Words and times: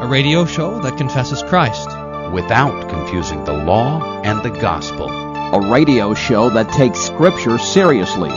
a 0.00 0.06
radio 0.06 0.44
show 0.46 0.78
that 0.80 0.96
confesses 0.96 1.42
Christ. 1.42 1.88
without 2.32 2.88
confusing 2.90 3.42
the 3.44 3.52
law 3.52 4.20
and 4.22 4.42
the 4.44 4.50
gospel. 4.50 5.08
A 5.08 5.72
radio 5.72 6.14
show 6.14 6.50
that 6.50 6.70
takes 6.70 7.00
Scripture 7.00 7.58
seriously. 7.58 8.28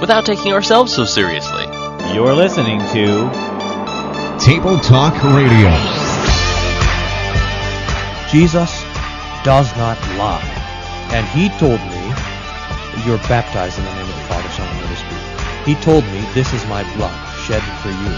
without 0.00 0.26
taking 0.26 0.52
ourselves 0.52 0.94
so 0.94 1.04
seriously. 1.06 1.64
You're 2.12 2.34
listening 2.34 2.80
to 2.92 3.30
Table 4.44 4.78
Talk 4.80 5.14
Radio. 5.24 5.70
Jesus 8.30 8.82
does 9.44 9.74
not 9.76 9.96
lie. 10.18 10.44
And 11.12 11.26
he 11.28 11.48
told 11.58 11.80
me, 11.80 12.04
You're 13.06 13.22
baptized 13.28 13.78
in 13.78 13.84
the 13.84 13.94
name 13.94 14.08
of 14.08 14.16
the 14.16 14.26
Father, 14.28 14.48
Son, 14.50 14.68
and 14.68 14.80
Holy 14.84 14.96
Spirit. 14.96 15.66
He 15.66 15.74
told 15.76 16.04
me, 16.12 16.20
This 16.34 16.52
is 16.52 16.66
my 16.66 16.82
blood 16.96 17.16
shed 17.46 17.62
for 17.80 17.88
you. 17.88 18.12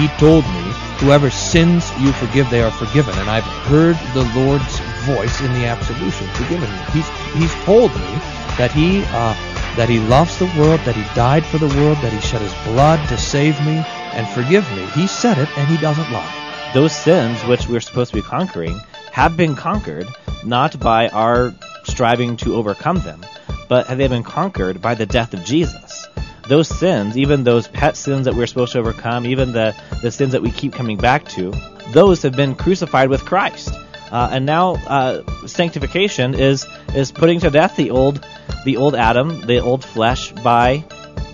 He 0.00 0.08
told 0.16 0.44
me, 0.44 0.91
Whoever 1.02 1.30
sins 1.30 1.90
you 1.98 2.12
forgive, 2.12 2.48
they 2.48 2.62
are 2.62 2.70
forgiven. 2.70 3.18
And 3.18 3.28
I've 3.28 3.42
heard 3.66 3.96
the 4.14 4.22
Lord's 4.38 4.78
voice 5.04 5.40
in 5.40 5.52
the 5.54 5.66
absolution, 5.66 6.28
forgiven 6.28 6.70
me. 6.70 6.78
He's, 6.92 7.08
he's 7.34 7.54
told 7.64 7.92
me 7.92 8.12
that 8.56 8.70
he, 8.70 9.02
uh, 9.08 9.34
that 9.76 9.88
he 9.88 9.98
loves 9.98 10.38
the 10.38 10.46
world, 10.56 10.78
that 10.84 10.94
he 10.94 11.02
died 11.16 11.44
for 11.44 11.58
the 11.58 11.66
world, 11.66 11.98
that 11.98 12.12
he 12.12 12.20
shed 12.20 12.40
his 12.40 12.54
blood 12.64 13.04
to 13.08 13.18
save 13.18 13.58
me 13.66 13.82
and 14.12 14.28
forgive 14.28 14.70
me. 14.76 14.86
He 14.94 15.08
said 15.08 15.38
it, 15.38 15.48
and 15.58 15.68
he 15.68 15.76
doesn't 15.78 16.12
lie. 16.12 16.70
those 16.72 16.92
sins 16.92 17.42
which 17.46 17.68
we're 17.68 17.80
supposed 17.80 18.10
to 18.10 18.16
be 18.16 18.22
conquering 18.22 18.78
have 19.10 19.36
been 19.36 19.56
conquered 19.56 20.06
not 20.44 20.78
by 20.78 21.08
our 21.08 21.52
striving 21.84 22.36
to 22.38 22.54
overcome 22.54 23.00
them, 23.00 23.20
but 23.68 23.88
have 23.88 23.98
they 23.98 24.08
been 24.08 24.22
conquered 24.22 24.80
by 24.80 24.94
the 24.94 25.06
death 25.06 25.34
of 25.34 25.44
Jesus. 25.44 26.06
Those 26.48 26.68
sins, 26.68 27.16
even 27.16 27.44
those 27.44 27.68
pet 27.68 27.96
sins 27.96 28.24
that 28.24 28.34
we're 28.34 28.46
supposed 28.46 28.72
to 28.72 28.80
overcome, 28.80 29.26
even 29.26 29.52
the, 29.52 29.74
the 30.02 30.10
sins 30.10 30.32
that 30.32 30.42
we 30.42 30.50
keep 30.50 30.72
coming 30.72 30.96
back 30.96 31.26
to, 31.30 31.52
those 31.92 32.22
have 32.22 32.34
been 32.34 32.54
crucified 32.54 33.08
with 33.08 33.24
Christ. 33.24 33.72
Uh, 34.10 34.28
and 34.32 34.44
now 34.44 34.74
uh, 34.86 35.22
sanctification 35.46 36.34
is 36.34 36.66
is 36.94 37.10
putting 37.10 37.40
to 37.40 37.48
death 37.48 37.76
the 37.76 37.90
old 37.90 38.26
the 38.66 38.76
old 38.76 38.94
Adam, 38.94 39.40
the 39.46 39.58
old 39.58 39.82
flesh, 39.82 40.32
by 40.32 40.84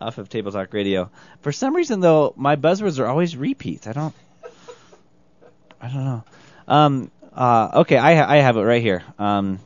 off 0.00 0.18
of 0.18 0.28
Table 0.28 0.52
Talk 0.52 0.72
Radio. 0.72 1.10
For 1.40 1.52
some 1.52 1.74
reason, 1.74 2.00
though, 2.00 2.34
my 2.36 2.56
buzzwords 2.56 2.98
are 2.98 3.06
always 3.06 3.36
repeats. 3.36 3.86
I 3.86 3.92
don't. 3.92 4.14
I 5.80 5.88
don't 5.88 6.04
know. 6.04 6.24
Um. 6.68 7.10
Uh. 7.32 7.70
Okay. 7.76 7.96
I 7.96 8.14
ha- 8.14 8.26
I 8.28 8.36
have 8.36 8.56
it 8.56 8.62
right 8.62 8.82
here. 8.82 9.02
Um. 9.18 9.60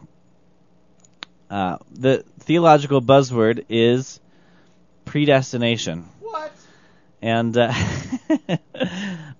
Uh. 1.48 1.78
The 1.92 2.24
theological 2.41 3.00
buzzword 3.00 3.64
is 3.68 4.20
predestination. 5.04 6.08
What? 6.20 6.52
And 7.22 7.56
uh, 7.56 7.72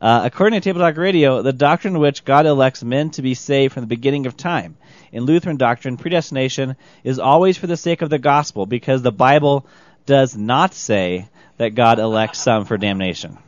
uh, 0.01 0.21
according 0.25 0.61
to 0.61 0.65
Table 0.65 0.81
Talk 0.81 0.97
Radio, 0.97 1.43
the 1.43 1.53
doctrine 1.53 1.95
in 1.95 2.01
which 2.01 2.25
God 2.25 2.47
elects 2.47 2.85
men 2.85 3.11
to 3.11 3.23
be 3.23 3.35
saved 3.35 3.75
from 3.75 3.83
the 3.83 3.87
beginning 3.87 4.27
of 4.27 4.37
time. 4.37 4.77
In 5.13 5.25
Lutheran 5.25 5.57
doctrine, 5.57 5.97
predestination 5.97 6.77
is 7.03 7.19
always 7.19 7.57
for 7.57 7.67
the 7.67 7.77
sake 7.77 8.03
of 8.03 8.11
the 8.11 8.19
gospel 8.19 8.67
because 8.67 9.03
the 9.03 9.13
Bible 9.13 9.67
does 10.11 10.37
not 10.37 10.75
say 10.75 11.29
that 11.59 11.77
God 11.77 12.01
elects 12.01 12.41
some 12.41 12.65
for 12.65 12.77
damnation. 12.77 13.39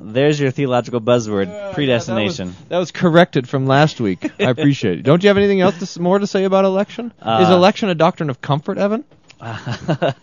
There's 0.00 0.40
your 0.40 0.50
theological 0.50 1.00
buzzword, 1.00 1.74
predestination. 1.74 2.48
That 2.48 2.58
was, 2.58 2.68
that 2.70 2.78
was 2.78 2.90
corrected 2.90 3.48
from 3.48 3.66
last 3.66 4.00
week. 4.00 4.28
I 4.40 4.44
appreciate 4.50 4.98
it. 4.98 5.02
Don't 5.02 5.22
you 5.22 5.28
have 5.28 5.36
anything 5.36 5.60
else 5.60 5.94
to, 5.94 6.02
more 6.02 6.18
to 6.18 6.26
say 6.26 6.42
about 6.42 6.64
election? 6.64 7.12
Uh, 7.22 7.40
Is 7.44 7.50
election 7.50 7.88
a 7.88 7.94
doctrine 7.94 8.30
of 8.30 8.40
comfort, 8.40 8.78
Evan? 8.78 9.04
I 9.40 10.16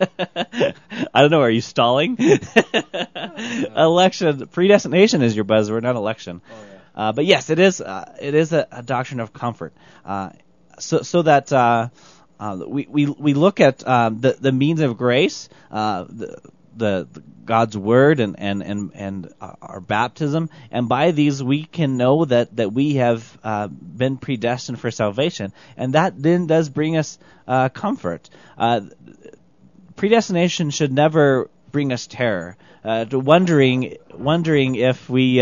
don't 1.15 1.31
know. 1.31 1.39
Are 1.39 1.49
you 1.49 1.61
stalling? 1.61 2.17
election, 3.77 4.47
predestination 4.47 5.21
is 5.21 5.33
your 5.33 5.45
buzzword, 5.45 5.83
not 5.83 5.95
election. 5.95 6.41
Uh, 6.93 7.13
but 7.13 7.25
yes, 7.25 7.49
it 7.49 7.59
is. 7.59 7.79
Uh, 7.79 8.13
it 8.19 8.35
is 8.35 8.51
a, 8.51 8.67
a 8.69 8.83
doctrine 8.83 9.21
of 9.21 9.31
comfort. 9.31 9.73
Uh, 10.03 10.31
so, 10.77 11.03
so 11.03 11.21
that 11.21 11.53
uh, 12.39 12.59
we, 12.67 12.87
we 12.89 13.05
we 13.07 13.33
look 13.33 13.59
at 13.59 13.87
um, 13.87 14.19
the 14.19 14.33
the 14.39 14.51
means 14.51 14.81
of 14.81 14.97
grace, 14.97 15.49
uh, 15.71 16.05
the, 16.07 16.41
the 16.75 17.07
the 17.11 17.23
God's 17.45 17.77
word 17.77 18.19
and 18.19 18.39
and 18.39 18.61
and 18.61 18.91
and 18.93 19.33
uh, 19.41 19.53
our 19.61 19.81
baptism, 19.81 20.49
and 20.69 20.87
by 20.87 21.11
these 21.11 21.41
we 21.41 21.63
can 21.63 21.97
know 21.97 22.25
that 22.25 22.55
that 22.55 22.71
we 22.71 22.95
have 22.95 23.37
uh, 23.43 23.67
been 23.67 24.17
predestined 24.17 24.79
for 24.79 24.91
salvation, 24.91 25.53
and 25.75 25.93
that 25.93 26.21
then 26.21 26.45
does 26.47 26.69
bring 26.69 26.97
us 26.97 27.17
uh, 27.47 27.69
comfort. 27.69 28.29
Uh, 28.57 28.81
predestination 29.95 30.69
should 30.69 30.91
never 30.91 31.49
bring 31.71 31.91
us 31.91 32.07
terror. 32.07 32.57
Wondering 32.83 33.97
wondering 34.13 34.75
if 34.75 35.09
we. 35.09 35.41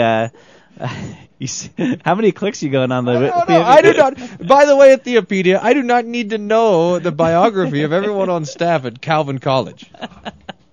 How 2.06 2.16
many 2.16 2.32
clicks 2.32 2.62
you 2.62 2.70
going 2.70 2.92
on 2.92 3.06
the? 3.06 3.14
No, 3.14 3.44
no, 3.48 3.62
I 3.62 3.82
do 3.82 3.94
not. 3.94 4.18
By 4.46 4.66
the 4.66 4.76
way, 4.76 4.92
at 4.94 5.04
Theopedia, 5.06 5.60
I 5.62 5.74
do 5.74 5.82
not 5.82 6.06
need 6.06 6.32
to 6.32 6.38
know 6.38 7.00
the 7.00 7.12
biography 7.12 7.84
of 7.84 7.94
everyone 7.94 8.30
on 8.30 8.46
staff 8.46 8.86
at 8.86 9.00
Calvin 9.02 9.40
College. 9.40 9.90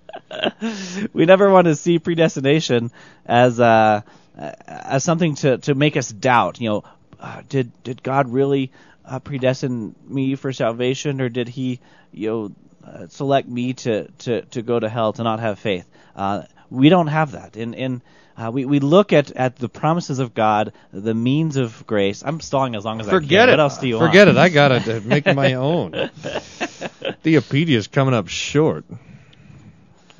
we 1.12 1.24
never 1.24 1.50
want 1.50 1.66
to 1.66 1.76
see 1.76 1.98
predestination 1.98 2.90
as 3.24 3.60
uh, 3.60 4.02
as 4.36 5.04
something 5.04 5.36
to, 5.36 5.58
to 5.58 5.74
make 5.74 5.96
us 5.96 6.10
doubt. 6.10 6.60
You 6.60 6.68
know, 6.68 6.84
uh, 7.20 7.42
did 7.48 7.70
did 7.84 8.02
God 8.02 8.28
really 8.28 8.72
uh, 9.04 9.20
predestine 9.20 9.94
me 10.08 10.34
for 10.34 10.52
salvation, 10.52 11.20
or 11.20 11.28
did 11.28 11.48
He, 11.48 11.80
you 12.12 12.28
know, 12.28 12.52
uh, 12.84 13.06
select 13.08 13.48
me 13.48 13.74
to, 13.74 14.08
to, 14.08 14.42
to 14.42 14.62
go 14.62 14.80
to 14.80 14.88
hell 14.88 15.12
to 15.12 15.22
not 15.22 15.40
have 15.40 15.58
faith? 15.58 15.88
Uh, 16.16 16.42
we 16.70 16.88
don't 16.88 17.08
have 17.08 17.32
that. 17.32 17.56
In 17.56 17.74
in 17.74 18.02
uh, 18.36 18.50
we 18.52 18.64
we 18.64 18.80
look 18.80 19.12
at, 19.12 19.30
at 19.32 19.56
the 19.56 19.68
promises 19.68 20.18
of 20.18 20.34
God, 20.34 20.72
the 20.92 21.14
means 21.14 21.56
of 21.56 21.86
grace. 21.86 22.22
I'm 22.24 22.40
stalling 22.40 22.74
as 22.74 22.84
long 22.84 23.00
as 23.00 23.08
I 23.08 23.10
can. 23.12 23.20
Forget 23.20 23.48
it. 23.48 23.52
What 23.52 23.60
else 23.60 23.78
do 23.78 23.88
you 23.88 23.98
Forget 23.98 24.26
want? 24.26 24.38
it. 24.38 24.40
I 24.40 24.48
gotta 24.48 24.96
uh, 24.96 25.00
make 25.04 25.26
my 25.26 25.54
own. 25.54 25.92
Theopedia 27.24 27.76
is 27.76 27.88
coming 27.88 28.14
up 28.14 28.28
short. 28.28 28.84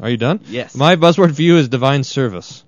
Are 0.01 0.11
you 0.11 0.17
done? 0.17 0.41
Yes. 0.47 0.75
My 0.75 0.97
buzzword 0.97 1.39
you 1.39 1.57
is 1.57 1.69
divine 1.69 2.05
service. 2.05 2.65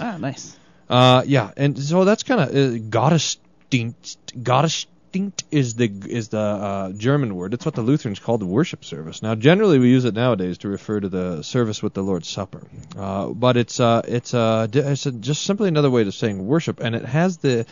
Ah, 0.00 0.16
nice. 0.16 0.56
Uh, 0.88 1.22
yeah, 1.26 1.50
and 1.56 1.78
so 1.78 2.04
that's 2.04 2.22
kind 2.22 2.40
of 2.40 2.48
uh, 2.48 2.78
Gottesdienst. 2.88 4.16
Gottesdienst 5.12 5.44
is 5.50 5.74
the 5.74 5.90
is 6.08 6.28
the 6.28 6.38
uh, 6.38 6.92
German 6.92 7.34
word. 7.34 7.54
It's 7.54 7.64
what 7.64 7.74
the 7.74 7.82
Lutherans 7.82 8.18
call 8.18 8.38
the 8.38 8.46
worship 8.46 8.84
service. 8.84 9.22
Now, 9.22 9.34
generally, 9.34 9.78
we 9.78 9.90
use 9.90 10.04
it 10.04 10.14
nowadays 10.14 10.58
to 10.58 10.68
refer 10.68 11.00
to 11.00 11.08
the 11.08 11.42
service 11.42 11.82
with 11.82 11.94
the 11.94 12.02
Lord's 12.02 12.28
Supper. 12.28 12.66
Uh, 12.96 13.28
but 13.28 13.56
it's 13.56 13.80
uh, 13.80 14.02
it's 14.06 14.34
uh, 14.34 14.66
it's 14.72 15.06
a, 15.06 15.12
just 15.12 15.42
simply 15.42 15.68
another 15.68 15.90
way 15.90 16.02
of 16.02 16.14
saying 16.14 16.46
worship, 16.46 16.80
and 16.80 16.94
it 16.94 17.04
has 17.04 17.38
the 17.38 17.66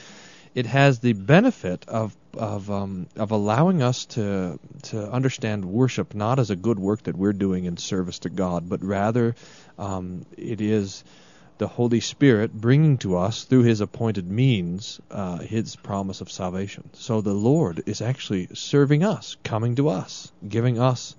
it 0.55 0.67
has 0.67 0.99
the 0.99 1.13
benefit 1.13 1.89
of 1.89 2.17
of 2.35 2.71
um, 2.71 3.07
of 3.17 3.31
allowing 3.31 3.83
us 3.83 4.07
to 4.07 4.59
to 4.85 5.11
understand 5.11 5.65
worship 5.65 6.15
not 6.15 6.39
as 6.39 6.51
a 6.51 6.57
good 6.57 6.79
work 6.79 7.03
that 7.05 7.17
we're 7.17 7.33
doing 7.33 7.65
in 7.65 7.77
service 7.77 8.21
to 8.21 8.31
God, 8.31 8.69
but 8.69 8.83
rather 8.83 9.35
um, 9.79 10.27
it 10.37 10.61
is 10.61 11.05
the 11.61 11.69
Holy 11.69 12.01
Spirit 12.01 12.55
bringing 12.55 12.97
to 12.97 13.19
us 13.19 13.45
through 13.45 13.65
His 13.65 13.83
appointed 13.83 14.27
means 14.29 14.99
uh, 15.11 15.37
His 15.39 15.77
promise 15.77 16.23
of 16.23 16.31
salvation. 16.31 16.89
So 16.95 17.21
the 17.21 17.35
Lord 17.35 17.83
is 17.85 18.01
actually 18.01 18.49
serving 18.55 19.05
us, 19.05 19.37
coming 19.45 19.77
to 19.77 19.91
us, 19.91 20.33
giving 20.49 20.81
us 20.81 21.15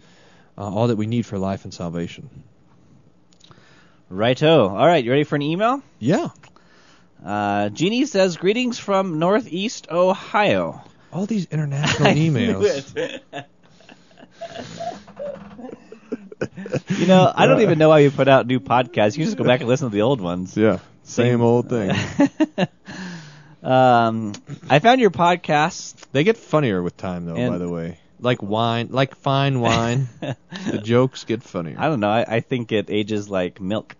uh, 0.58 0.64
all 0.64 0.88
that 0.88 0.96
we 0.96 1.06
need 1.06 1.28
for 1.28 1.38
life 1.38 1.64
and 1.64 1.72
salvation. 1.72 2.28
Righto. 4.10 4.68
All 4.68 4.88
right, 4.88 5.06
you 5.06 5.12
ready 5.12 5.26
for 5.26 5.36
an 5.36 5.44
email? 5.44 5.84
Yeah. 6.00 6.30
Uh, 7.24 7.70
Jeannie 7.70 8.08
says, 8.08 8.38
"Greetings 8.38 8.80
from 8.80 9.20
Northeast 9.20 9.92
Ohio." 9.92 10.82
All 11.14 11.28
these 11.28 11.46
international 11.52 12.10
emails. 12.16 13.22
You 16.90 17.06
know, 17.06 17.32
I 17.34 17.48
don't 17.48 17.62
even 17.62 17.78
know 17.80 17.90
why 17.90 18.00
you 18.00 18.12
put 18.12 18.28
out 18.28 18.48
new 18.48 18.60
podcasts. 18.60 19.18
You 19.18 19.26
just 19.26 19.38
go 19.38 19.44
back 19.44 19.60
and 19.62 19.70
listen 19.70 19.90
to 19.90 19.94
the 19.94 20.02
old 20.02 20.22
ones. 20.22 20.56
Yeah. 20.56 20.80
Same 21.04 21.42
old 21.42 21.70
thing. 21.70 21.92
Um, 23.64 24.34
I 24.70 24.80
found 24.80 25.02
your 25.02 25.12
podcast. 25.12 25.94
They 26.12 26.24
get 26.24 26.38
funnier 26.38 26.82
with 26.82 26.98
time, 26.98 27.26
though. 27.26 27.36
By 27.50 27.60
the 27.60 27.70
way, 27.70 28.00
like 28.20 28.42
wine, 28.42 28.88
like 28.90 29.16
fine 29.16 29.60
wine, 29.60 30.10
the 30.20 30.80
jokes 30.84 31.26
get 31.26 31.44
funnier. 31.44 31.76
I 31.78 31.88
don't 31.88 32.00
know. 32.00 32.10
I, 32.10 32.26
I 32.28 32.40
think 32.40 32.72
it 32.72 32.90
ages 32.90 33.30
like 33.30 33.62
milk. 33.62 33.96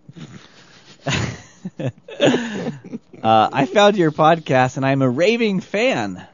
uh, 1.06 1.90
I 3.22 3.66
found 3.66 3.96
your 3.96 4.10
podcast, 4.10 4.76
and 4.76 4.84
I'm 4.84 5.02
a 5.02 5.08
raving 5.08 5.60
fan. 5.60 6.26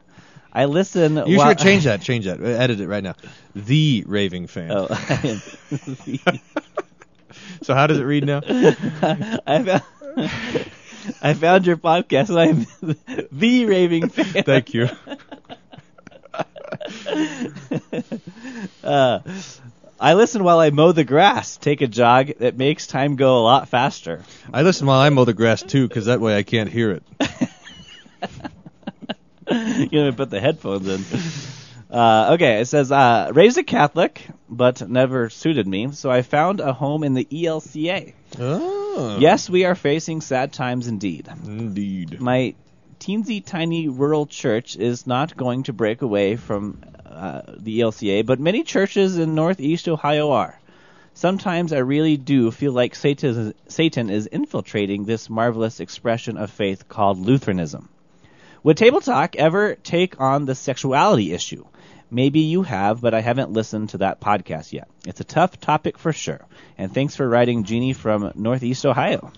I 0.53 0.65
listen. 0.65 1.17
you 1.27 1.39
while- 1.39 1.49
should 1.51 1.59
change 1.59 1.85
that. 1.85 2.01
Change 2.03 2.25
that. 2.27 2.41
Edit 2.41 2.81
it 2.81 2.89
right 2.89 3.03
now. 3.03 3.15
The 3.55 4.05
raving 4.07 4.47
fan. 4.47 4.71
Oh, 4.73 4.89
So 7.63 7.75
how 7.75 7.87
does 7.87 7.99
it 7.99 8.05
read 8.05 8.25
now? 8.25 8.41
I 9.47 9.63
found, 9.63 9.83
I 11.23 11.35
found 11.35 11.67
your 11.67 11.77
podcast, 11.77 12.31
and 12.31 12.39
I'm 12.83 13.27
the 13.33 13.65
raving 13.67 14.09
fan. 14.09 14.45
Thank 14.45 14.75
you. 14.75 14.89
Uh, 18.83 19.21
I 20.01 20.15
listen 20.15 20.45
while 20.45 20.61
I 20.61 20.71
mow 20.71 20.93
the 20.93 21.05
grass, 21.05 21.57
take 21.57 21.81
a 21.83 21.87
jog. 21.87 22.31
It 22.31 22.57
makes 22.57 22.87
time 22.87 23.17
go 23.17 23.39
a 23.39 23.43
lot 23.43 23.69
faster. 23.69 24.23
I 24.53 24.63
listen 24.63 24.87
while 24.87 25.01
I 25.01 25.11
mow 25.11 25.25
the 25.25 25.35
grass 25.35 25.63
too, 25.63 25.87
because 25.89 26.07
that 26.07 26.21
way 26.21 26.37
I 26.37 26.43
can't 26.43 26.71
hear 26.71 26.93
it. 26.93 27.03
you 29.91 30.05
know, 30.05 30.13
put 30.13 30.31
the 30.31 30.41
headphones 30.41 30.89
in. 30.89 31.05
Uh, 31.91 32.33
okay, 32.35 32.61
it 32.61 32.67
says, 32.67 32.93
uh, 32.93 33.31
raised 33.35 33.57
a 33.57 33.63
Catholic, 33.63 34.27
but 34.49 34.87
never 34.89 35.31
suited 35.31 35.67
me, 35.67 35.91
so 35.93 36.11
I 36.11 36.23
found 36.23 36.61
a 36.61 36.73
home 36.73 37.03
in 37.03 37.15
the 37.15 37.25
ELCA. 37.25 38.13
Oh. 38.39 39.19
Yes, 39.19 39.49
we 39.49 39.65
are 39.65 39.75
facing 39.75 40.21
sad 40.21 40.53
times 40.53 40.87
indeed. 40.87 41.29
Indeed. 41.47 42.21
My 42.21 42.55
teensy 43.01 43.45
tiny 43.45 43.89
rural 43.89 44.27
church 44.27 44.77
is 44.77 45.07
not 45.07 45.37
going 45.37 45.63
to 45.65 45.73
break 45.73 46.03
away 46.03 46.37
from 46.37 46.83
uh, 47.07 47.43
the 47.57 47.81
ELCA, 47.81 48.27
but 48.27 48.41
many 48.41 48.65
churches 48.65 49.17
in 49.17 49.35
northeast 49.35 49.89
Ohio 49.89 50.31
are. 50.33 50.61
Sometimes 51.15 51.73
I 51.73 51.79
really 51.79 52.17
do 52.17 52.51
feel 52.51 52.73
like 52.73 52.95
Satan 52.95 53.55
Satan 53.67 54.09
is 54.11 54.27
infiltrating 54.27 55.05
this 55.05 55.29
marvelous 55.29 55.81
expression 55.81 56.37
of 56.37 56.51
faith 56.51 56.87
called 56.87 57.19
Lutheranism. 57.19 57.89
Would 58.69 58.77
Table 58.77 59.01
Talk 59.01 59.35
ever 59.37 59.77
take 59.77 60.21
on 60.21 60.45
the 60.45 60.55
sexuality 60.55 61.33
issue? 61.33 61.65
Maybe 62.11 62.41
you 62.41 62.61
have, 62.65 63.01
but 63.01 63.15
I 63.15 63.23
haven't 63.23 63.51
listened 63.51 63.89
to 63.89 63.99
that 63.99 64.21
podcast 64.21 64.75
yet. 64.75 64.91
It's 65.07 65.23
a 65.23 65.25
tough 65.25 65.59
topic 65.59 65.97
for 65.97 66.13
sure. 66.13 66.45
And 66.77 66.93
thanks 66.93 67.17
for 67.17 67.27
writing 67.27 67.65
Jeannie 67.65 67.95
from 67.95 68.31
Northeast 68.35 68.85
Ohio. 68.85 69.33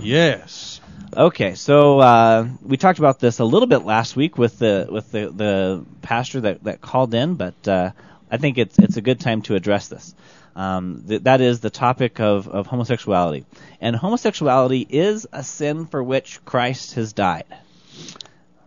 Yes. 0.00 0.80
Okay, 1.16 1.54
so 1.54 2.00
uh, 2.00 2.48
we 2.62 2.76
talked 2.76 2.98
about 2.98 3.20
this 3.20 3.38
a 3.38 3.44
little 3.44 3.68
bit 3.68 3.84
last 3.84 4.16
week 4.16 4.36
with 4.38 4.58
the 4.58 4.88
with 4.90 5.12
the, 5.12 5.30
the 5.30 5.86
pastor 6.02 6.40
that, 6.40 6.64
that 6.64 6.80
called 6.80 7.14
in, 7.14 7.36
but 7.36 7.68
uh, 7.68 7.92
I 8.28 8.38
think 8.38 8.58
it's 8.58 8.76
it's 8.80 8.96
a 8.96 9.02
good 9.02 9.20
time 9.20 9.42
to 9.42 9.54
address 9.54 9.86
this. 9.86 10.16
Um, 10.56 11.04
th- 11.06 11.22
that 11.22 11.40
is 11.40 11.60
the 11.60 11.70
topic 11.70 12.18
of, 12.18 12.48
of 12.48 12.66
homosexuality, 12.66 13.44
and 13.80 13.94
homosexuality 13.94 14.84
is 14.90 15.28
a 15.32 15.44
sin 15.44 15.86
for 15.86 16.02
which 16.02 16.44
Christ 16.44 16.94
has 16.94 17.12
died. 17.12 17.44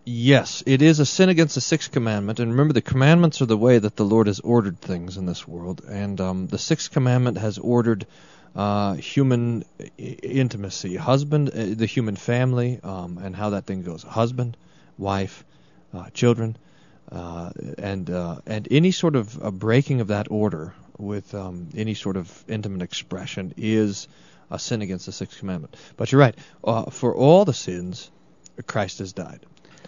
Yes, 0.10 0.64
it 0.66 0.82
is 0.82 1.02
a 1.02 1.06
sin 1.06 1.28
against 1.28 1.56
the 1.56 1.60
sixth 1.60 1.92
commandment, 1.92 2.40
and 2.40 2.52
remember 2.52 2.72
the 2.72 2.82
commandments 2.82 3.42
are 3.42 3.46
the 3.46 3.58
way 3.58 3.78
that 3.78 3.98
the 3.98 4.06
Lord 4.06 4.28
has 4.28 4.40
ordered 4.40 4.80
things 4.80 5.18
in 5.18 5.26
this 5.26 5.46
world, 5.46 5.82
and 5.86 6.22
um, 6.22 6.48
the 6.48 6.58
sixth 6.58 6.92
commandment 6.92 7.38
has 7.38 7.58
ordered 7.58 8.08
uh, 8.56 8.94
human 8.94 9.66
intimacy, 9.98 10.96
husband, 10.96 11.50
uh, 11.50 11.76
the 11.76 11.86
human 11.86 12.16
family, 12.16 12.80
um, 12.84 13.18
and 13.18 13.36
how 13.36 13.50
that 13.50 13.66
thing 13.66 13.84
goes, 13.84 14.02
husband, 14.02 14.56
wife, 14.98 15.44
uh, 15.94 16.10
children, 16.12 16.56
uh, 17.12 17.52
and 17.78 18.10
uh, 18.10 18.38
and 18.46 18.66
any 18.72 18.92
sort 18.92 19.18
of 19.18 19.60
breaking 19.60 20.00
of 20.00 20.08
that 20.08 20.32
order 20.32 20.74
with 20.98 21.36
um, 21.36 21.68
any 21.76 21.96
sort 21.96 22.16
of 22.16 22.46
intimate 22.48 22.82
expression 22.82 23.54
is 23.58 24.08
a 24.50 24.58
sin 24.58 24.82
against 24.82 25.06
the 25.06 25.12
sixth 25.12 25.38
commandment. 25.38 25.76
But 25.98 26.14
you're 26.14 26.22
right, 26.22 26.36
uh, 26.64 26.92
for 26.92 27.14
all 27.14 27.44
the 27.44 27.54
sins, 27.54 28.10
Christ 28.68 29.00
has 29.00 29.12
died. 29.12 29.46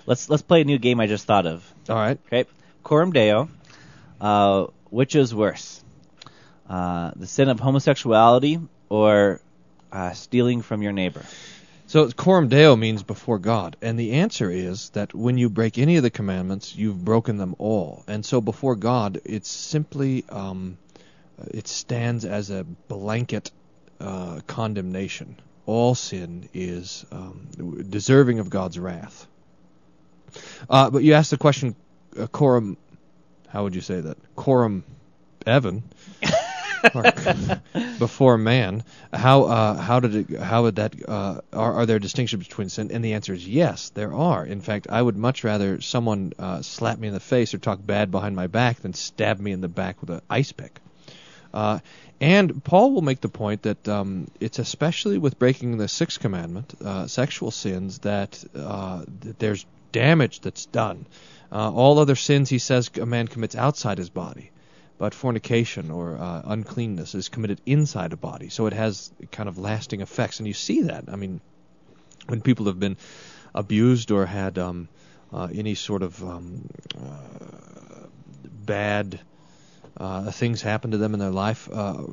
Let's 0.10 0.30
let's 0.30 0.42
play 0.42 0.62
a 0.62 0.66
new 0.66 0.80
game 0.80 1.00
I 1.00 1.06
just 1.08 1.26
thought 1.26 1.46
of. 1.46 1.74
All 1.88 1.96
right. 1.96 2.20
Okay, 2.26 2.46
Coram 2.84 3.12
Deo. 3.14 3.48
Uh, 4.20 4.66
which 4.90 5.16
is 5.16 5.34
worse, 5.34 5.84
uh, 6.68 7.12
the 7.16 7.28
sin 7.28 7.48
of 7.48 7.60
homosexuality 7.60 8.60
or 8.90 9.40
uh, 9.92 10.12
stealing 10.12 10.62
from 10.62 10.82
your 10.82 10.92
neighbor? 10.92 11.24
So 11.88 12.10
coram 12.12 12.50
deo 12.50 12.76
means 12.76 13.02
before 13.02 13.40
God, 13.40 13.78
and 13.82 14.00
the 14.00 14.14
answer 14.14 14.52
is 14.52 14.90
that 14.90 15.14
when 15.14 15.38
you 15.38 15.50
break 15.50 15.78
any 15.78 15.98
of 15.98 16.04
the 16.04 16.10
commandments, 16.10 16.76
you've 16.76 17.06
broken 17.06 17.38
them 17.38 17.56
all. 17.60 18.04
And 18.08 18.26
so 18.26 18.42
before 18.42 18.76
God, 18.76 19.22
it's 19.26 19.50
simply 19.50 20.26
um, 20.30 20.78
it 21.48 21.68
stands 21.68 22.26
as 22.26 22.50
a 22.50 22.64
blanket 22.64 23.52
uh, 24.00 24.42
condemnation. 24.48 25.38
All 25.66 25.96
sin 25.96 26.50
is 26.54 27.06
um, 27.12 27.48
deserving 27.90 28.40
of 28.40 28.50
God's 28.50 28.78
wrath. 28.78 29.28
Uh, 30.70 30.90
but 30.90 31.04
you 31.04 31.14
asked 31.14 31.32
the 31.32 31.38
question, 31.38 31.76
uh, 32.20 32.28
coram. 32.28 32.78
How 33.48 33.64
would 33.64 33.76
you 33.76 33.82
say 33.82 34.00
that? 34.00 34.18
Coram, 34.36 34.84
Evan. 35.46 35.84
before 38.00 38.38
man. 38.38 38.84
How 39.12 39.44
uh, 39.44 39.74
how 39.76 40.00
did 40.00 40.16
it? 40.16 40.40
How 40.40 40.64
would 40.64 40.78
that? 40.78 40.96
Uh, 41.08 41.42
are 41.52 41.74
are 41.74 41.86
there 41.86 42.00
distinctions 42.00 42.48
between 42.48 42.70
sin? 42.70 42.92
And 42.92 43.04
the 43.04 43.14
answer 43.14 43.34
is 43.34 43.48
yes, 43.48 43.90
there 43.90 44.14
are. 44.14 44.46
In 44.46 44.62
fact, 44.62 44.88
I 44.90 45.02
would 45.02 45.18
much 45.18 45.44
rather 45.44 45.82
someone 45.82 46.34
uh, 46.40 46.62
slap 46.62 47.00
me 47.00 47.08
in 47.08 47.14
the 47.14 47.20
face 47.20 47.54
or 47.54 47.58
talk 47.58 47.86
bad 47.86 48.12
behind 48.12 48.36
my 48.36 48.48
back 48.48 48.80
than 48.80 48.94
stab 48.94 49.40
me 49.40 49.52
in 49.52 49.62
the 49.62 49.68
back 49.68 50.00
with 50.02 50.10
an 50.10 50.22
ice 50.30 50.52
pick. 50.52 50.80
Uh, 51.54 51.80
and 52.22 52.64
Paul 52.64 52.92
will 52.92 53.02
make 53.02 53.22
the 53.22 53.30
point 53.30 53.64
that 53.64 53.88
um, 53.88 54.30
it's 54.40 54.60
especially 54.60 55.18
with 55.18 55.40
breaking 55.40 55.78
the 55.78 55.88
sixth 55.88 56.20
commandment, 56.20 56.74
uh, 56.84 57.08
sexual 57.08 57.50
sins, 57.50 58.00
that, 58.00 58.44
uh, 58.56 59.04
that 59.22 59.40
there's 59.40 59.66
damage 59.92 60.42
that's 60.42 60.66
done. 60.66 61.06
Uh, 61.52 61.72
all 61.72 62.00
other 62.00 62.16
sins, 62.16 62.50
he 62.50 62.60
says, 62.60 62.92
a 63.02 63.06
man 63.06 63.28
commits 63.28 63.56
outside 63.56 63.98
his 63.98 64.10
body, 64.10 64.52
but 64.98 65.14
fornication 65.14 65.90
or 65.90 66.18
uh, 66.18 66.42
uncleanness 66.46 67.16
is 67.16 67.30
committed 67.30 67.60
inside 67.66 68.14
a 68.14 68.18
body, 68.18 68.50
so 68.50 68.68
it 68.68 68.74
has 68.74 69.12
kind 69.32 69.50
of 69.50 69.58
lasting 69.58 70.02
effects. 70.02 70.40
And 70.40 70.48
you 70.48 70.54
see 70.54 70.84
that. 70.84 71.06
I 71.08 71.16
mean, 71.16 71.42
when 72.28 72.42
people 72.42 72.68
have 72.68 72.80
been 72.80 72.98
abused 73.56 74.12
or 74.12 74.26
had 74.26 74.60
um, 74.60 74.90
uh, 75.34 75.48
any 75.54 75.76
sort 75.76 76.04
of 76.04 76.24
um, 76.24 76.70
uh, 76.96 78.08
bad 78.44 79.20
uh, 79.98 80.32
things 80.32 80.62
happen 80.62 80.92
to 80.92 80.98
them 80.98 81.14
in 81.14 81.20
their 81.20 81.32
life 81.32 81.70
uh, 81.72 82.04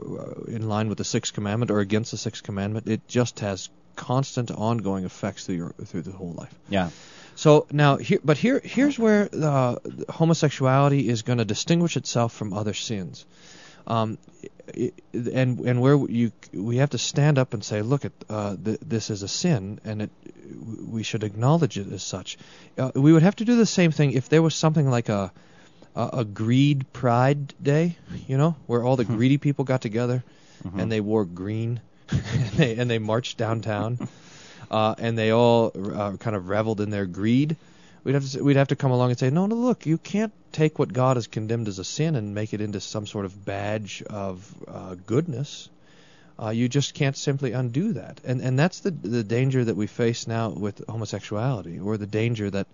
in 0.49 0.68
line 0.68 0.88
with 0.88 0.99
the 0.99 1.04
sixth 1.04 1.35
commandment 1.35 1.71
or 1.71 1.80
against 1.80 2.11
the 2.11 2.16
sixth 2.16 2.42
commandment, 2.42 2.88
it 2.88 3.06
just 3.06 3.40
has 3.40 3.68
constant, 3.97 4.50
ongoing 4.50 5.05
effects 5.05 5.47
through 5.47 5.57
your 5.57 5.71
through 5.85 6.03
the 6.03 6.12
whole 6.12 6.33
life. 6.33 6.55
Yeah. 6.69 6.91
So 7.35 7.67
now, 7.71 7.97
here, 7.97 8.19
but 8.25 8.38
here, 8.38 8.61
here's 8.65 8.99
where 8.99 9.29
uh, 9.35 9.76
homosexuality 10.09 11.09
is 11.09 11.23
going 11.23 11.38
to 11.38 11.45
distinguish 11.45 11.97
itself 11.97 12.33
from 12.33 12.53
other 12.53 12.73
sins, 12.75 13.26
um, 13.87 14.17
i- 14.76 14.93
and 15.15 15.61
and 15.61 15.81
where 15.83 15.97
you 16.09 16.33
we 16.53 16.79
have 16.79 16.91
to 16.91 16.99
stand 16.99 17.38
up 17.38 17.53
and 17.55 17.62
say, 17.62 17.83
look, 17.83 18.05
at 18.05 18.12
uh, 18.31 18.57
th- 18.65 18.79
this 18.81 19.11
is 19.11 19.23
a 19.23 19.29
sin, 19.29 19.81
and 19.85 20.03
it 20.03 20.11
we 20.91 21.03
should 21.03 21.25
acknowledge 21.25 21.79
it 21.79 21.93
as 21.93 22.03
such. 22.03 22.38
Uh, 22.79 22.91
we 22.95 23.12
would 23.12 23.23
have 23.23 23.37
to 23.37 23.45
do 23.45 23.57
the 23.57 23.67
same 23.67 23.91
thing 23.91 24.12
if 24.12 24.29
there 24.29 24.43
was 24.43 24.55
something 24.55 24.88
like 24.88 25.09
a 25.11 25.31
a, 25.95 26.09
a 26.21 26.25
greed 26.25 26.91
pride 26.93 27.53
day, 27.62 27.97
you 28.26 28.37
know, 28.38 28.55
where 28.67 28.83
all 28.83 28.97
the 28.97 29.05
greedy 29.05 29.38
people 29.38 29.65
got 29.65 29.81
together 29.83 30.23
and 30.75 30.91
they 30.91 31.00
wore 31.00 31.25
green 31.25 31.81
and 32.11 32.51
they 32.53 32.77
and 32.77 32.91
they 32.91 32.99
marched 32.99 33.39
downtown 33.39 33.99
uh, 34.71 34.95
and 34.99 35.19
they 35.19 35.31
all 35.33 35.73
uh, 35.75 36.17
kind 36.19 36.37
of 36.37 36.49
reveled 36.49 36.81
in 36.81 36.91
their 36.91 37.07
greed. 37.07 37.57
We'd 38.05 38.15
have 38.15 38.31
to 38.31 38.43
we'd 38.43 38.57
have 38.57 38.69
to 38.69 38.77
come 38.77 38.93
along 38.93 39.11
and 39.11 39.19
say, 39.19 39.31
no, 39.31 39.47
no, 39.47 39.57
look, 39.57 39.87
you 39.87 39.99
can't 39.99 40.33
take 40.53 40.79
what 40.79 40.93
God 40.93 41.17
has 41.17 41.27
condemned 41.27 41.69
as 41.69 41.79
a 41.79 41.85
sin 41.85 42.15
and 42.17 42.35
make 42.35 42.55
it 42.55 42.61
into 42.61 42.81
some 42.81 43.07
sort 43.07 43.25
of 43.27 43.45
badge 43.45 44.03
of 44.09 44.55
uh, 44.69 44.95
goodness. 45.07 45.69
uh, 46.43 46.51
you 46.51 46.69
just 46.69 46.95
can't 46.95 47.17
simply 47.17 47.53
undo 47.53 47.95
that. 47.95 48.21
And 48.25 48.41
and 48.41 48.59
that's 48.59 48.81
the 48.81 48.91
the 48.91 49.25
danger 49.25 49.65
that 49.65 49.77
we 49.77 49.87
face 49.87 50.27
now 50.27 50.51
with 50.51 50.83
homosexuality, 50.89 51.81
or 51.81 51.97
the 51.97 52.07
danger 52.07 52.51
that 52.51 52.67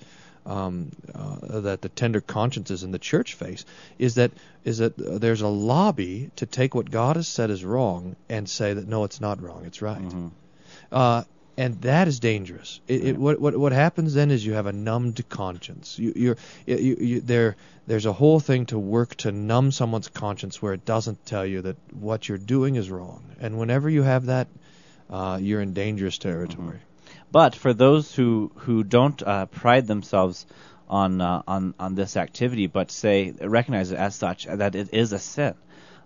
um, 0.47 0.91
uh, 1.15 1.61
that 1.61 1.83
the 1.83 1.89
tender 1.89 2.21
consciences 2.21 2.83
in 2.83 2.91
the 2.91 2.99
church 2.99 3.35
face 3.35 3.65
is 3.99 4.17
that 4.17 4.33
is 4.65 4.79
that 4.79 4.95
there's 4.97 5.43
a 5.43 5.49
lobby 5.49 6.31
to 6.37 6.47
take 6.47 6.75
what 6.75 6.91
God 6.91 7.17
has 7.17 7.29
said 7.29 7.51
is 7.51 7.65
wrong 7.65 8.17
and 8.29 8.49
say 8.49 8.75
that 8.75 8.89
no, 8.89 9.05
it's 9.05 9.21
not 9.21 9.43
wrong, 9.43 9.65
it's 9.65 9.83
right. 9.83 10.01
Mm-hmm. 10.01 10.29
Uh, 10.91 11.25
and 11.57 11.81
that 11.83 12.09
is 12.09 12.19
dangerous. 12.19 12.81
It, 12.89 13.05
it, 13.05 13.17
what, 13.17 13.39
what 13.39 13.57
what 13.57 13.73
happens 13.73 14.15
then 14.15 14.31
is 14.31 14.45
you 14.45 14.55
have 14.55 14.67
a 14.67 14.73
numbed 14.73 15.29
conscience. 15.29 15.99
You, 15.99 16.13
you're 16.17 16.37
you, 16.67 16.97
you, 16.99 17.21
there 17.21 17.57
there's 17.87 18.07
a 18.07 18.13
whole 18.13 18.41
thing 18.41 18.67
to 18.67 18.79
work 18.79 19.15
to 19.17 19.33
numb 19.33 19.71
someone's 19.71 20.09
conscience 20.09 20.63
where 20.63 20.73
it 20.73 20.85
doesn't 20.85 21.27
tell 21.27 21.45
you 21.45 21.63
that 21.63 21.77
what 21.93 22.29
you're 22.29 22.39
doing 22.39 22.77
is 22.77 22.91
wrong. 22.91 23.23
And 23.41 23.59
whenever 23.59 23.91
you 23.91 24.03
have 24.03 24.27
that, 24.27 24.49
uh, 25.11 25.39
you're 25.41 25.61
in 25.61 25.75
dangerous 25.75 26.19
territory. 26.19 26.79
But 27.33 27.57
for 27.57 27.73
those 27.73 28.15
who 28.15 28.53
who 28.57 28.85
don't 28.85 29.21
uh, 29.23 29.47
pride 29.47 29.87
themselves 29.87 30.45
on 30.87 31.23
uh, 31.23 31.43
on 31.49 31.75
on 31.81 31.95
this 31.95 32.17
activity, 32.19 32.67
but 32.67 32.91
say 32.91 33.33
recognize 33.41 33.91
it 33.91 33.99
as 33.99 34.15
such 34.15 34.45
that 34.45 34.75
it 34.75 34.93
is 34.93 35.13
a 35.13 35.19
sin, 35.19 35.55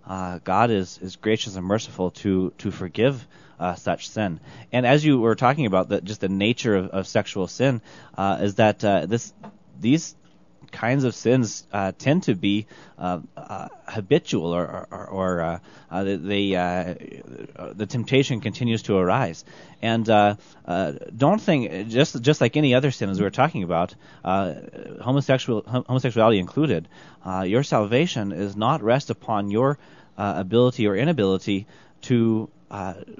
uh, 0.07 0.39
God 0.45 0.71
is 0.71 0.99
is 1.03 1.17
gracious 1.17 1.57
and 1.57 1.67
merciful 1.67 2.13
to 2.23 2.53
to 2.59 2.71
forgive. 2.71 3.27
Uh, 3.59 3.75
such 3.75 4.11
sin, 4.11 4.39
and 4.71 4.85
as 4.87 5.03
you 5.03 5.19
were 5.19 5.35
talking 5.35 5.65
about, 5.65 5.89
that 5.89 6.05
just 6.05 6.21
the 6.21 6.29
nature 6.29 6.77
of, 6.77 6.91
of 6.91 7.07
sexual 7.07 7.47
sin 7.47 7.81
uh, 8.19 8.37
is 8.43 8.57
that 8.57 8.85
uh, 8.85 9.07
this 9.07 9.33
these 9.81 10.15
kinds 10.73 11.05
of 11.05 11.15
sins 11.15 11.67
uh, 11.73 11.93
tend 11.99 12.25
to 12.25 12.35
be 12.35 12.67
uh, 12.99 13.21
uh, 13.37 13.69
habitual, 13.87 14.55
or, 14.55 14.87
or, 14.91 15.07
or 15.07 15.41
uh, 15.41 15.59
uh, 15.91 15.97
uh, 15.97 16.95
the 17.75 17.87
temptation 17.89 18.41
continues 18.41 18.83
to 18.83 18.97
arise. 18.97 19.45
And 19.83 20.07
don't 20.07 21.41
think 21.41 21.89
just 21.89 22.21
just 22.23 22.41
like 22.41 22.57
any 22.57 22.75
other 22.75 22.91
sin, 22.91 23.11
as 23.11 23.19
we 23.19 23.25
were 23.25 23.31
talking 23.31 23.63
about, 23.63 23.95
homosexual 24.25 25.63
hom- 25.67 25.85
homosexuality 25.85 26.39
included, 26.39 26.89
your 27.45 27.63
salvation 27.63 28.33
is 28.33 28.57
not 28.57 28.83
rest 28.83 29.11
upon 29.11 29.51
your 29.51 29.79
ability 30.17 30.87
or 30.87 30.97
inability 30.97 31.67
to 32.03 32.49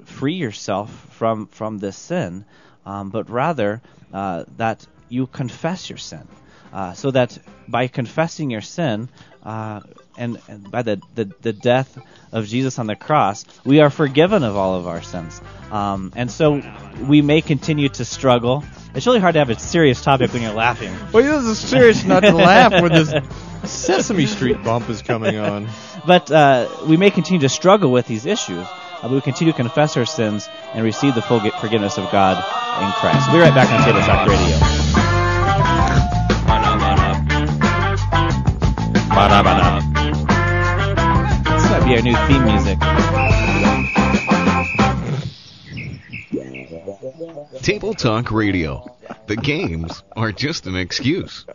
free 0.05 0.35
yourself 0.35 0.89
from 1.11 1.47
from 1.47 1.77
this 1.77 1.95
sin, 1.95 2.45
um, 2.85 3.09
but 3.09 3.29
rather 3.29 3.81
that 4.11 4.85
you 5.09 5.27
confess 5.27 5.89
your 5.89 5.97
sin 5.97 6.27
uh, 6.73 6.93
so 6.93 7.11
that 7.11 7.37
by 7.67 7.87
confessing 7.87 8.49
your 8.49 8.61
sin 8.61 9.09
uh, 9.43 9.81
and, 10.17 10.39
and 10.47 10.69
by 10.69 10.81
the, 10.81 11.01
the, 11.15 11.25
the 11.41 11.53
death 11.53 11.97
of 12.31 12.47
Jesus 12.47 12.79
on 12.79 12.87
the 12.87 12.95
cross, 12.95 13.45
we 13.63 13.79
are 13.79 13.89
forgiven 13.89 14.43
of 14.43 14.55
all 14.55 14.75
of 14.75 14.87
our 14.87 15.01
sins. 15.01 15.39
Um, 15.71 16.11
and 16.15 16.29
so 16.29 16.61
we 17.07 17.21
may 17.21 17.41
continue 17.41 17.89
to 17.89 18.05
struggle. 18.05 18.63
It's 18.93 19.05
really 19.05 19.19
hard 19.19 19.33
to 19.33 19.39
have 19.39 19.49
a 19.49 19.59
serious 19.59 20.01
topic 20.01 20.33
when 20.33 20.41
you're 20.41 20.53
laughing. 20.53 20.93
Well, 21.13 21.41
this 21.41 21.45
is 21.63 21.69
serious 21.69 22.03
not 22.03 22.21
to 22.21 22.33
laugh 22.33 22.81
when 22.81 22.91
this 22.91 23.13
Sesame 23.63 24.25
Street 24.25 24.63
bump 24.63 24.89
is 24.89 25.01
coming 25.01 25.37
on. 25.37 25.67
But 26.05 26.31
uh, 26.31 26.69
we 26.87 26.97
may 26.97 27.11
continue 27.11 27.41
to 27.41 27.49
struggle 27.49 27.91
with 27.91 28.07
these 28.07 28.25
issues. 28.25 28.65
Uh, 28.97 29.03
but 29.03 29.11
we 29.11 29.21
continue 29.21 29.53
to 29.53 29.57
confess 29.57 29.95
our 29.95 30.05
sins 30.05 30.49
and 30.73 30.83
receive 30.83 31.13
the 31.13 31.21
full 31.21 31.39
forgiveness 31.39 31.97
of 31.97 32.11
God 32.11 32.37
in 32.83 32.91
Christ. 32.93 33.27
We'll 33.27 33.37
be 33.37 33.43
right 33.43 33.53
back 33.53 33.71
on 33.71 33.85
Table 33.85 33.99
Talk 34.01 34.27
Radio. 34.27 34.76
This 39.17 39.25
might 41.71 41.81
be 41.85 41.95
our 41.95 42.01
new 42.03 42.15
theme 42.27 42.45
music. 42.45 42.77
Table 47.63 47.95
Talk 47.95 48.31
Radio. 48.31 48.85
The 49.25 49.35
games 49.35 50.03
are 50.15 50.31
just 50.31 50.67
an 50.67 50.75
excuse. 50.75 51.47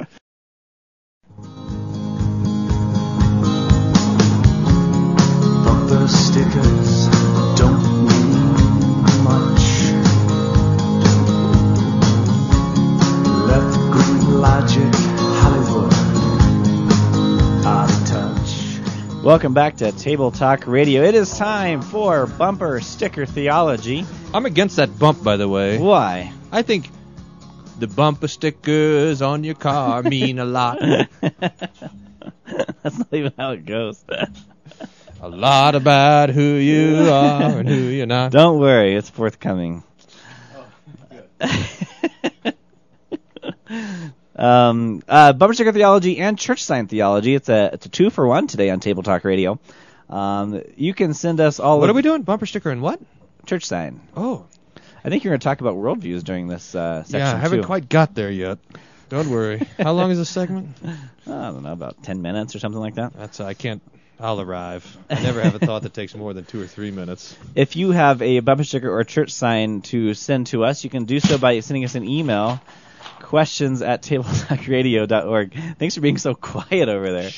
Bumper 5.64 6.08
stickers 6.08 7.11
Welcome 19.22 19.54
back 19.54 19.76
to 19.76 19.92
Table 19.92 20.32
Talk 20.32 20.66
Radio. 20.66 21.04
It 21.04 21.14
is 21.14 21.38
time 21.38 21.80
for 21.80 22.26
bumper 22.26 22.80
sticker 22.80 23.24
theology. 23.24 24.04
I'm 24.34 24.46
against 24.46 24.74
that 24.76 24.98
bump, 24.98 25.22
by 25.22 25.36
the 25.36 25.48
way. 25.48 25.78
Why? 25.78 26.32
I 26.50 26.62
think 26.62 26.88
the 27.78 27.86
bumper 27.86 28.26
stickers 28.26 29.22
on 29.22 29.44
your 29.44 29.54
car 29.54 30.02
mean 30.02 30.40
a 30.40 30.44
lot. 30.44 30.80
That's 31.20 32.98
not 32.98 33.06
even 33.12 33.32
how 33.38 33.52
it 33.52 33.64
goes. 33.64 34.04
a 35.20 35.28
lot 35.28 35.76
about 35.76 36.30
who 36.30 36.54
you 36.54 37.08
are 37.08 37.60
and 37.60 37.68
who 37.68 37.76
you're 37.76 38.06
not. 38.06 38.32
Don't 38.32 38.58
worry, 38.58 38.96
it's 38.96 39.08
forthcoming. 39.08 39.84
Oh, 40.56 40.66
um, 44.42 45.02
uh, 45.08 45.32
bumper 45.32 45.54
sticker 45.54 45.72
theology 45.72 46.18
and 46.18 46.38
church 46.38 46.64
sign 46.64 46.88
theology. 46.88 47.34
It's 47.34 47.48
a 47.48 47.70
it's 47.72 47.86
a 47.86 47.88
two 47.88 48.10
for 48.10 48.26
one 48.26 48.48
today 48.48 48.70
on 48.70 48.80
Table 48.80 49.02
Talk 49.02 49.24
Radio. 49.24 49.58
Um, 50.10 50.62
you 50.76 50.92
can 50.92 51.14
send 51.14 51.40
us 51.40 51.60
all. 51.60 51.78
What 51.80 51.88
are 51.88 51.94
we 51.94 52.02
doing? 52.02 52.22
Bumper 52.22 52.46
sticker 52.46 52.70
and 52.70 52.82
what? 52.82 53.00
Church 53.46 53.64
sign. 53.64 54.00
Oh, 54.16 54.46
I 55.04 55.08
think 55.08 55.24
you're 55.24 55.30
going 55.30 55.40
to 55.40 55.44
talk 55.44 55.60
about 55.60 55.74
worldviews 55.74 56.22
during 56.22 56.48
this 56.48 56.74
uh, 56.74 57.02
section 57.04 57.20
yeah, 57.20 57.34
I 57.34 57.38
haven't 57.38 57.60
too. 57.60 57.66
quite 57.66 57.88
got 57.88 58.14
there 58.14 58.30
yet. 58.30 58.58
Don't 59.08 59.30
worry. 59.30 59.66
How 59.78 59.92
long 59.92 60.10
is 60.10 60.18
this 60.18 60.30
segment? 60.30 60.76
I 61.26 61.30
don't 61.30 61.62
know, 61.62 61.72
about 61.72 62.02
ten 62.02 62.22
minutes 62.22 62.56
or 62.56 62.58
something 62.58 62.80
like 62.80 62.96
that. 62.96 63.12
That's 63.14 63.40
I 63.40 63.54
can't. 63.54 63.82
I'll 64.18 64.40
arrive. 64.40 64.84
I 65.10 65.20
never 65.20 65.40
have 65.40 65.56
a 65.56 65.58
thought 65.58 65.82
that 65.82 65.94
takes 65.94 66.14
more 66.14 66.32
than 66.32 66.44
two 66.44 66.60
or 66.60 66.66
three 66.66 66.92
minutes. 66.92 67.36
If 67.54 67.74
you 67.74 67.90
have 67.90 68.22
a 68.22 68.38
bumper 68.40 68.64
sticker 68.64 68.90
or 68.90 69.02
church 69.04 69.32
sign 69.32 69.82
to 69.82 70.14
send 70.14 70.46
to 70.48 70.64
us, 70.64 70.84
you 70.84 70.90
can 70.90 71.04
do 71.04 71.18
so 71.18 71.38
by 71.38 71.58
sending 71.60 71.84
us 71.84 71.94
an 71.96 72.08
email. 72.08 72.60
Questions 73.32 73.80
at 73.80 74.02
tabletalkradio.org. 74.02 75.54
Thanks 75.78 75.94
for 75.94 76.02
being 76.02 76.18
so 76.18 76.34
quiet 76.34 76.90
over 76.90 77.12
there. 77.12 77.30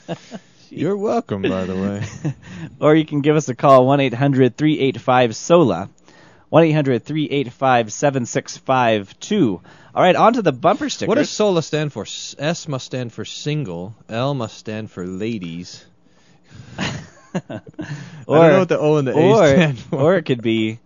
You're 0.70 0.96
welcome, 0.96 1.42
by 1.42 1.64
the 1.64 1.74
way. 1.74 2.34
or 2.80 2.94
you 2.94 3.04
can 3.04 3.20
give 3.20 3.36
us 3.36 3.50
a 3.50 3.54
call 3.54 3.86
1 3.86 4.00
800 4.00 4.56
385 4.56 5.36
SOLA. 5.36 5.90
1 6.48 6.64
800 6.64 7.04
385 7.04 7.92
7652. 7.92 9.60
All 9.94 10.02
right, 10.02 10.16
on 10.16 10.32
to 10.32 10.40
the 10.40 10.52
bumper 10.52 10.88
stickers. 10.88 11.08
What 11.08 11.18
does 11.18 11.28
SOLA 11.28 11.62
stand 11.62 11.92
for? 11.92 12.06
S 12.38 12.66
must 12.66 12.86
stand 12.86 13.12
for 13.12 13.26
single. 13.26 13.94
L 14.08 14.32
must 14.32 14.56
stand 14.56 14.90
for 14.90 15.06
ladies. 15.06 15.84
I 16.78 16.90
don't 17.44 18.26
know 18.26 18.58
what 18.60 18.70
the 18.70 18.78
O 18.78 18.96
and 18.96 19.06
the 19.06 19.12
A 19.12 19.20
or, 19.20 19.48
stand 19.48 19.78
for. 19.80 19.96
Or 19.96 20.16
it 20.16 20.22
could 20.22 20.40
be 20.40 20.78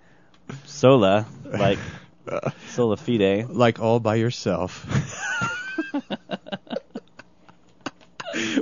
sola, 0.64 1.24
like 1.44 1.78
sola 2.68 2.96
fide. 2.96 3.48
like 3.48 3.80
all 3.80 4.00
by 4.00 4.14
yourself. 4.16 4.84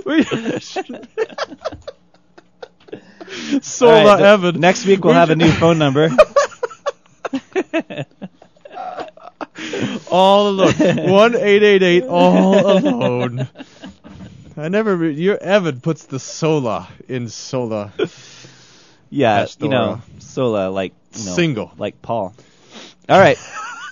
We- 0.05 0.25
Sola 3.63 4.05
right, 4.05 4.21
Evan. 4.21 4.59
Next 4.61 4.85
week 4.87 5.05
we'll 5.05 5.15
have 5.15 5.31
a 5.31 5.37
new 5.37 5.51
phone 5.53 5.79
number. 5.79 6.11
all 10.11 10.49
alone. 10.49 11.11
One 11.11 11.35
eight 11.37 11.63
eight 11.63 11.83
eight. 11.83 12.05
All 12.05 12.79
alone. 12.79 13.49
I 14.57 14.69
never. 14.69 14.97
Re- 14.97 15.13
your 15.15 15.39
Evan 15.39 15.81
puts 15.81 16.07
the 16.07 16.19
sola 16.19 16.89
in 17.09 17.29
sola. 17.29 17.93
yeah, 19.11 19.45
Pastora. 19.45 19.63
you 19.63 19.69
know, 19.69 20.01
sola, 20.19 20.71
like 20.71 20.93
you 21.15 21.27
know, 21.27 21.33
Single. 21.35 21.73
like 21.79 22.03
Paul. 22.03 22.35
All 23.11 23.19
right, 23.19 23.39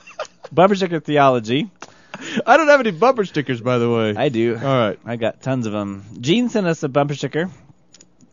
bumper 0.53 0.77
sticker 0.77 1.01
theology. 1.01 1.71
I 2.47 2.57
don't 2.57 2.69
have 2.69 2.81
any 2.81 2.93
bumper 2.93 3.25
stickers, 3.25 3.61
by 3.61 3.79
the 3.79 3.91
way. 3.91 4.15
I 4.17 4.29
do. 4.29 4.55
All 4.57 4.63
right. 4.63 4.99
I 5.05 5.17
got 5.17 5.43
tons 5.43 5.67
of 5.67 5.73
them. 5.73 6.05
Gene 6.21 6.49
sent 6.49 6.67
us 6.67 6.83
a 6.83 6.89
bumper 6.89 7.15
sticker 7.15 7.51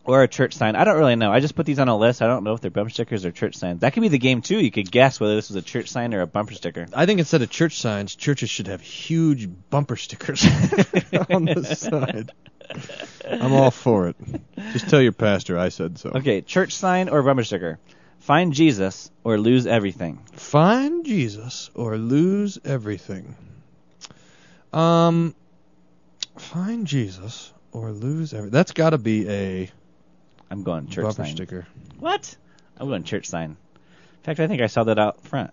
or 0.04 0.24
a 0.24 0.28
church 0.28 0.54
sign. 0.54 0.76
I 0.76 0.84
don't 0.84 0.98
really 0.98 1.16
know. 1.16 1.32
I 1.32 1.40
just 1.40 1.56
put 1.56 1.66
these 1.66 1.80
on 1.80 1.88
a 1.88 1.98
list. 1.98 2.22
I 2.22 2.28
don't 2.28 2.44
know 2.44 2.54
if 2.54 2.62
they're 2.62 2.72
bumper 2.72 2.90
stickers 2.90 3.26
or 3.26 3.32
church 3.32 3.56
signs. 3.56 3.82
That 3.82 3.94
could 3.94 4.02
be 4.02 4.08
the 4.10 4.18
game 4.20 4.42
too. 4.42 4.60
You 4.60 4.72
could 4.72 4.92
guess 4.92 5.20
whether 5.20 5.36
this 5.36 5.50
was 5.50 5.56
a 5.56 5.62
church 5.62 5.90
sign 5.90 6.14
or 6.14 6.22
a 6.22 6.28
bumper 6.28 6.54
sticker. 6.54 6.88
I 6.94 7.06
think 7.06 7.20
instead 7.20 7.42
of 7.42 7.50
church 7.50 7.80
signs, 7.80 8.16
churches 8.16 8.50
should 8.50 8.68
have 8.68 8.82
huge 8.82 9.50
bumper 9.70 9.96
stickers 9.96 10.44
on 11.30 11.46
the 11.46 11.64
side. 11.76 12.32
I'm 13.30 13.54
all 13.54 13.72
for 13.72 14.10
it. 14.10 14.16
Just 14.74 14.90
tell 14.90 15.02
your 15.02 15.12
pastor 15.12 15.58
I 15.58 15.70
said 15.70 15.98
so. 15.98 16.12
Okay, 16.16 16.42
church 16.42 16.76
sign 16.76 17.10
or 17.10 17.22
bumper 17.24 17.44
sticker. 17.44 17.80
Find 18.26 18.54
Jesus 18.54 19.12
or 19.24 19.38
lose 19.38 19.68
everything. 19.68 20.18
Find 20.34 21.06
Jesus 21.06 21.70
or 21.76 21.96
lose 21.96 22.58
everything. 22.66 23.36
Um, 24.74 25.36
find 26.36 26.88
Jesus 26.88 27.54
or 27.72 27.92
lose 27.92 28.34
everything. 28.34 28.50
That's 28.52 28.72
got 28.72 28.90
to 28.90 28.98
be 28.98 29.30
a 29.30 29.70
I'm 30.50 30.64
going 30.64 30.88
church 30.88 31.04
bumper 31.04 31.26
sign. 31.26 31.36
sticker. 31.36 31.68
What? 32.00 32.36
I'm 32.78 32.88
going 32.88 33.04
church 33.04 33.28
sign. 33.28 33.52
In 33.52 34.24
fact, 34.24 34.40
I 34.40 34.48
think 34.48 34.60
I 34.60 34.68
saw 34.68 34.86
that 34.86 34.98
out 34.98 35.22
front. 35.22 35.52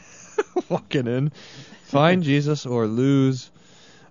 Walking 0.70 1.06
in, 1.06 1.32
find 1.84 2.22
Jesus 2.32 2.64
or 2.64 2.86
lose 2.86 3.50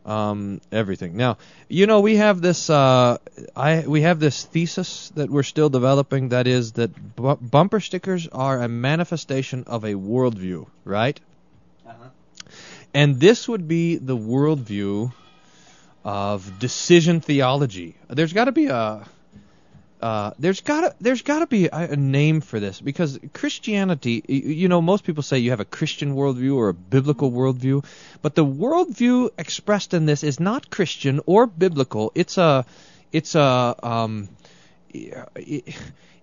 um, 0.09 0.59
everything. 0.71 1.15
Now, 1.15 1.37
you 1.67 1.85
know, 1.85 1.99
we 2.01 2.15
have 2.15 2.41
this. 2.41 2.69
Uh, 2.69 3.17
I 3.55 3.85
we 3.87 4.01
have 4.01 4.19
this 4.19 4.43
thesis 4.43 5.11
that 5.15 5.29
we're 5.29 5.43
still 5.43 5.69
developing. 5.69 6.29
That 6.29 6.47
is 6.47 6.73
that 6.73 6.91
bu- 7.15 7.35
bumper 7.35 7.79
stickers 7.79 8.27
are 8.27 8.61
a 8.61 8.67
manifestation 8.67 9.65
of 9.67 9.83
a 9.83 9.93
worldview, 9.93 10.67
right? 10.83 11.19
And 12.91 13.19
this 13.19 13.47
would 13.47 13.67
be 13.67 13.97
the 13.97 14.17
worldview 14.17 15.13
of 16.03 16.57
decision 16.57 17.21
theology. 17.21 17.95
There's 18.07 18.33
got 18.33 18.45
to 18.45 18.51
be 18.51 18.65
a 18.65 19.07
uh, 20.01 20.31
there's 20.39 20.61
gotta 20.61 20.95
there's 21.01 21.21
gotta 21.23 21.45
be 21.45 21.65
a, 21.67 21.91
a 21.91 21.95
name 21.95 22.39
for 22.39 22.59
this 22.59 22.79
because 22.79 23.19
Christianity, 23.33 24.23
you 24.27 24.69
know, 24.69 24.81
most 24.81 25.03
people 25.03 25.23
say 25.23 25.39
you 25.39 25.49
have 25.49 25.59
a 25.59 25.65
Christian 25.65 26.15
worldview 26.15 26.55
or 26.55 26.69
a 26.69 26.73
biblical 26.73 27.31
worldview, 27.31 27.83
but 28.21 28.33
the 28.35 28.45
worldview 28.45 29.29
expressed 29.37 29.93
in 29.93 30.05
this 30.05 30.23
is 30.23 30.39
not 30.39 30.69
Christian 30.69 31.19
or 31.25 31.47
biblical. 31.47 32.13
It's 32.15 32.37
a 32.37 32.65
it's 33.11 33.35
a 33.35 33.75
um, 33.83 34.29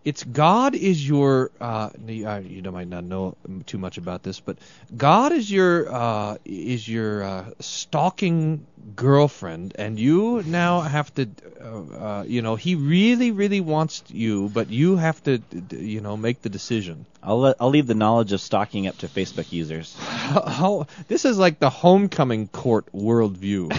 it's 0.06 0.22
God 0.22 0.76
is 0.76 1.06
your 1.06 1.50
uh, 1.60 1.90
you 2.06 2.28
uh, 2.28 2.70
might 2.70 2.86
not 2.86 3.02
know 3.02 3.36
too 3.66 3.76
much 3.76 3.98
about 3.98 4.22
this, 4.22 4.38
but 4.38 4.56
God 4.96 5.32
is 5.32 5.50
your 5.50 5.92
uh, 5.92 6.36
is 6.44 6.88
your 6.88 7.25
uh, 7.25 7.44
stalking 7.58 8.64
girlfriend, 8.94 9.75
and 9.76 9.98
you 9.98 10.44
now 10.46 10.82
have 10.82 11.12
to, 11.16 11.28
uh, 11.60 11.64
uh, 11.64 12.25
you 12.25 12.40
know, 12.40 12.54
he 12.54 12.76
really 12.76 13.32
really 13.32 13.60
wants 13.60 14.04
you, 14.06 14.48
but 14.48 14.70
you 14.70 14.96
have 14.96 15.20
to, 15.25 15.42
you 15.72 16.00
know, 16.00 16.16
make 16.16 16.40
the 16.40 16.50
decision. 16.50 17.04
I'll 17.20 17.40
let, 17.40 17.56
I'll 17.58 17.70
leave 17.70 17.88
the 17.88 17.96
knowledge 17.96 18.30
of 18.30 18.40
stalking 18.40 18.86
up 18.86 18.98
to 18.98 19.08
Facebook 19.08 19.50
users. 19.50 19.96
How, 19.98 20.86
this 21.08 21.25
is 21.25 21.36
like 21.36 21.58
the 21.58 21.68
homecoming 21.68 22.46
court 22.46 22.86
worldview. 22.94 23.75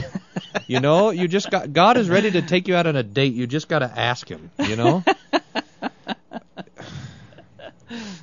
you 0.67 0.81
know, 0.81 1.11
you 1.11 1.29
just 1.29 1.49
got 1.49 1.71
God 1.71 1.95
is 1.95 2.09
ready 2.09 2.31
to 2.31 2.41
take 2.41 2.67
you 2.67 2.75
out 2.75 2.85
on 2.85 2.97
a 2.97 3.03
date. 3.03 3.31
You 3.33 3.47
just 3.47 3.69
got 3.69 3.79
to 3.79 3.89
ask 3.97 4.27
him. 4.27 4.51
You 4.59 4.75
know. 4.75 5.05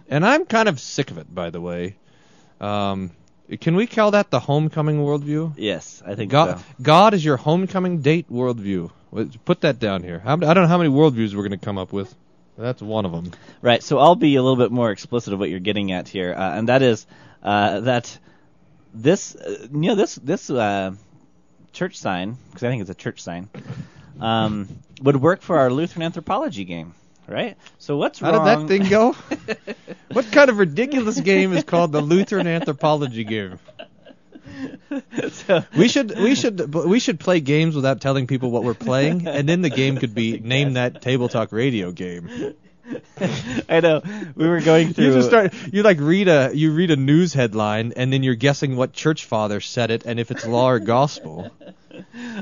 and 0.08 0.24
I'm 0.24 0.44
kind 0.46 0.68
of 0.68 0.80
sick 0.80 1.10
of 1.10 1.18
it, 1.18 1.32
by 1.32 1.50
the 1.50 1.60
way. 1.60 1.96
Um, 2.60 3.10
can 3.60 3.76
we 3.76 3.86
call 3.86 4.12
that 4.12 4.30
the 4.30 4.40
homecoming 4.40 4.98
worldview? 4.98 5.54
Yes, 5.56 6.02
I 6.04 6.14
think 6.14 6.30
God, 6.30 6.58
so. 6.58 6.64
God 6.80 7.14
is 7.14 7.24
your 7.24 7.36
homecoming 7.36 8.00
date 8.00 8.30
worldview. 8.30 8.90
Put 9.44 9.60
that 9.60 9.78
down 9.78 10.02
here. 10.02 10.22
I 10.24 10.34
don't 10.36 10.54
know 10.54 10.66
how 10.66 10.78
many 10.78 10.90
worldviews 10.90 11.34
we're 11.34 11.46
going 11.46 11.58
to 11.58 11.64
come 11.64 11.78
up 11.78 11.92
with. 11.92 12.14
That's 12.56 12.80
one 12.80 13.04
of 13.04 13.12
them. 13.12 13.32
Right. 13.62 13.82
So 13.82 13.98
I'll 13.98 14.16
be 14.16 14.36
a 14.36 14.42
little 14.42 14.56
bit 14.56 14.70
more 14.70 14.90
explicit 14.90 15.32
of 15.32 15.38
what 15.38 15.50
you're 15.50 15.60
getting 15.60 15.92
at 15.92 16.08
here, 16.08 16.32
uh, 16.32 16.56
and 16.56 16.68
that 16.68 16.82
is 16.82 17.06
uh, 17.42 17.80
that 17.80 18.18
this, 18.94 19.34
uh, 19.34 19.66
you 19.72 19.88
know, 19.88 19.94
this 19.94 20.14
this 20.14 20.50
uh, 20.50 20.92
church 21.72 21.96
sign, 21.98 22.38
because 22.48 22.62
I 22.62 22.68
think 22.68 22.80
it's 22.80 22.90
a 22.90 22.94
church 22.94 23.22
sign, 23.22 23.48
um, 24.20 24.68
would 25.02 25.16
work 25.16 25.42
for 25.42 25.58
our 25.58 25.70
Lutheran 25.70 26.02
anthropology 26.02 26.64
game, 26.64 26.94
right? 27.28 27.56
So 27.78 27.96
what's 27.96 28.20
How 28.20 28.32
wrong? 28.32 28.66
did 28.66 28.68
that 28.68 28.68
thing 28.68 28.88
go? 28.90 29.12
what 30.12 30.30
kind 30.32 30.50
of 30.50 30.58
ridiculous 30.58 31.20
game 31.20 31.52
is 31.52 31.64
called 31.64 31.92
the 31.92 32.00
Lutheran 32.00 32.46
anthropology 32.46 33.24
game? 33.24 33.58
so, 35.30 35.64
We 35.76 35.88
should 35.88 36.16
we 36.18 36.34
should 36.34 36.74
we 36.74 37.00
should 37.00 37.18
play 37.18 37.40
games 37.40 37.74
without 37.74 38.00
telling 38.00 38.26
people 38.26 38.50
what 38.50 38.62
we're 38.62 38.74
playing, 38.74 39.26
and 39.26 39.48
then 39.48 39.62
the 39.62 39.70
game 39.70 39.96
could 39.96 40.14
be 40.14 40.38
name 40.42 40.74
that 40.74 41.02
table 41.02 41.28
talk 41.28 41.52
radio 41.52 41.90
game. 41.92 42.54
I 43.68 43.80
know 43.80 44.02
we 44.36 44.46
were 44.46 44.60
going 44.60 44.92
through. 44.92 45.06
You 45.06 45.12
just 45.14 45.28
start 45.28 45.54
you 45.72 45.82
like 45.82 45.98
read 46.00 46.28
a 46.28 46.50
you 46.54 46.72
read 46.72 46.90
a 46.90 46.96
news 46.96 47.32
headline, 47.32 47.94
and 47.96 48.12
then 48.12 48.22
you're 48.22 48.34
guessing 48.34 48.76
what 48.76 48.92
church 48.92 49.24
father 49.24 49.60
said 49.60 49.90
it, 49.90 50.04
and 50.04 50.20
if 50.20 50.30
it's 50.30 50.46
law 50.46 50.70
or 50.70 50.78
gospel. 50.78 51.50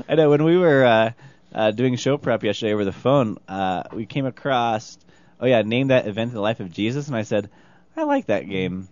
I 0.09 0.15
know 0.15 0.29
when 0.29 0.43
we 0.43 0.57
were 0.57 0.83
uh, 0.83 1.11
uh, 1.53 1.71
doing 1.71 1.95
show 1.95 2.17
prep 2.17 2.43
yesterday 2.43 2.73
over 2.73 2.85
the 2.85 2.91
phone, 2.91 3.37
uh, 3.47 3.83
we 3.93 4.05
came 4.05 4.25
across, 4.25 4.97
oh 5.39 5.45
yeah, 5.45 5.61
name 5.61 5.87
that 5.87 6.07
event 6.07 6.29
in 6.29 6.35
the 6.35 6.41
life 6.41 6.59
of 6.59 6.71
Jesus, 6.71 7.07
and 7.07 7.15
I 7.15 7.23
said, 7.23 7.49
I 7.95 8.03
like 8.03 8.27
that 8.27 8.49
game. 8.49 8.87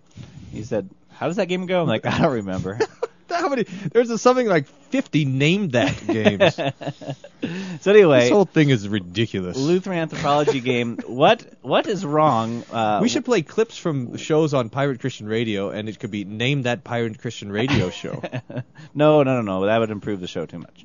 He 0.52 0.62
said, 0.62 0.88
How 1.10 1.26
does 1.26 1.36
that 1.36 1.46
game 1.46 1.66
go? 1.66 1.82
I'm 1.82 1.88
like, 1.88 2.06
I 2.06 2.18
don't 2.18 2.32
remember. 2.32 2.78
How 3.28 3.48
many? 3.48 3.62
There's 3.62 4.10
a, 4.10 4.18
something 4.18 4.46
like 4.46 4.66
50 4.66 5.24
named 5.24 5.72
that 5.72 6.06
games. 6.06 6.54
so 7.80 7.90
anyway, 7.90 8.20
this 8.20 8.30
whole 8.30 8.44
thing 8.44 8.68
is 8.68 8.88
ridiculous. 8.88 9.56
Lutheran 9.56 9.98
anthropology 9.98 10.60
game. 10.60 10.98
What 11.06 11.44
what 11.62 11.86
is 11.86 12.04
wrong? 12.04 12.62
Uh, 12.70 12.98
we 13.00 13.08
should 13.08 13.24
play 13.24 13.42
clips 13.42 13.78
from 13.78 14.16
shows 14.16 14.54
on 14.54 14.68
Pirate 14.68 15.00
Christian 15.00 15.26
Radio, 15.26 15.70
and 15.70 15.88
it 15.88 15.98
could 15.98 16.10
be 16.10 16.24
name 16.24 16.62
that 16.62 16.84
Pirate 16.84 17.18
Christian 17.20 17.50
Radio 17.50 17.90
show. 17.90 18.22
no, 18.94 19.22
no, 19.22 19.40
no, 19.40 19.42
no. 19.42 19.66
That 19.66 19.78
would 19.78 19.90
improve 19.90 20.20
the 20.20 20.26
show 20.26 20.44
too 20.46 20.58
much. 20.58 20.84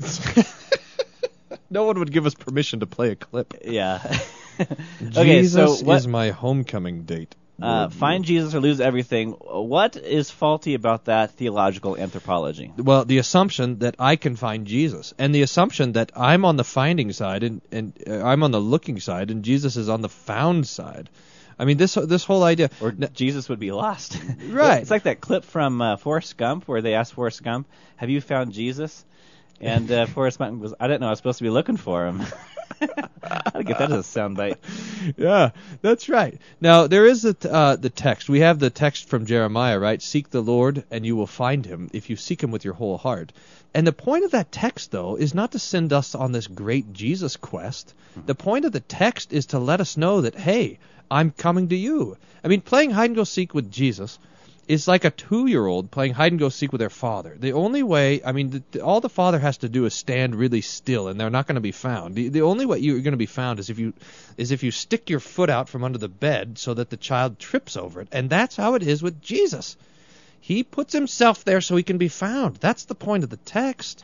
No 1.69 1.83
one 1.83 1.99
would 1.99 2.11
give 2.11 2.25
us 2.25 2.33
permission 2.33 2.79
to 2.81 2.87
play 2.87 3.11
a 3.11 3.15
clip. 3.15 3.53
Yeah. 3.65 3.99
okay, 4.59 5.41
Jesus 5.41 5.79
so 5.79 5.85
what, 5.85 5.97
is 5.97 6.07
my 6.07 6.31
homecoming 6.31 7.03
date. 7.03 7.35
uh, 7.61 7.89
find 7.89 8.23
Jesus 8.23 8.53
or 8.53 8.59
lose 8.59 8.79
everything. 8.79 9.31
What 9.31 9.95
is 9.95 10.29
faulty 10.29 10.75
about 10.75 11.05
that 11.05 11.31
theological 11.31 11.97
anthropology? 11.97 12.71
Well, 12.77 13.05
the 13.05 13.17
assumption 13.17 13.79
that 13.79 13.95
I 13.99 14.15
can 14.15 14.35
find 14.35 14.67
Jesus, 14.67 15.13
and 15.17 15.33
the 15.33 15.41
assumption 15.41 15.93
that 15.93 16.11
I'm 16.15 16.45
on 16.45 16.57
the 16.57 16.63
finding 16.63 17.11
side 17.11 17.43
and 17.43 17.61
and 17.71 17.93
uh, 18.07 18.23
I'm 18.23 18.43
on 18.43 18.51
the 18.51 18.61
looking 18.61 18.99
side, 18.99 19.31
and 19.31 19.43
Jesus 19.43 19.75
is 19.75 19.89
on 19.89 20.01
the 20.01 20.09
found 20.09 20.67
side. 20.67 21.09
I 21.59 21.65
mean, 21.65 21.77
this 21.77 21.95
this 21.95 22.23
whole 22.23 22.43
idea. 22.43 22.69
Or 22.79 22.91
Jesus 22.91 23.49
would 23.49 23.59
be 23.59 23.71
lost. 23.71 24.17
Right. 24.47 24.81
it's 24.81 24.91
like 24.91 25.03
that 25.03 25.21
clip 25.21 25.43
from 25.43 25.81
uh, 25.81 25.97
Forrest 25.97 26.37
Gump 26.37 26.67
where 26.67 26.81
they 26.81 26.93
ask 26.93 27.13
Forrest 27.13 27.43
Gump, 27.43 27.67
"Have 27.97 28.09
you 28.09 28.21
found 28.21 28.53
Jesus?" 28.53 29.05
And 29.59 29.91
uh, 29.91 30.05
Forrest 30.05 30.39
Gump 30.39 30.61
was, 30.61 30.73
"I 30.79 30.87
didn't 30.87 31.01
know 31.01 31.07
I 31.07 31.11
was 31.11 31.19
supposed 31.19 31.39
to 31.39 31.43
be 31.43 31.49
looking 31.49 31.77
for 31.77 32.05
him." 32.05 32.23
I'd 32.81 33.65
get 33.65 33.79
that 33.79 33.91
as 33.91 34.15
a 34.15 34.19
soundbite. 34.19 34.57
yeah, 35.17 35.51
that's 35.81 36.09
right. 36.09 36.39
Now 36.61 36.87
there 36.87 37.05
is 37.05 37.23
t- 37.23 37.49
uh, 37.49 37.75
the 37.75 37.89
text. 37.89 38.29
We 38.29 38.41
have 38.41 38.59
the 38.59 38.69
text 38.69 39.09
from 39.09 39.25
Jeremiah, 39.25 39.79
right? 39.79 40.01
Seek 40.01 40.29
the 40.29 40.41
Lord, 40.41 40.83
and 40.91 41.05
you 41.05 41.15
will 41.15 41.27
find 41.27 41.65
Him 41.65 41.89
if 41.93 42.09
you 42.09 42.15
seek 42.15 42.43
Him 42.43 42.51
with 42.51 42.65
your 42.65 42.75
whole 42.75 42.97
heart. 42.97 43.33
And 43.73 43.85
the 43.85 43.93
point 43.93 44.25
of 44.25 44.31
that 44.31 44.51
text, 44.51 44.91
though, 44.91 45.15
is 45.15 45.33
not 45.33 45.51
to 45.51 45.59
send 45.59 45.93
us 45.93 46.15
on 46.15 46.31
this 46.31 46.47
great 46.47 46.93
Jesus 46.93 47.35
quest. 47.35 47.93
The 48.25 48.35
point 48.35 48.65
of 48.65 48.71
the 48.71 48.79
text 48.79 49.33
is 49.33 49.47
to 49.47 49.59
let 49.59 49.81
us 49.81 49.97
know 49.97 50.21
that, 50.21 50.35
hey, 50.35 50.79
I'm 51.11 51.31
coming 51.31 51.69
to 51.69 51.75
you. 51.75 52.17
I 52.43 52.47
mean, 52.47 52.61
playing 52.61 52.91
hide 52.91 53.09
and 53.09 53.15
go 53.15 53.23
seek 53.23 53.53
with 53.53 53.71
Jesus 53.71 54.19
is 54.67 54.87
like 54.87 55.05
a 55.05 55.11
two-year-old 55.11 55.89
playing 55.91 56.13
hide 56.13 56.33
and 56.33 56.39
go 56.39 56.49
seek 56.49 56.71
with 56.71 56.79
their 56.79 56.89
father. 56.89 57.35
The 57.39 57.53
only 57.53 57.83
way, 57.83 58.21
I 58.23 58.33
mean, 58.33 58.49
the, 58.49 58.63
the, 58.71 58.81
all 58.81 58.99
the 58.99 59.09
father 59.09 59.39
has 59.39 59.59
to 59.59 59.69
do 59.69 59.85
is 59.85 59.93
stand 59.93 60.35
really 60.35 60.61
still, 60.61 61.07
and 61.07 61.19
they're 61.19 61.29
not 61.29 61.47
going 61.47 61.55
to 61.55 61.61
be 61.61 61.71
found. 61.71 62.15
The, 62.15 62.27
the 62.27 62.41
only 62.41 62.65
way 62.65 62.79
you're 62.79 62.99
going 62.99 63.13
to 63.13 63.17
be 63.17 63.25
found 63.25 63.59
is 63.59 63.69
if 63.69 63.79
you 63.79 63.93
is 64.35 64.51
if 64.51 64.63
you 64.63 64.71
stick 64.71 65.09
your 65.09 65.21
foot 65.21 65.49
out 65.49 65.69
from 65.69 65.83
under 65.83 65.97
the 65.97 66.09
bed 66.09 66.57
so 66.57 66.73
that 66.73 66.89
the 66.89 66.97
child 66.97 67.39
trips 67.39 67.77
over 67.77 68.01
it, 68.01 68.09
and 68.11 68.29
that's 68.29 68.57
how 68.57 68.73
it 68.75 68.83
is 68.83 69.01
with 69.01 69.21
Jesus. 69.21 69.77
He 70.41 70.63
puts 70.63 70.93
himself 70.93 71.43
there 71.43 71.61
so 71.61 71.75
he 71.75 71.83
can 71.83 71.97
be 71.97 72.09
found. 72.09 72.57
That's 72.57 72.85
the 72.85 72.95
point 72.95 73.23
of 73.23 73.29
the 73.29 73.37
text. 73.37 74.03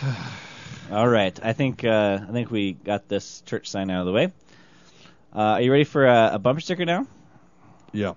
All 0.90 1.08
right, 1.08 1.38
I 1.42 1.52
think 1.52 1.84
uh, 1.84 2.18
I 2.28 2.32
think 2.32 2.50
we 2.50 2.72
got 2.72 3.08
this 3.08 3.42
church 3.46 3.70
sign 3.70 3.90
out 3.90 4.00
of 4.00 4.06
the 4.06 4.12
way. 4.12 4.32
Uh, 5.34 5.38
are 5.38 5.60
you 5.60 5.70
ready 5.70 5.84
for 5.84 6.04
a, 6.04 6.32
a 6.34 6.38
bumper 6.38 6.60
sticker 6.60 6.84
now? 6.84 7.06
Yeah. 7.92 8.14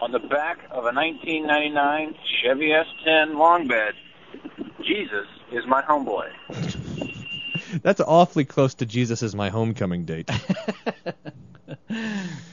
On 0.00 0.12
the 0.12 0.20
back 0.20 0.58
of 0.70 0.84
a 0.84 0.92
1999 0.92 2.14
Chevy 2.42 2.68
S10 2.68 3.36
long 3.36 3.66
bed, 3.66 3.94
Jesus 4.82 5.26
is 5.52 5.66
my 5.66 5.82
homeboy. 5.82 6.30
That's 7.82 8.00
awfully 8.00 8.44
close 8.44 8.74
to 8.74 8.86
Jesus 8.86 9.22
is 9.22 9.34
my 9.34 9.50
homecoming 9.50 10.04
date. 10.04 10.30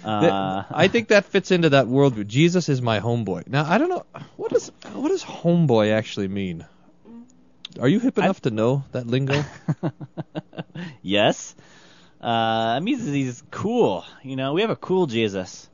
Uh, 0.04 0.64
I 0.70 0.88
think 0.88 1.08
that 1.08 1.26
fits 1.26 1.50
into 1.50 1.70
that 1.70 1.88
worldview. 1.88 2.28
Jesus 2.28 2.70
is 2.70 2.82
my 2.82 3.00
homeboy. 3.00 3.48
Now 3.48 3.66
I 3.66 3.78
don't 3.78 3.90
know 3.90 4.06
what 4.36 4.52
does 4.52 4.72
what 4.94 5.10
does 5.10 5.24
homeboy 5.24 5.92
actually 5.92 6.28
mean. 6.28 6.66
Are 7.80 7.88
you 7.88 8.00
hip 8.00 8.18
enough 8.18 8.42
to 8.42 8.52
know 8.52 8.84
that 8.92 9.08
lingo? 9.08 9.44
yes. 11.02 11.56
Uh, 12.22 12.76
it 12.78 12.84
means 12.84 13.06
he's 13.06 13.44
cool. 13.52 14.06
You 14.22 14.36
know, 14.36 14.54
we 14.54 14.62
have 14.62 14.70
a 14.70 14.76
cool 14.76 15.08
Jesus. 15.08 15.70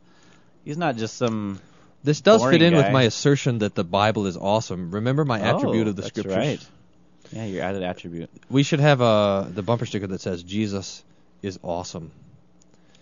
He's 0.65 0.77
not 0.77 0.95
just 0.97 1.17
some. 1.17 1.59
This 2.03 2.21
does 2.21 2.43
fit 2.43 2.61
in 2.61 2.75
with 2.75 2.91
my 2.91 3.03
assertion 3.03 3.59
that 3.59 3.75
the 3.75 3.83
Bible 3.83 4.25
is 4.25 4.35
awesome. 4.37 4.91
Remember 4.91 5.23
my 5.23 5.39
attribute 5.39 5.85
Oh, 5.87 5.89
of 5.91 5.95
the 5.95 6.01
that's 6.01 6.07
scriptures. 6.09 6.35
right. 6.35 6.67
Yeah, 7.31 7.45
your 7.45 7.63
added 7.63 7.83
attribute. 7.83 8.29
We 8.49 8.63
should 8.63 8.79
have 8.79 9.01
uh, 9.01 9.45
the 9.47 9.61
bumper 9.61 9.85
sticker 9.85 10.07
that 10.07 10.19
says 10.21 10.41
Jesus 10.43 11.03
is 11.41 11.59
awesome. 11.63 12.11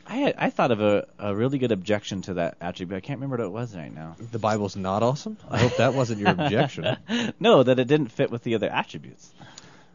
I 0.05 0.15
had, 0.15 0.35
I 0.37 0.49
thought 0.49 0.71
of 0.71 0.81
a, 0.81 1.07
a 1.19 1.35
really 1.35 1.59
good 1.59 1.71
objection 1.71 2.23
to 2.23 2.33
that 2.35 2.57
attribute. 2.59 2.97
I 2.97 2.99
can't 2.99 3.19
remember 3.19 3.37
what 3.37 3.45
it 3.45 3.51
was 3.51 3.75
right 3.75 3.93
now. 3.93 4.15
The 4.31 4.39
Bible's 4.39 4.75
not 4.75 5.01
awesome. 5.03 5.37
I 5.49 5.59
hope 5.59 5.77
that 5.77 5.93
wasn't 5.93 6.19
your 6.19 6.29
objection. 6.31 6.97
no, 7.39 7.61
that 7.63 7.77
it 7.79 7.87
didn't 7.87 8.07
fit 8.11 8.31
with 8.31 8.43
the 8.43 8.55
other 8.55 8.69
attributes. 8.69 9.31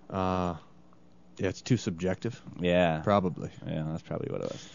Uh, 0.08 0.54
yeah, 1.36 1.48
it's 1.48 1.62
too 1.62 1.76
subjective. 1.76 2.40
Yeah. 2.60 3.00
Probably. 3.02 3.50
Yeah, 3.66 3.84
that's 3.90 4.02
probably 4.02 4.30
what 4.32 4.42
it 4.42 4.52
was. 4.52 4.68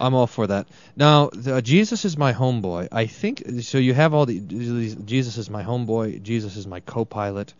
I'm 0.00 0.14
all 0.14 0.26
for 0.26 0.46
that. 0.46 0.66
Now, 0.96 1.30
the, 1.32 1.62
Jesus 1.62 2.04
is 2.04 2.16
my 2.16 2.32
homeboy. 2.32 2.88
I 2.92 3.06
think 3.06 3.42
so. 3.62 3.78
You 3.78 3.94
have 3.94 4.14
all 4.14 4.26
the 4.26 4.40
Jesus 4.40 5.38
is 5.38 5.48
my 5.50 5.62
homeboy. 5.64 6.22
Jesus 6.22 6.56
is 6.56 6.66
my 6.66 6.80
co-pilot. 6.80 7.54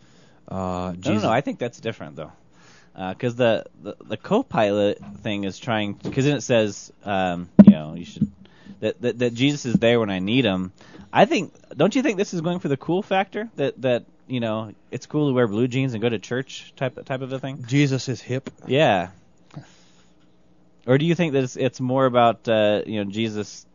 Uh, 0.47 0.93
No, 1.03 1.13
no, 1.13 1.19
no. 1.23 1.29
I 1.31 1.41
think 1.41 1.59
that's 1.59 1.79
different 1.79 2.15
though, 2.15 2.31
because 2.95 3.35
the, 3.35 3.65
the 3.81 3.95
the 4.03 4.17
co-pilot 4.17 4.99
thing 5.23 5.43
is 5.43 5.59
trying 5.59 5.93
because 5.93 6.25
then 6.25 6.37
it 6.37 6.41
says, 6.41 6.91
um, 7.03 7.49
you 7.63 7.71
know, 7.71 7.95
you 7.95 8.05
should 8.05 8.31
that, 8.79 9.01
that 9.01 9.19
that 9.19 9.33
Jesus 9.33 9.65
is 9.65 9.75
there 9.75 9.99
when 9.99 10.09
I 10.09 10.19
need 10.19 10.45
him. 10.45 10.71
I 11.11 11.25
think, 11.25 11.53
don't 11.75 11.95
you 11.95 12.01
think 12.03 12.17
this 12.17 12.33
is 12.33 12.41
going 12.41 12.59
for 12.59 12.67
the 12.67 12.77
cool 12.77 13.01
factor 13.01 13.49
that 13.55 13.81
that 13.81 14.05
you 14.27 14.39
know 14.39 14.73
it's 14.91 15.05
cool 15.05 15.29
to 15.29 15.33
wear 15.33 15.47
blue 15.47 15.67
jeans 15.67 15.93
and 15.93 16.01
go 16.01 16.09
to 16.09 16.19
church 16.19 16.73
type 16.75 17.03
type 17.05 17.21
of 17.21 17.31
a 17.33 17.39
thing? 17.39 17.65
Jesus 17.67 18.07
is 18.09 18.21
hip. 18.21 18.49
Yeah. 18.67 19.09
Or 20.87 20.97
do 20.97 21.05
you 21.05 21.15
think 21.15 21.33
that 21.33 21.43
it's, 21.43 21.57
it's 21.57 21.81
more 21.81 22.05
about 22.05 22.47
uh, 22.47 22.81
you 22.85 23.03
know 23.03 23.11
Jesus? 23.11 23.65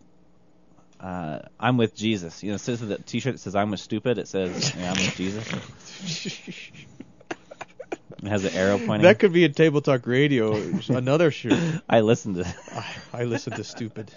Uh, 0.98 1.40
I'm 1.60 1.76
with 1.76 1.94
Jesus. 1.94 2.42
You 2.42 2.50
know, 2.50 2.54
it 2.54 2.60
says 2.60 2.80
the 2.80 2.96
T-shirt 2.96 3.34
that 3.34 3.38
says 3.38 3.54
"I'm 3.54 3.70
with 3.70 3.80
stupid." 3.80 4.18
It 4.18 4.28
says 4.28 4.74
yeah, 4.78 4.92
"I'm 4.92 4.96
with 4.96 5.14
Jesus." 5.14 5.46
It 8.22 8.28
has 8.28 8.44
an 8.44 8.54
arrow 8.54 8.78
pointing. 8.78 9.02
That 9.02 9.18
could 9.18 9.32
be 9.32 9.44
a 9.44 9.48
Table 9.48 9.80
Talk 9.80 10.06
Radio, 10.06 10.54
another 10.88 11.32
shirt. 11.32 11.58
I 11.88 12.00
listened 12.00 12.36
to. 12.36 12.46
I, 12.72 12.86
I 13.12 13.24
listen 13.24 13.52
to 13.54 13.64
stupid 13.64 14.12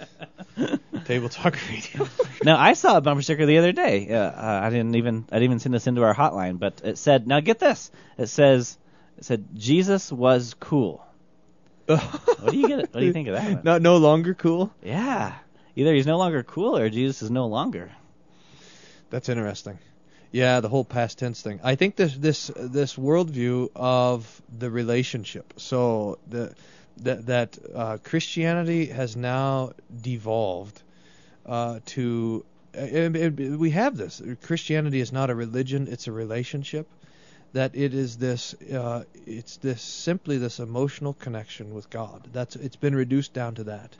Table 1.05 1.27
Talk 1.27 1.57
Radio. 1.69 2.07
now 2.43 2.57
I 2.57 2.73
saw 2.73 2.97
a 2.97 3.01
bumper 3.01 3.23
sticker 3.23 3.45
the 3.45 3.57
other 3.57 3.71
day. 3.71 4.07
Uh, 4.09 4.17
uh, 4.17 4.61
I 4.63 4.69
didn't 4.69 4.95
even 4.95 5.25
I 5.31 5.35
didn't 5.35 5.43
even 5.43 5.59
send 5.59 5.75
this 5.75 5.87
into 5.87 6.03
our 6.03 6.15
hotline, 6.15 6.59
but 6.59 6.81
it 6.85 6.97
said, 6.97 7.27
"Now 7.27 7.41
get 7.41 7.59
this." 7.59 7.91
It 8.17 8.27
says, 8.27 8.77
"It 9.17 9.25
said 9.25 9.47
Jesus 9.55 10.11
was 10.11 10.53
cool." 10.53 11.05
What 11.85 12.51
do 12.51 12.57
you 12.57 12.67
get? 12.67 12.77
What 12.93 12.99
do 12.99 13.05
you 13.05 13.13
think 13.13 13.27
of 13.27 13.35
that? 13.35 13.43
One? 13.43 13.61
Not 13.63 13.81
no 13.81 13.97
longer 13.97 14.33
cool. 14.33 14.73
Yeah, 14.83 15.33
either 15.75 15.93
he's 15.93 16.07
no 16.07 16.17
longer 16.17 16.43
cool 16.43 16.77
or 16.77 16.89
Jesus 16.89 17.21
is 17.21 17.31
no 17.31 17.47
longer. 17.47 17.91
That's 19.09 19.29
interesting. 19.29 19.79
Yeah, 20.31 20.59
the 20.59 20.69
whole 20.69 20.83
past 20.83 21.19
tense 21.19 21.41
thing. 21.41 21.59
I 21.63 21.75
think 21.75 21.95
this 21.95 22.15
this 22.15 22.51
this 22.55 22.95
worldview 22.95 23.69
of 23.75 24.41
the 24.57 24.69
relationship. 24.69 25.53
So 25.57 26.19
the 26.27 26.53
that 26.97 27.25
that 27.27 27.57
uh, 27.73 27.97
Christianity 28.03 28.87
has 28.87 29.15
now 29.15 29.73
devolved 30.01 30.81
uh, 31.45 31.79
to. 31.87 32.45
It, 32.73 33.15
it, 33.15 33.57
we 33.57 33.69
have 33.69 33.95
this. 33.95 34.21
Christianity 34.41 34.99
is 34.99 35.13
not 35.13 35.29
a 35.29 35.35
religion; 35.35 35.87
it's 35.89 36.07
a 36.07 36.11
relationship. 36.11 36.87
That 37.55 37.73
it 37.73 37.93
is 37.93 38.17
this. 38.17 38.53
Uh, 38.53 39.05
it's 39.25 39.55
this 39.57 39.81
simply 39.81 40.37
this 40.37 40.59
emotional 40.59 41.13
connection 41.13 41.73
with 41.73 41.89
God. 41.89 42.27
That's 42.33 42.57
it's 42.57 42.75
been 42.75 42.93
reduced 42.93 43.33
down 43.33 43.55
to 43.55 43.63
that. 43.63 43.95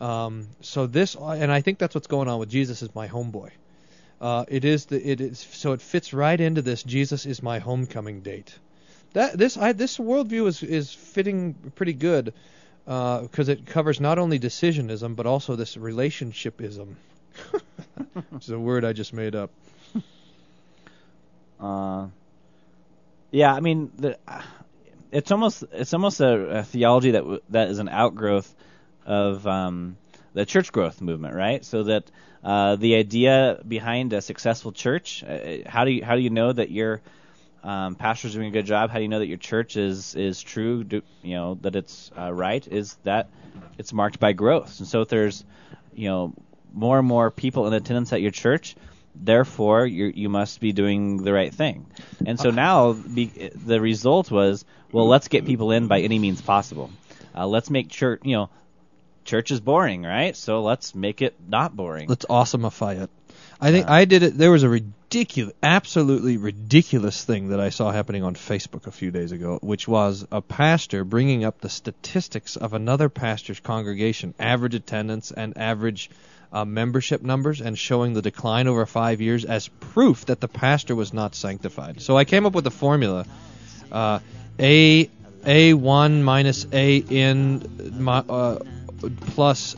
Um, 0.00 0.46
so 0.60 0.86
this, 0.86 1.16
and 1.16 1.50
I 1.50 1.62
think 1.62 1.80
that's 1.80 1.96
what's 1.96 2.06
going 2.06 2.28
on 2.28 2.38
with 2.38 2.48
Jesus 2.48 2.82
is 2.82 2.94
my 2.94 3.08
homeboy. 3.08 3.50
Uh, 4.20 4.44
it 4.46 4.64
is 4.64 4.86
the 4.86 5.04
it 5.04 5.20
is 5.20 5.40
so 5.40 5.72
it 5.72 5.82
fits 5.82 6.12
right 6.12 6.40
into 6.40 6.62
this 6.62 6.84
Jesus 6.84 7.26
is 7.26 7.42
my 7.42 7.58
homecoming 7.58 8.20
date. 8.20 8.56
That 9.14 9.36
this 9.36 9.56
I 9.56 9.72
this 9.72 9.98
worldview 9.98 10.46
is 10.46 10.62
is 10.62 10.92
fitting 10.92 11.54
pretty 11.74 11.92
good 11.92 12.34
because 12.84 13.48
it 13.48 13.66
covers 13.66 13.98
not 13.98 14.20
only 14.20 14.38
decisionism 14.38 15.16
but 15.16 15.26
also 15.26 15.56
this 15.56 15.74
relationshipism. 15.74 16.94
It's 18.36 18.48
a 18.48 18.58
word 18.58 18.84
I 18.84 18.92
just 18.92 19.12
made 19.12 19.34
up. 19.34 19.50
Uh, 21.60 22.06
yeah, 23.30 23.52
I 23.52 23.60
mean, 23.60 23.90
the, 23.96 24.18
it's 25.10 25.30
almost 25.30 25.64
it's 25.72 25.94
almost 25.94 26.20
a, 26.20 26.58
a 26.58 26.62
theology 26.64 27.12
that 27.12 27.20
w- 27.20 27.40
that 27.50 27.68
is 27.68 27.78
an 27.78 27.88
outgrowth 27.88 28.54
of 29.04 29.46
um, 29.46 29.96
the 30.34 30.44
church 30.44 30.72
growth 30.72 31.00
movement, 31.00 31.34
right? 31.34 31.64
So 31.64 31.84
that 31.84 32.10
uh, 32.44 32.76
the 32.76 32.96
idea 32.96 33.60
behind 33.66 34.12
a 34.12 34.20
successful 34.20 34.72
church, 34.72 35.24
uh, 35.24 35.58
how 35.66 35.84
do 35.84 35.90
you 35.90 36.04
how 36.04 36.16
do 36.16 36.22
you 36.22 36.30
know 36.30 36.52
that 36.52 36.70
your 36.70 37.00
um, 37.62 37.94
pastor's 37.94 38.34
doing 38.34 38.48
a 38.48 38.50
good 38.50 38.66
job? 38.66 38.90
How 38.90 38.98
do 38.98 39.02
you 39.02 39.08
know 39.08 39.18
that 39.18 39.26
your 39.26 39.38
church 39.38 39.76
is 39.76 40.14
is 40.14 40.40
true? 40.40 40.84
Do, 40.84 41.02
you 41.22 41.34
know 41.34 41.54
that 41.62 41.76
it's 41.76 42.10
uh, 42.16 42.32
right? 42.32 42.66
Is 42.66 42.96
that 43.04 43.28
it's 43.78 43.92
marked 43.92 44.20
by 44.20 44.32
growth? 44.32 44.78
And 44.78 44.88
so 44.88 45.00
if 45.00 45.08
there's 45.08 45.44
you 45.94 46.08
know 46.08 46.34
more 46.72 46.98
and 46.98 47.08
more 47.08 47.30
people 47.30 47.66
in 47.66 47.72
attendance 47.72 48.12
at 48.12 48.20
your 48.20 48.30
church, 48.30 48.76
therefore 49.24 49.86
you 49.86 50.06
you 50.14 50.28
must 50.28 50.60
be 50.60 50.72
doing 50.72 51.22
the 51.22 51.32
right 51.32 51.52
thing. 51.52 51.86
And 52.24 52.38
so 52.38 52.50
now 52.50 52.92
be, 52.92 53.26
the 53.26 53.80
result 53.80 54.30
was, 54.30 54.64
well, 54.92 55.08
let's 55.08 55.28
get 55.28 55.44
people 55.46 55.72
in 55.72 55.88
by 55.88 56.00
any 56.00 56.18
means 56.18 56.40
possible. 56.40 56.90
Uh, 57.34 57.46
let's 57.46 57.70
make 57.70 57.90
church, 57.90 58.20
you 58.24 58.36
know, 58.36 58.50
church 59.24 59.50
is 59.50 59.60
boring, 59.60 60.02
right? 60.02 60.34
So 60.34 60.62
let's 60.62 60.94
make 60.94 61.20
it 61.20 61.34
not 61.46 61.76
boring. 61.76 62.08
Let's 62.08 62.24
awesomify 62.26 63.02
it. 63.02 63.10
I 63.60 63.70
think 63.70 63.88
I 63.88 64.04
did 64.04 64.22
it. 64.22 64.36
There 64.36 64.50
was 64.50 64.62
a 64.62 64.68
ridiculous, 64.68 65.54
absolutely 65.62 66.36
ridiculous 66.36 67.24
thing 67.24 67.48
that 67.48 67.60
I 67.60 67.70
saw 67.70 67.90
happening 67.90 68.22
on 68.22 68.34
Facebook 68.34 68.86
a 68.86 68.90
few 68.90 69.10
days 69.10 69.32
ago, 69.32 69.58
which 69.62 69.88
was 69.88 70.26
a 70.30 70.42
pastor 70.42 71.04
bringing 71.04 71.44
up 71.44 71.60
the 71.60 71.68
statistics 71.68 72.56
of 72.56 72.74
another 72.74 73.08
pastor's 73.08 73.60
congregation, 73.60 74.34
average 74.38 74.74
attendance 74.74 75.30
and 75.30 75.56
average 75.56 76.10
uh, 76.52 76.64
membership 76.64 77.22
numbers, 77.22 77.60
and 77.60 77.78
showing 77.78 78.14
the 78.14 78.22
decline 78.22 78.68
over 78.68 78.86
five 78.86 79.20
years 79.20 79.44
as 79.44 79.68
proof 79.68 80.26
that 80.26 80.40
the 80.40 80.48
pastor 80.48 80.94
was 80.94 81.12
not 81.12 81.34
sanctified. 81.34 82.00
So 82.00 82.16
I 82.16 82.24
came 82.24 82.46
up 82.46 82.54
with 82.54 82.66
a 82.66 82.70
formula: 82.70 83.26
uh, 83.92 84.20
a 84.58 85.10
a 85.44 85.74
one 85.74 86.22
minus 86.22 86.66
a 86.72 86.96
in 86.96 88.08
uh, 88.08 88.58
plus 89.32 89.76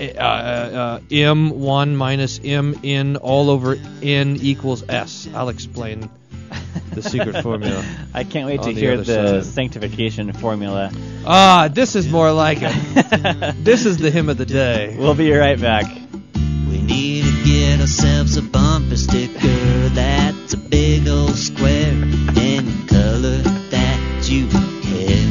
uh, 0.00 0.04
uh, 0.04 0.98
m1 1.10 1.94
minus 1.94 2.40
m 2.42 2.78
in 2.82 3.16
all 3.16 3.50
over 3.50 3.76
n 4.02 4.36
equals 4.40 4.82
s. 4.88 5.28
I'll 5.34 5.50
explain 5.50 6.08
the 6.92 7.02
secret 7.02 7.42
formula. 7.42 7.84
I 8.14 8.24
can't 8.24 8.46
wait 8.46 8.62
to 8.62 8.68
on 8.68 8.74
the 8.74 8.80
hear 8.80 8.96
the 8.96 9.42
side. 9.42 9.44
sanctification 9.44 10.32
formula. 10.32 10.90
Ah, 11.24 11.68
this 11.72 11.94
is 11.96 12.08
more 12.08 12.32
like 12.32 12.58
it. 12.62 13.54
this 13.64 13.86
is 13.86 13.98
the 13.98 14.10
hymn 14.10 14.28
of 14.28 14.38
the 14.38 14.46
day. 14.46 14.96
We'll 14.98 15.14
be 15.14 15.32
right 15.32 15.60
back. 15.60 15.86
We 16.34 16.80
need 16.82 17.24
to 17.24 17.44
get 17.44 17.80
ourselves 17.80 18.36
a 18.36 18.42
bumper 18.42 18.96
sticker 18.96 19.88
that's 19.90 20.54
a 20.54 20.56
big 20.56 21.08
old 21.08 21.36
square 21.36 21.92
any 22.36 22.86
color 22.86 23.38
that 23.70 24.28
you 24.28 24.46
care. 24.82 25.26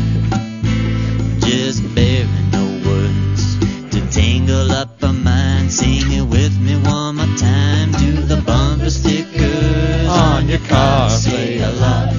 Just 1.40 1.84
bearing 1.96 2.52
no 2.52 2.66
words 2.88 3.58
to 3.92 4.02
tangle 4.12 4.72
up 4.72 5.02
our 5.04 5.14
minds. 5.14 5.78
Sing 5.80 6.12
it 6.12 6.22
with 6.24 6.58
me 6.60 6.76
one 6.82 7.16
more 7.16 7.26
time. 7.26 7.39
Your 10.50 10.58
car, 10.68 11.12
Say 11.12 11.60
a 11.60 11.70
lot, 11.70 12.12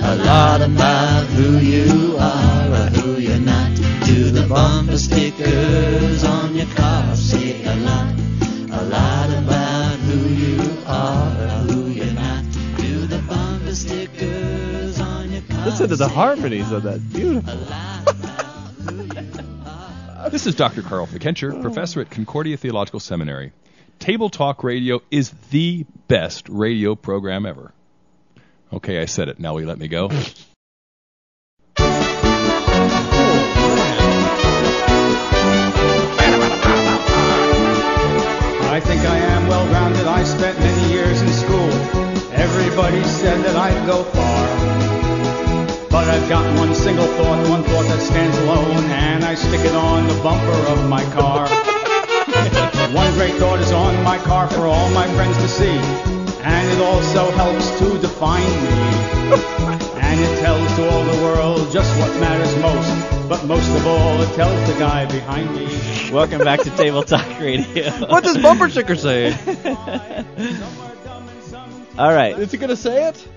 a 0.00 0.16
lot 0.16 0.62
about 0.62 1.26
who 1.26 1.58
you 1.58 2.16
are 2.18 2.72
or 2.72 2.86
who 2.96 3.20
you're 3.20 3.38
not. 3.38 3.76
Do 4.06 4.30
the 4.30 4.46
bumper 4.48 4.96
stickers 4.96 6.24
on 6.24 6.54
your 6.54 6.64
car. 6.74 7.14
Say 7.14 7.62
a 7.62 7.76
lot, 7.76 8.14
a 8.70 8.84
lot 8.86 9.28
about 9.36 9.98
who 9.98 10.28
you 10.30 10.78
are 10.86 11.42
or 11.42 11.48
who 11.68 11.90
you're 11.90 12.14
not. 12.14 12.44
Do 12.78 13.06
the 13.06 13.18
bumper 13.28 13.74
stickers 13.74 14.98
on 14.98 15.30
your 15.30 15.42
car. 15.42 15.66
Listen 15.66 15.88
to 15.90 15.96
the 15.96 16.08
harmonies 16.08 16.72
of 16.72 16.84
that. 16.84 17.00
Beautiful. 17.12 17.52
This 20.30 20.46
is 20.46 20.54
Dr. 20.54 20.80
Carl 20.80 21.06
Fickenscher, 21.06 21.60
professor 21.60 22.00
at 22.00 22.10
Concordia 22.10 22.56
Theological 22.56 22.98
Seminary. 22.98 23.52
Table 24.04 24.28
Talk 24.28 24.62
Radio 24.62 25.00
is 25.10 25.30
the 25.48 25.86
best 26.08 26.50
radio 26.50 26.94
program 26.94 27.46
ever. 27.46 27.72
Okay, 28.70 29.00
I 29.00 29.06
said 29.06 29.30
it. 29.30 29.40
Now 29.40 29.54
will 29.54 29.62
you 29.62 29.66
let 29.66 29.78
me 29.78 29.88
go? 29.88 30.08
I 30.10 30.12
think 38.84 39.00
I 39.06 39.16
am 39.16 39.48
well 39.48 39.66
rounded. 39.72 40.06
I 40.06 40.22
spent 40.24 40.58
many 40.58 40.92
years 40.92 41.22
in 41.22 41.28
school. 41.28 41.70
Everybody 42.34 43.02
said 43.04 43.42
that 43.46 43.56
I'd 43.56 43.86
go 43.86 44.04
far. 44.04 44.48
But 45.88 46.08
I've 46.08 46.28
got 46.28 46.44
one 46.58 46.74
single 46.74 47.06
thought, 47.06 47.48
one 47.48 47.62
thought 47.62 47.86
that 47.86 48.02
stands 48.02 48.36
alone, 48.36 48.84
and 48.84 49.24
I 49.24 49.34
stick 49.34 49.60
it 49.60 49.74
on 49.74 50.06
the 50.08 50.22
bumper 50.22 50.68
of 50.72 50.90
my 50.90 51.04
car. 51.14 51.48
one 52.92 53.12
great 53.14 53.34
thought 53.34 53.60
is 53.60 53.72
on 53.72 54.02
my 54.04 54.18
car 54.18 54.48
for 54.48 54.66
all 54.66 54.90
my 54.90 55.06
friends 55.14 55.36
to 55.38 55.48
see. 55.48 55.78
And 56.42 56.68
it 56.70 56.80
also 56.80 57.30
helps 57.32 57.78
to 57.78 57.98
define 57.98 58.42
me. 58.42 59.80
And 60.14 60.20
it 60.20 60.38
tells 60.40 60.76
to 60.76 60.90
all 60.90 61.02
the 61.02 61.22
world 61.24 61.72
just 61.72 61.98
what 61.98 62.10
matters 62.20 62.54
most. 62.62 63.28
But 63.28 63.44
most 63.46 63.68
of 63.70 63.84
all, 63.86 64.20
it 64.22 64.32
tells 64.34 64.70
the 64.72 64.78
guy 64.78 65.06
behind 65.06 65.52
me. 65.56 65.66
Welcome 66.12 66.38
back 66.38 66.60
to 66.60 66.70
Table 66.70 67.02
Talk 67.02 67.26
Radio. 67.40 67.90
What 68.06 68.22
does 68.22 68.38
bumper 68.38 68.68
sticker 68.68 68.94
say? 68.94 69.32
All 71.98 72.12
right. 72.12 72.38
Is 72.38 72.52
he 72.52 72.58
gonna 72.58 72.76
say 72.76 73.08
it? 73.08 73.28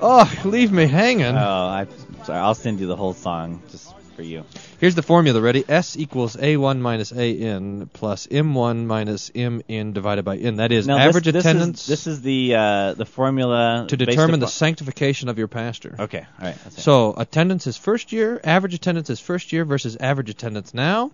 Oh, 0.00 0.30
leave 0.44 0.72
me 0.72 0.86
hanging. 0.86 1.24
Oh, 1.36 1.66
I 1.68 1.86
sorry. 2.24 2.38
I'll 2.38 2.54
send 2.54 2.80
you 2.80 2.86
the 2.86 2.96
whole 2.96 3.14
song. 3.14 3.62
Just 3.70 3.94
for 4.16 4.22
you. 4.22 4.44
Here's 4.80 4.94
the 4.94 5.02
formula. 5.02 5.40
Ready? 5.40 5.64
S 5.68 5.96
equals 5.96 6.34
A1 6.36 6.80
minus 6.80 7.12
AN 7.12 7.88
plus 7.92 8.26
M1 8.26 8.86
minus 8.86 9.30
MN 9.34 9.92
divided 9.92 10.24
by 10.24 10.38
N. 10.38 10.56
That 10.56 10.72
is 10.72 10.86
Now, 10.86 10.98
average 10.98 11.24
this, 11.24 11.34
this 11.34 11.44
attendance 11.44 11.82
Is, 11.82 11.86
this 11.86 12.06
is 12.06 12.22
the 12.22 12.54
uh, 12.54 12.94
the 12.94 13.04
formula 13.04 13.86
to 13.88 13.96
determine 13.96 14.40
the 14.40 14.48
sanctification 14.48 15.28
of 15.28 15.38
your 15.38 15.48
pastor. 15.48 15.94
Okay, 15.98 16.26
all 16.40 16.46
right. 16.46 16.56
So 16.72 17.14
attendance 17.16 17.66
is 17.66 17.76
first 17.76 18.12
year, 18.12 18.40
average 18.42 18.74
attendance 18.74 19.10
is 19.10 19.20
first 19.20 19.52
year 19.52 19.64
versus 19.64 19.96
average 20.00 20.30
attendance 20.30 20.72
now, 20.72 21.12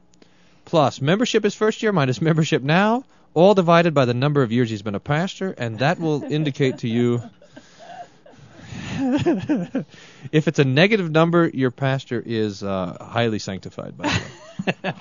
plus 0.64 1.00
membership 1.00 1.44
is 1.44 1.54
first 1.54 1.82
year 1.82 1.92
minus 1.92 2.22
membership 2.30 2.62
now, 2.62 3.04
all 3.34 3.54
divided 3.54 3.94
by 3.94 4.04
the 4.04 4.14
number 4.14 4.42
of 4.42 4.52
years 4.52 4.70
he's 4.70 4.82
been 4.82 4.94
a 4.94 5.00
pastor, 5.00 5.52
and 5.58 5.80
that 5.80 5.98
will 5.98 6.22
indicate 6.22 6.78
to 6.78 6.88
you 6.88 7.22
if 10.32 10.48
it's 10.48 10.58
a 10.58 10.64
negative 10.64 11.10
number, 11.10 11.48
your 11.48 11.70
pastor 11.70 12.22
is 12.24 12.62
uh, 12.62 12.96
highly 13.00 13.38
sanctified. 13.38 13.96
By 13.96 14.08
the 14.08 14.94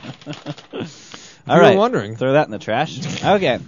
way. 0.81 0.87
All 1.47 1.59
right, 1.59 1.77
wondering. 1.77 2.15
Throw 2.15 2.33
that 2.33 2.45
in 2.45 2.51
the 2.51 2.59
trash. 2.59 3.23
Okay, 3.23 3.59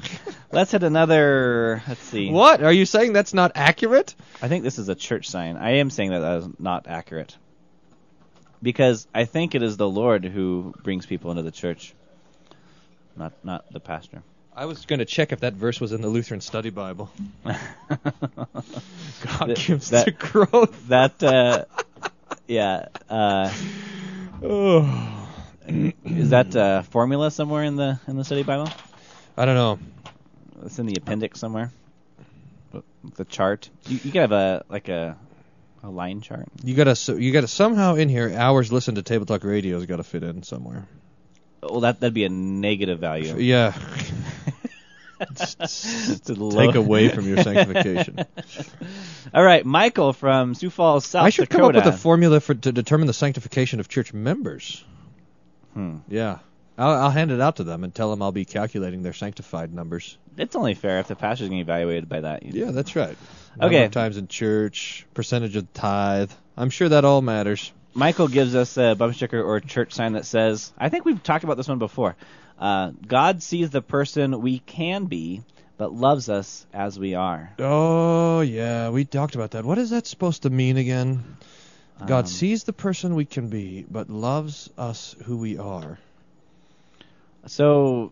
let's 0.52 0.72
hit 0.72 0.84
another. 0.84 1.82
Let's 1.88 2.02
see. 2.02 2.30
What 2.30 2.64
are 2.64 2.72
you 2.72 2.86
saying? 2.86 3.14
That's 3.14 3.34
not 3.34 3.54
accurate. 3.56 4.16
I 4.42 4.48
think 4.48 4.64
this 4.64 4.80
is 4.80 4.90
a 4.90 4.96
church 4.96 5.28
sign. 5.28 5.58
I 5.58 5.78
am 5.78 5.90
saying 5.90 6.12
that 6.12 6.20
that 6.20 6.38
is 6.38 6.48
not 6.60 6.88
accurate. 6.88 7.36
Because 8.62 9.08
I 9.14 9.26
think 9.26 9.56
it 9.56 9.64
is 9.64 9.76
the 9.76 9.90
Lord 9.90 10.24
who 10.24 10.74
brings 10.84 11.06
people 11.06 11.32
into 11.32 11.44
the 11.44 11.52
church, 11.52 11.94
not 13.18 13.34
not 13.44 13.72
the 13.72 13.80
pastor. 13.80 14.24
I 14.56 14.66
was 14.66 14.86
going 14.86 15.00
to 15.00 15.06
check 15.06 15.32
if 15.32 15.40
that 15.42 15.54
verse 15.54 15.82
was 15.82 15.92
in 15.94 16.02
the 16.02 16.08
Lutheran 16.10 16.42
Study 16.42 16.70
Bible. 16.70 17.10
God 17.44 17.56
gives 19.56 19.90
that- 19.90 20.06
the 20.06 20.12
growth. 20.12 20.88
That 20.90 21.22
uh, 21.24 21.66
yeah. 22.48 22.88
Uh, 23.10 23.52
Oh. 24.46 25.30
is 25.68 26.32
that 26.32 26.54
uh, 26.56 26.82
formula 26.82 27.32
somewhere 27.32 27.64
in 27.64 27.78
the 27.78 27.98
in 28.08 28.18
the 28.18 28.26
study 28.26 28.44
Bible? 28.44 28.70
I 29.38 29.46
don't 29.46 29.56
know. 29.56 29.80
It's 30.66 30.78
in 30.80 30.86
the 30.86 30.96
appendix 30.98 31.40
somewhere. 31.40 31.72
The 33.16 33.24
chart. 33.26 33.70
You, 33.88 34.00
you 34.04 34.12
could 34.12 34.22
have 34.22 34.32
a 34.34 34.66
like 34.68 34.90
a 34.90 35.16
a 35.82 35.90
line 35.90 36.20
chart. 36.20 36.48
You 36.64 36.76
gotta 36.76 36.96
so 36.98 37.16
you 37.16 37.32
gotta 37.32 37.48
somehow 37.48 37.96
in 37.96 38.10
here 38.10 38.34
hours 38.38 38.72
listen 38.74 38.96
to 38.96 39.02
Table 39.02 39.26
Talk 39.26 39.46
Radio's 39.46 39.86
got 39.86 39.98
to 39.98 40.04
fit 40.04 40.24
in 40.24 40.44
somewhere. 40.44 40.86
Well, 41.62 41.80
that 41.82 42.02
that'd 42.02 42.14
be 42.14 42.26
a 42.26 42.30
negative 42.30 43.00
value. 43.00 43.38
Yeah. 43.38 43.74
To 45.38 46.18
Take 46.20 46.38
low- 46.38 46.70
away 46.82 47.10
from 47.10 47.28
your 47.28 47.38
sanctification. 47.44 48.20
All 49.34 49.44
right, 49.44 49.66
Michael 49.66 50.14
from 50.14 50.54
Sioux 50.56 50.70
Falls, 50.70 51.06
South 51.06 51.26
I 51.26 51.30
should 51.30 51.50
Dakota. 51.50 51.62
come 51.74 51.76
up 51.82 51.86
with 51.86 51.94
a 51.94 51.98
formula 51.98 52.40
for 52.40 52.54
to 52.54 52.72
determine 52.72 53.08
the 53.08 53.14
sanctification 53.14 53.80
of 53.80 53.88
church 53.90 54.14
members. 54.14 54.84
Hmm. 55.74 55.98
Yeah. 56.08 56.40
I'll, 56.78 57.04
I'll 57.04 57.10
hand 57.12 57.32
it 57.32 57.40
out 57.40 57.58
to 57.58 57.64
them 57.64 57.84
and 57.84 57.94
tell 57.94 58.10
them 58.10 58.22
I'll 58.22 58.32
be 58.32 58.46
calculating 58.46 59.04
their 59.04 59.14
sanctified 59.14 59.74
numbers. 59.74 60.18
It's 60.38 60.56
only 60.56 60.74
fair 60.74 61.00
if 61.00 61.08
the 61.08 61.16
pastor's 61.16 61.50
getting 61.50 61.60
evaluated 61.60 62.10
by 62.10 62.22
that. 62.22 62.44
Yeah, 62.44 62.72
that's 62.72 62.96
right. 62.96 63.16
Number 63.58 63.76
Okay. 63.76 63.86
of 63.86 63.92
times 63.92 64.18
in 64.18 64.28
church, 64.28 65.06
percentage 65.14 65.56
of 65.56 65.72
tithe. 65.74 66.32
I'm 66.58 66.72
sure 66.72 66.90
that 66.90 67.06
all 67.06 67.22
matters. 67.22 67.72
Michael 67.94 68.28
gives 68.28 68.56
us 68.56 68.76
a 68.78 68.96
bump 68.96 69.14
sticker 69.14 69.40
or 69.42 69.60
church 69.60 69.94
sign 69.94 70.14
that 70.14 70.26
says, 70.26 70.74
I 70.76 70.90
think 70.90 71.06
we've 71.06 71.22
talked 71.22 71.44
about 71.44 71.58
this 71.58 71.68
one 71.68 71.78
before. 71.78 72.16
Uh, 72.60 72.92
God 73.08 73.44
sees 73.44 73.70
the 73.72 73.82
person 73.82 74.42
we 74.42 74.60
can 74.60 75.06
be, 75.06 75.44
but 75.78 75.94
loves 75.94 76.30
us 76.30 76.66
as 76.74 76.98
we 77.00 77.16
are. 77.16 77.52
Oh 77.60 78.42
yeah, 78.42 78.90
we 78.90 79.06
talked 79.06 79.36
about 79.36 79.52
that. 79.52 79.66
What 79.66 79.78
is 79.78 79.90
that 79.90 80.08
supposed 80.08 80.44
to 80.44 80.50
mean 80.50 80.78
again? 80.78 81.38
God 82.06 82.26
Um, 82.26 82.28
sees 82.28 82.64
the 82.64 82.74
person 82.74 83.16
we 83.16 83.26
can 83.26 83.50
be, 83.50 83.86
but 83.90 84.10
loves 84.10 84.70
us 84.78 85.16
who 85.26 85.38
we 85.38 85.58
are. 85.58 86.00
So 87.48 88.12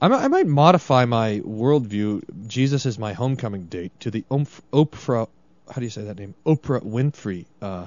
I 0.00 0.08
might, 0.08 0.24
I 0.24 0.28
might 0.28 0.46
modify 0.46 1.04
my 1.04 1.40
worldview. 1.40 2.46
Jesus 2.46 2.86
is 2.86 2.98
my 2.98 3.12
homecoming 3.12 3.64
date 3.64 3.92
to 4.00 4.10
the 4.10 4.24
Oprah. 4.30 5.28
How 5.68 5.74
do 5.76 5.82
you 5.82 5.90
say 5.90 6.04
that 6.04 6.18
name? 6.18 6.34
Oprah 6.44 6.82
Winfrey 6.82 7.46
uh, 7.62 7.86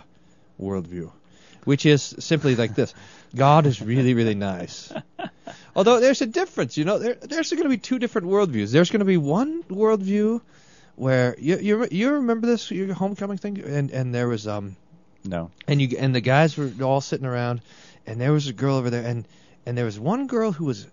worldview, 0.60 1.12
which 1.68 1.86
is 1.86 2.16
simply 2.20 2.56
like 2.56 2.74
this: 2.76 2.94
God 3.36 3.66
is 3.66 3.82
really, 3.82 4.14
really 4.14 4.36
nice. 4.36 4.92
Although 5.76 6.00
there's 6.00 6.22
a 6.22 6.26
difference, 6.26 6.78
you 6.78 6.86
know, 6.86 6.98
there, 6.98 7.16
there's 7.16 7.52
going 7.52 7.64
to 7.64 7.70
be 7.70 7.78
two 7.78 8.00
different 8.00 8.28
worldviews. 8.28 8.72
There's 8.72 8.90
going 8.90 9.02
to 9.02 9.06
be 9.06 9.18
one 9.18 9.64
worldview 9.64 10.42
where 10.96 11.36
you 11.38 11.58
you 11.60 11.88
you 11.92 12.12
remember 12.14 12.48
this 12.48 12.72
your 12.72 12.94
homecoming 12.94 13.38
thing, 13.38 13.60
and 13.60 13.92
and 13.92 14.16
there 14.16 14.28
was 14.28 14.48
um 14.48 14.76
No. 15.26 15.52
and 15.68 15.82
you 15.82 15.98
and 16.00 16.16
the 16.16 16.22
guys 16.22 16.58
were 16.58 16.72
all 16.82 17.02
sitting 17.02 17.28
around, 17.28 17.62
and 18.06 18.20
there 18.20 18.32
was 18.32 18.48
a 18.48 18.54
girl 18.54 18.76
over 18.78 18.90
there, 18.90 19.06
and 19.06 19.28
and 19.66 19.78
there 19.78 19.86
was 19.86 20.00
one 20.00 20.28
girl 20.28 20.52
who 20.54 20.66
was 20.66 20.88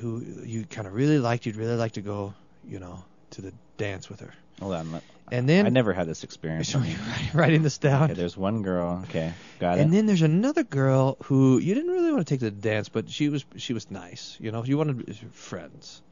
who 0.00 0.22
you 0.44 0.64
kind 0.64 0.86
of 0.86 0.94
really 0.94 1.18
liked. 1.18 1.44
You'd 1.46 1.56
really 1.56 1.76
like 1.76 1.92
to 1.92 2.02
go, 2.02 2.32
you 2.64 2.78
know, 2.78 3.04
to 3.32 3.42
the 3.42 3.52
dance 3.76 4.08
with 4.08 4.20
her. 4.20 4.32
Hold 4.60 4.74
on. 4.74 4.92
let- 4.92 5.02
And 5.32 5.48
then 5.48 5.66
I 5.66 5.68
never 5.68 5.92
had 5.92 6.06
this 6.06 6.24
experience. 6.24 6.68
So 6.68 6.78
you're 6.82 6.98
writing 7.34 7.62
this 7.62 7.78
down. 7.78 8.04
Okay, 8.04 8.14
there's 8.14 8.36
one 8.36 8.62
girl. 8.62 9.04
Okay, 9.04 9.32
got 9.58 9.78
it. 9.78 9.82
and 9.82 9.92
then 9.92 10.06
there's 10.06 10.22
another 10.22 10.64
girl 10.64 11.16
who 11.24 11.58
you 11.58 11.74
didn't 11.74 11.90
really 11.90 12.12
want 12.12 12.26
to 12.26 12.32
take 12.32 12.40
to 12.40 12.50
the 12.50 12.50
dance, 12.50 12.88
but 12.88 13.08
she 13.10 13.28
was 13.28 13.44
she 13.56 13.72
was 13.72 13.90
nice. 13.90 14.36
You 14.40 14.52
know, 14.52 14.64
you 14.64 14.76
wanted 14.78 15.16
friends. 15.32 16.02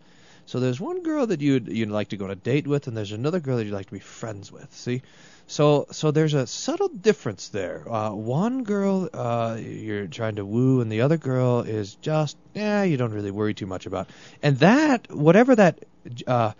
So 0.46 0.60
there's 0.60 0.80
one 0.80 1.02
girl 1.02 1.26
that 1.26 1.42
you'd 1.42 1.68
you'd 1.68 1.90
like 1.90 2.08
to 2.08 2.16
go 2.16 2.24
on 2.24 2.30
a 2.30 2.34
date 2.34 2.66
with, 2.66 2.86
and 2.86 2.96
there's 2.96 3.12
another 3.12 3.38
girl 3.38 3.58
that 3.58 3.64
you'd 3.64 3.74
like 3.74 3.86
to 3.86 3.92
be 3.92 3.98
friends 3.98 4.50
with. 4.50 4.72
See, 4.72 5.02
so 5.46 5.86
so 5.90 6.10
there's 6.10 6.32
a 6.32 6.46
subtle 6.46 6.88
difference 6.88 7.48
there. 7.48 7.84
Uh, 7.86 8.12
one 8.12 8.62
girl 8.64 9.10
uh, 9.12 9.58
you're 9.60 10.06
trying 10.06 10.36
to 10.36 10.46
woo, 10.46 10.80
and 10.80 10.90
the 10.90 11.02
other 11.02 11.18
girl 11.18 11.60
is 11.60 11.96
just 11.96 12.38
yeah, 12.54 12.82
you 12.84 12.96
don't 12.96 13.12
really 13.12 13.30
worry 13.30 13.52
too 13.52 13.66
much 13.66 13.84
about. 13.84 14.08
And 14.42 14.58
that 14.60 15.12
whatever 15.12 15.54
that 15.54 15.84
uh, 16.26 16.52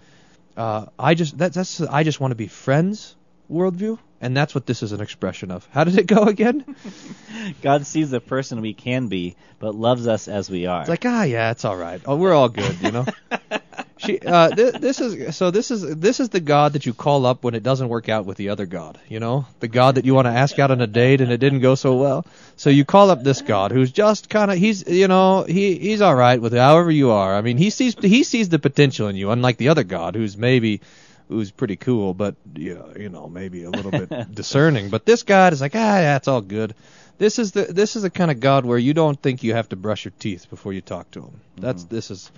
uh, 0.59 0.87
I 0.99 1.14
just 1.14 1.38
that, 1.38 1.53
that's 1.53 1.81
I 1.81 2.03
just 2.03 2.21
want 2.21 2.33
to 2.33 2.37
be 2.37 2.49
friends 2.49 3.14
worldview, 3.51 3.99
and 4.21 4.37
that's 4.37 4.55
what 4.55 4.66
this 4.66 4.83
is 4.83 4.90
an 4.92 5.01
expression 5.01 5.53
of. 5.53 5.66
How 5.71 5.85
did 5.85 5.97
it 5.97 6.07
go 6.07 6.25
again? 6.25 6.77
God 7.62 7.87
sees 7.87 8.11
the 8.11 8.21
person 8.21 8.61
we 8.61 8.75
can 8.75 9.07
be, 9.07 9.37
but 9.61 9.77
loves 9.77 10.09
us 10.09 10.27
as 10.27 10.51
we 10.51 10.66
are. 10.66 10.81
It's 10.81 10.90
like, 10.90 11.07
ah, 11.07 11.23
yeah, 11.23 11.53
it's 11.53 11.64
all 11.64 11.77
right. 11.77 12.03
Oh, 12.05 12.16
we're 12.16 12.35
all 12.35 12.49
good, 12.49 12.77
you 12.83 12.90
know. 12.90 13.07
she, 13.99 14.19
uh, 14.21 14.51
th- 14.51 14.75
this 14.75 15.01
is 15.01 15.37
so. 15.37 15.51
This 15.51 15.71
is 15.71 15.97
this 15.97 16.21
is 16.21 16.29
the 16.29 16.41
God 16.41 16.75
that 16.75 16.87
you 16.87 16.95
call 16.95 17.27
up 17.27 17.45
when 17.45 17.55
it 17.55 17.63
doesn't 17.63 17.89
work 17.89 18.09
out 18.09 18.27
with 18.27 18.37
the 18.37 18.51
other 18.51 18.67
God. 18.67 18.99
You 19.09 19.21
know, 19.21 19.47
the 19.61 19.69
God 19.69 19.97
that 19.97 20.05
you 20.05 20.15
want 20.15 20.27
to 20.27 20.33
ask 20.33 20.59
out 20.59 20.71
on 20.71 20.81
a 20.81 20.87
date 20.87 21.21
and 21.21 21.33
it 21.33 21.39
didn't 21.39 21.61
go 21.61 21.75
so 21.75 21.97
well. 21.97 22.25
So 22.57 22.71
you 22.71 22.85
call 22.85 23.11
up 23.11 23.23
this 23.23 23.43
God 23.43 23.73
who's 23.73 23.93
just 23.93 24.29
kind 24.29 24.51
of 24.51 24.59
he's 24.59 24.89
you 24.89 25.09
know 25.09 25.43
he 25.43 25.77
he's 25.79 26.01
all 26.01 26.15
right 26.15 26.41
with 26.41 26.53
however 26.53 26.91
you 26.91 27.11
are. 27.11 27.35
I 27.35 27.41
mean, 27.41 27.59
he 27.59 27.71
sees 27.71 27.95
he 28.01 28.23
sees 28.25 28.49
the 28.49 28.59
potential 28.59 29.09
in 29.09 29.17
you, 29.17 29.31
unlike 29.31 29.57
the 29.57 29.69
other 29.69 29.85
God 29.85 30.15
who's 30.15 30.37
maybe 30.37 30.81
who's 31.29 31.51
pretty 31.51 31.77
cool, 31.77 32.15
but 32.15 32.35
yeah, 32.55 32.83
you 32.97 33.09
know, 33.09 33.29
maybe 33.29 33.65
a 33.65 33.71
little 33.71 33.91
bit 33.91 34.35
discerning. 34.35 34.91
But 34.91 35.05
this 35.05 35.23
God 35.23 35.53
is 35.53 35.61
like, 35.61 35.75
ah, 35.75 35.99
yeah, 35.99 36.17
it's 36.17 36.29
all 36.29 36.41
good. 36.41 36.75
This 37.19 37.39
is 37.39 37.53
the 37.53 37.65
this 37.65 37.97
is 37.97 38.03
the 38.03 38.11
kind 38.11 38.31
of 38.31 38.41
God 38.41 38.65
where 38.65 38.79
you 38.79 38.95
don't 38.95 39.21
think 39.21 39.43
you 39.43 39.55
have 39.55 39.69
to 39.71 39.77
brush 39.77 40.05
your 40.05 40.13
teeth 40.19 40.49
before 40.49 40.73
you 40.73 40.81
talk 40.81 41.11
to 41.13 41.23
him. 41.23 41.41
That's 41.57 41.85
this 41.85 42.11
is 42.11 42.31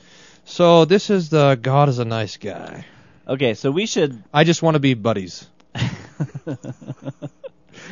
so 0.44 0.84
this 0.84 1.10
is 1.10 1.30
the 1.30 1.56
God 1.60 1.88
is 1.88 1.98
a 1.98 2.04
nice 2.04 2.36
guy. 2.36 2.84
Okay, 3.26 3.54
so 3.54 3.70
we 3.70 3.86
should. 3.86 4.22
I 4.32 4.44
just 4.44 4.62
want 4.62 4.74
to 4.74 4.80
be 4.80 4.94
buddies. 4.94 5.46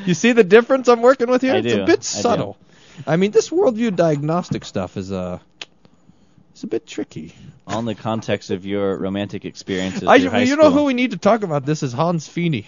you 0.05 0.15
see 0.15 0.33
the 0.33 0.45
difference 0.45 0.89
I'm 0.89 1.01
working 1.01 1.29
with 1.29 1.43
here? 1.43 1.55
I 1.55 1.59
It's 1.59 1.75
do, 1.75 1.83
a 1.83 1.87
bit 1.87 2.03
subtle. 2.03 2.57
I, 3.07 3.17
mean, 3.17 3.31
this 3.31 3.51
worldview 3.51 3.95
diagnostic 3.95 4.65
stuff 4.65 4.97
is 4.97 5.13
uh 5.13 5.39
it's 6.51 6.65
a 6.65 6.67
bit 6.67 6.89
tricky. 6.89 7.37
All 7.69 7.79
in 7.79 7.85
the 7.85 7.95
context 7.95 8.51
of 8.51 8.67
your 8.67 8.97
romantic 8.97 9.45
experiences. 9.45 10.09
I, 10.09 10.17
you 10.17 10.57
know 10.57 10.63
school. 10.63 10.71
who 10.73 10.85
we 10.85 10.95
need 10.95 11.13
to 11.13 11.17
talk 11.17 11.45
about 11.45 11.65
this 11.65 11.85
is 11.85 11.93
Hans 11.93 12.29
Fiene, 12.29 12.65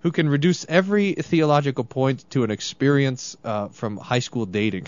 who 0.00 0.10
can 0.10 0.28
reduce 0.28 0.64
every 0.68 1.12
theological 1.14 1.84
point 1.84 2.28
to 2.30 2.44
an 2.44 2.50
experience 2.50 3.36
uh, 3.44 3.68
from 3.68 3.96
high 3.96 4.18
school 4.20 4.46
dating. 4.46 4.86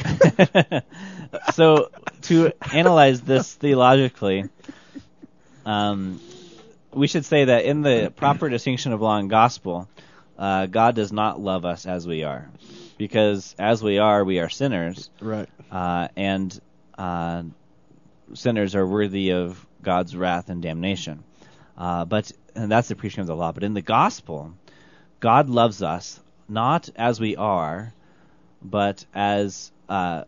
so 1.55 1.91
to 2.23 2.53
analyze 2.73 3.21
this 3.21 3.53
theologically, 3.55 4.45
um, 5.67 6.21
we 6.93 7.07
should 7.07 7.25
say 7.25 7.45
that 7.45 7.65
in 7.65 7.83
the 7.83 8.13
proper 8.15 8.49
distinction 8.49 8.93
of 8.93 9.01
law 9.01 9.19
and 9.19 9.29
gospel, 9.29 9.89
uh, 10.39 10.67
God 10.67 10.95
does 10.95 11.13
not 11.13 11.41
love 11.41 11.65
us 11.65 11.87
as 11.87 12.07
we 12.07 12.25
are, 12.25 12.51
because 12.97 13.55
as 13.59 13.83
we 13.83 13.99
are, 13.99 14.25
we 14.25 14.39
are 14.39 14.49
sinners, 14.49 15.11
right? 15.21 15.49
Uh, 15.71 16.09
and 16.17 16.59
uh, 16.97 17.43
sinners 18.35 18.75
are 18.75 18.87
worthy 18.87 19.33
of 19.33 19.65
God's 19.83 20.17
wrath 20.17 20.49
and 20.49 20.63
damnation. 20.63 21.23
Uh, 21.77 22.05
but 22.05 22.33
and 22.55 22.71
that's 22.71 22.89
the 22.89 22.97
preaching 22.97 23.21
of 23.23 23.27
the 23.27 23.37
law. 23.37 23.53
But 23.53 23.65
in 23.65 23.75
the 23.75 23.83
gospel, 23.83 24.53
God 25.23 25.49
loves 25.49 25.85
us 25.85 26.19
not 26.49 26.91
as 26.97 27.21
we 27.21 27.37
are, 27.37 27.95
but 28.61 29.07
as 29.15 29.71
uh, 29.89 30.25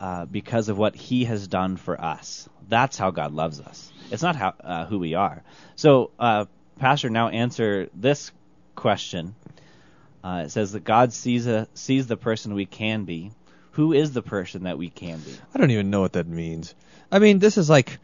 uh, 0.00 0.26
because 0.26 0.68
of 0.68 0.78
what 0.78 0.94
He 0.94 1.24
has 1.24 1.48
done 1.48 1.76
for 1.76 2.00
us. 2.00 2.48
That's 2.68 2.96
how 2.96 3.10
God 3.10 3.32
loves 3.32 3.60
us. 3.60 3.92
It's 4.12 4.22
not 4.22 4.36
how 4.36 4.54
uh, 4.62 4.86
who 4.86 5.00
we 5.00 5.14
are. 5.14 5.42
So, 5.74 6.12
uh, 6.20 6.44
Pastor, 6.78 7.10
now 7.10 7.28
answer 7.28 7.90
this 7.92 8.30
question. 8.76 9.34
Uh, 10.22 10.44
it 10.46 10.50
says 10.50 10.70
that 10.70 10.84
God 10.84 11.12
sees 11.12 11.48
a, 11.48 11.66
sees 11.74 12.06
the 12.06 12.16
person 12.16 12.54
we 12.54 12.66
can 12.66 13.04
be, 13.04 13.32
who 13.72 13.92
is 13.92 14.12
the 14.12 14.22
person 14.22 14.64
that 14.64 14.78
we 14.78 14.88
can 14.88 15.18
be? 15.18 15.32
I 15.52 15.58
don't 15.58 15.72
even 15.72 15.90
know 15.90 16.00
what 16.00 16.12
that 16.12 16.28
means. 16.28 16.76
I 17.10 17.18
mean, 17.18 17.40
this 17.40 17.58
is 17.58 17.68
like, 17.68 17.98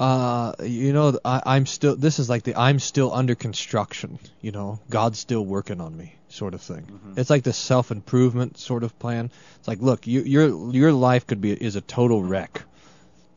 uh, 0.00 0.54
you 0.62 0.94
know, 0.94 1.18
I, 1.26 1.42
I'm 1.44 1.66
still. 1.66 1.94
This 1.94 2.18
is 2.18 2.30
like 2.30 2.42
the 2.44 2.56
I'm 2.56 2.78
still 2.78 3.12
under 3.12 3.34
construction. 3.34 4.18
You 4.40 4.50
know, 4.50 4.80
God's 4.88 5.18
still 5.18 5.44
working 5.44 5.78
on 5.78 5.94
me, 5.94 6.14
sort 6.28 6.54
of 6.54 6.62
thing. 6.62 6.86
It's 7.18 7.28
like 7.28 7.42
the 7.42 7.52
self 7.52 7.90
improvement 7.90 8.56
sort 8.56 8.82
of 8.82 8.98
plan. 8.98 9.30
It's 9.58 9.68
like, 9.68 9.80
look, 9.82 10.06
you, 10.06 10.22
your 10.22 10.72
your 10.72 10.92
life 10.92 11.26
could 11.26 11.42
be 11.42 11.52
is 11.52 11.76
a 11.76 11.82
total 11.82 12.22
wreck, 12.22 12.62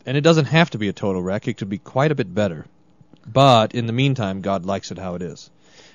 and 0.06 0.16
it 0.16 0.22
doesn't 0.22 0.46
have 0.46 0.70
to 0.70 0.78
be 0.78 0.88
a 0.88 0.94
total 0.94 1.22
wreck. 1.22 1.50
It 1.50 1.58
could 1.58 1.68
be 1.68 1.80
quite 1.80 2.14
a 2.14 2.16
bit 2.16 2.34
better. 2.34 2.66
But 3.28 3.76
in 3.76 3.86
the 3.86 3.94
meantime, 3.94 4.40
God 4.40 4.66
likes 4.66 4.90
it 4.90 4.98
how 4.98 5.16
it 5.16 5.22
is. 5.22 5.50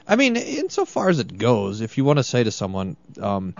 I 0.06 0.16
mean, 0.16 0.36
insofar 0.36 1.08
as 1.08 1.18
it 1.18 1.38
goes, 1.38 1.80
if 1.80 1.96
you 1.96 2.04
want 2.04 2.18
to 2.18 2.22
say 2.22 2.44
to 2.44 2.50
someone, 2.50 2.98
um, 3.18 3.54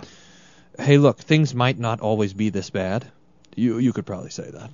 "Hey, 0.77 0.99
look, 0.99 1.17
things 1.17 1.55
might 1.55 1.79
not 1.79 2.01
always 2.01 2.33
be 2.33 2.49
this 2.49 2.69
bad," 2.69 3.07
you 3.55 3.79
you 3.79 3.93
could 3.93 4.05
probably 4.05 4.29
say 4.29 4.51
that. 4.51 4.69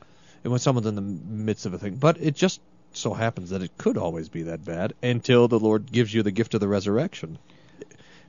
And 0.46 0.52
when 0.52 0.60
someone's 0.60 0.86
in 0.86 0.94
the 0.94 1.02
midst 1.02 1.66
of 1.66 1.74
a 1.74 1.80
thing, 1.80 1.96
but 1.96 2.22
it 2.22 2.36
just 2.36 2.62
so 2.94 3.16
happens 3.16 3.50
that 3.50 3.64
it 3.64 3.76
could 3.80 3.98
always 3.98 4.30
be 4.30 4.44
that 4.44 4.64
bad 4.64 4.94
until 5.02 5.48
the 5.48 5.60
Lord 5.60 5.92
gives 5.92 6.14
you 6.14 6.22
the 6.22 6.30
gift 6.30 6.54
of 6.54 6.60
the 6.60 6.68
resurrection. 6.68 7.40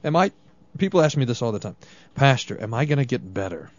Am 0.03 0.17
I? 0.17 0.33
People 0.79 1.03
ask 1.03 1.15
me 1.19 1.27
this 1.27 1.43
all 1.43 1.53
the 1.53 1.59
time, 1.59 1.77
Pastor. 2.15 2.59
Am 2.59 2.73
I 2.73 2.87
going 2.87 3.01
to 3.01 3.05
get 3.05 3.35
better? 3.35 3.71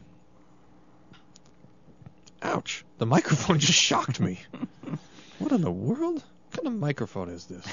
Ouch! 2.44 2.86
The 3.00 3.08
microphone 3.08 3.58
just 3.68 3.74
shocked 3.74 4.20
me. 4.20 4.40
what 5.40 5.52
in 5.52 5.62
the 5.62 5.72
world? 5.72 6.24
What 6.52 6.64
kind 6.64 6.68
of 6.68 6.74
microphone 6.74 7.30
is 7.30 7.48
this? 7.48 7.66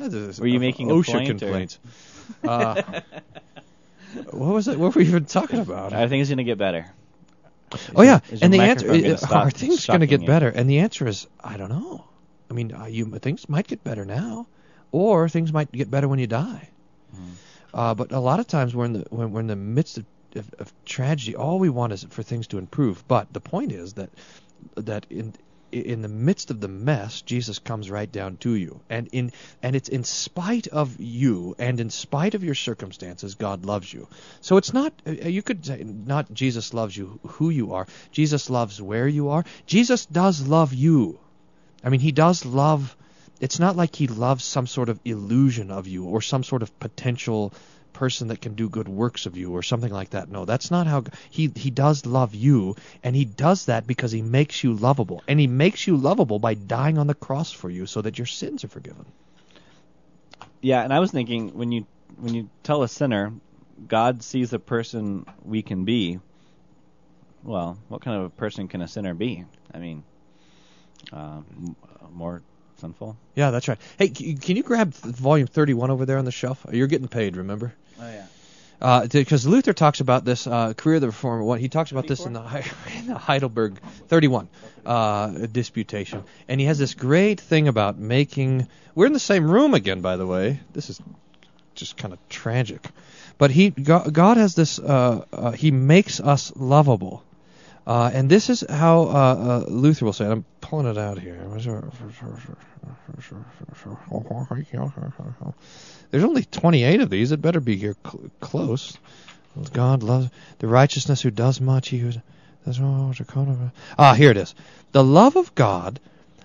Is 0.00 0.38
Were 0.38 0.46
you 0.46 0.60
making 0.60 0.92
a 0.92 0.94
OSHA 0.94 1.12
point, 1.12 1.28
or- 1.28 1.38
complaints? 1.38 1.78
Uh, 2.44 3.00
what 4.30 4.54
was 4.54 4.68
it? 4.68 4.78
What 4.78 4.94
were 4.94 5.00
we 5.00 5.08
even 5.08 5.24
talking 5.24 5.58
about? 5.58 5.92
I 5.92 6.06
think 6.06 6.20
it's 6.20 6.30
going 6.30 6.38
to 6.38 6.44
get 6.44 6.58
better. 6.58 6.86
Oh 7.94 8.02
yeah, 8.02 8.20
your 8.30 8.38
and 8.42 8.52
the 8.52 8.60
answer 8.60 8.92
is, 8.92 9.22
are 9.24 9.50
things 9.50 9.86
going 9.86 10.00
to 10.00 10.06
get 10.06 10.22
you? 10.22 10.26
better? 10.26 10.48
And 10.48 10.68
the 10.68 10.78
answer 10.78 11.06
is 11.06 11.26
I 11.42 11.56
don't 11.56 11.70
know. 11.70 12.04
I 12.50 12.54
mean, 12.54 12.74
uh, 12.74 12.86
you 12.86 13.06
things 13.18 13.48
might 13.48 13.66
get 13.66 13.84
better 13.84 14.04
now, 14.04 14.46
or 14.92 15.28
things 15.28 15.52
might 15.52 15.70
get 15.72 15.90
better 15.90 16.08
when 16.08 16.18
you 16.18 16.26
die. 16.26 16.68
Hmm. 17.14 17.30
Uh, 17.74 17.94
but 17.94 18.12
a 18.12 18.20
lot 18.20 18.40
of 18.40 18.46
times 18.46 18.74
we're 18.74 18.86
in 18.86 18.92
the 18.94 19.06
when 19.10 19.32
we're 19.32 19.40
in 19.40 19.46
the 19.46 19.56
midst 19.56 19.98
of, 19.98 20.06
of, 20.34 20.54
of 20.58 20.72
tragedy. 20.84 21.36
All 21.36 21.58
we 21.58 21.68
want 21.68 21.92
is 21.92 22.04
for 22.10 22.22
things 22.22 22.46
to 22.48 22.58
improve. 22.58 23.06
But 23.06 23.32
the 23.32 23.40
point 23.40 23.72
is 23.72 23.94
that 23.94 24.10
that 24.76 25.06
in 25.10 25.34
in 25.72 26.02
the 26.02 26.08
midst 26.08 26.50
of 26.50 26.60
the 26.60 26.68
mess, 26.68 27.22
Jesus 27.22 27.58
comes 27.58 27.90
right 27.90 28.10
down 28.10 28.36
to 28.38 28.54
you, 28.54 28.80
and 28.88 29.08
in 29.12 29.32
and 29.62 29.76
it's 29.76 29.88
in 29.88 30.04
spite 30.04 30.66
of 30.68 31.00
you 31.00 31.54
and 31.58 31.80
in 31.80 31.90
spite 31.90 32.34
of 32.34 32.44
your 32.44 32.54
circumstances, 32.54 33.34
God 33.34 33.64
loves 33.64 33.92
you. 33.92 34.08
So 34.40 34.56
it's 34.56 34.72
not 34.72 34.92
uh, 35.06 35.10
you 35.10 35.42
could 35.42 35.64
say 35.64 35.82
not 35.84 36.32
Jesus 36.32 36.74
loves 36.74 36.96
you 36.96 37.20
who 37.26 37.50
you 37.50 37.74
are. 37.74 37.86
Jesus 38.12 38.50
loves 38.50 38.80
where 38.80 39.08
you 39.08 39.30
are. 39.30 39.44
Jesus 39.66 40.06
does 40.06 40.46
love 40.46 40.72
you. 40.72 41.18
I 41.84 41.90
mean, 41.90 42.00
he 42.00 42.12
does 42.12 42.44
love. 42.44 42.96
It's 43.40 43.60
not 43.60 43.76
like 43.76 43.94
he 43.94 44.08
loves 44.08 44.44
some 44.44 44.66
sort 44.66 44.88
of 44.88 44.98
illusion 45.04 45.70
of 45.70 45.86
you 45.86 46.04
or 46.04 46.20
some 46.22 46.42
sort 46.42 46.62
of 46.62 46.76
potential 46.80 47.52
person 47.98 48.28
that 48.28 48.40
can 48.40 48.54
do 48.54 48.68
good 48.68 48.86
works 48.86 49.26
of 49.26 49.36
you 49.36 49.50
or 49.52 49.62
something 49.62 49.92
like 49.92 50.10
that. 50.10 50.28
No, 50.28 50.44
that's 50.44 50.70
not 50.70 50.86
how 50.86 51.02
he 51.30 51.50
he 51.56 51.70
does 51.70 52.06
love 52.06 52.32
you 52.32 52.76
and 53.02 53.16
he 53.16 53.24
does 53.24 53.66
that 53.66 53.88
because 53.88 54.12
he 54.12 54.22
makes 54.22 54.62
you 54.62 54.72
lovable. 54.72 55.20
And 55.26 55.40
he 55.40 55.48
makes 55.48 55.84
you 55.88 55.96
lovable 55.96 56.38
by 56.38 56.54
dying 56.54 56.96
on 56.96 57.08
the 57.08 57.14
cross 57.14 57.50
for 57.50 57.68
you 57.68 57.86
so 57.86 58.00
that 58.02 58.16
your 58.16 58.26
sins 58.26 58.62
are 58.62 58.68
forgiven. 58.68 59.04
Yeah, 60.60 60.84
and 60.84 60.92
I 60.92 61.00
was 61.00 61.10
thinking 61.10 61.58
when 61.58 61.72
you 61.72 61.86
when 62.20 62.34
you 62.34 62.48
tell 62.62 62.84
a 62.84 62.88
sinner, 62.88 63.32
God 63.88 64.22
sees 64.22 64.50
the 64.50 64.60
person 64.60 65.26
we 65.44 65.62
can 65.62 65.84
be. 65.84 66.20
Well, 67.42 67.78
what 67.88 68.00
kind 68.00 68.16
of 68.16 68.24
a 68.26 68.30
person 68.30 68.68
can 68.68 68.80
a 68.80 68.88
sinner 68.88 69.14
be? 69.14 69.44
I 69.74 69.78
mean, 69.78 70.04
uh, 71.12 71.40
more 72.12 72.42
sinful. 72.76 73.16
Yeah, 73.34 73.50
that's 73.50 73.66
right. 73.66 73.78
Hey, 73.98 74.08
can 74.08 74.56
you 74.56 74.62
grab 74.62 74.94
volume 74.94 75.48
31 75.48 75.90
over 75.90 76.06
there 76.06 76.18
on 76.18 76.24
the 76.24 76.32
shelf? 76.32 76.64
You're 76.70 76.86
getting 76.86 77.08
paid, 77.08 77.36
remember? 77.36 77.74
Oh 78.00 78.10
yeah. 78.80 79.06
because 79.10 79.46
Luther 79.46 79.72
talks 79.72 80.00
about 80.00 80.24
this 80.24 80.46
uh, 80.46 80.74
career 80.74 80.96
of 80.96 81.00
the 81.02 81.08
reformer. 81.08 81.42
What 81.42 81.60
he 81.60 81.68
talks 81.68 81.90
about 81.90 82.06
this 82.06 82.24
in 82.24 82.32
the, 82.32 82.42
in 82.96 83.06
the 83.08 83.18
Heidelberg 83.18 83.80
31 84.08 84.48
uh, 84.86 85.28
disputation, 85.50 86.24
and 86.48 86.60
he 86.60 86.66
has 86.66 86.78
this 86.78 86.94
great 86.94 87.40
thing 87.40 87.68
about 87.68 87.98
making. 87.98 88.68
We're 88.94 89.06
in 89.06 89.12
the 89.12 89.20
same 89.20 89.50
room 89.50 89.74
again, 89.74 90.00
by 90.00 90.16
the 90.16 90.26
way. 90.26 90.60
This 90.72 90.90
is 90.90 91.00
just 91.74 91.96
kind 91.96 92.12
of 92.12 92.18
tragic, 92.28 92.86
but 93.36 93.50
he 93.50 93.70
God, 93.70 94.12
God 94.12 94.36
has 94.36 94.54
this. 94.54 94.78
Uh, 94.78 95.24
uh, 95.32 95.50
he 95.52 95.70
makes 95.70 96.20
us 96.20 96.52
lovable. 96.56 97.24
Uh, 97.88 98.10
and 98.12 98.28
this 98.28 98.50
is 98.50 98.62
how 98.68 99.04
uh, 99.04 99.06
uh, 99.06 99.64
Luther 99.66 100.04
will 100.04 100.12
say 100.12 100.26
it. 100.26 100.30
I'm 100.30 100.44
pulling 100.60 100.86
it 100.86 100.98
out 100.98 101.18
here. 101.18 101.40
There's 106.10 106.24
only 106.24 106.44
28 106.44 107.00
of 107.00 107.08
these. 107.08 107.32
It 107.32 107.40
better 107.40 107.60
be 107.60 107.76
here 107.76 107.96
cl- 108.04 108.30
close. 108.40 108.98
God 109.72 110.02
loves 110.02 110.28
the 110.58 110.68
righteousness 110.68 111.22
who 111.22 111.30
does 111.30 111.62
much. 111.62 111.88
He 111.88 111.96
who 111.96 112.12
does 112.66 112.78
ah, 113.98 114.12
here 114.12 114.30
it 114.32 114.36
is. 114.36 114.54
The 114.92 115.02
love 115.02 115.36
of 115.36 115.54
God 115.54 115.98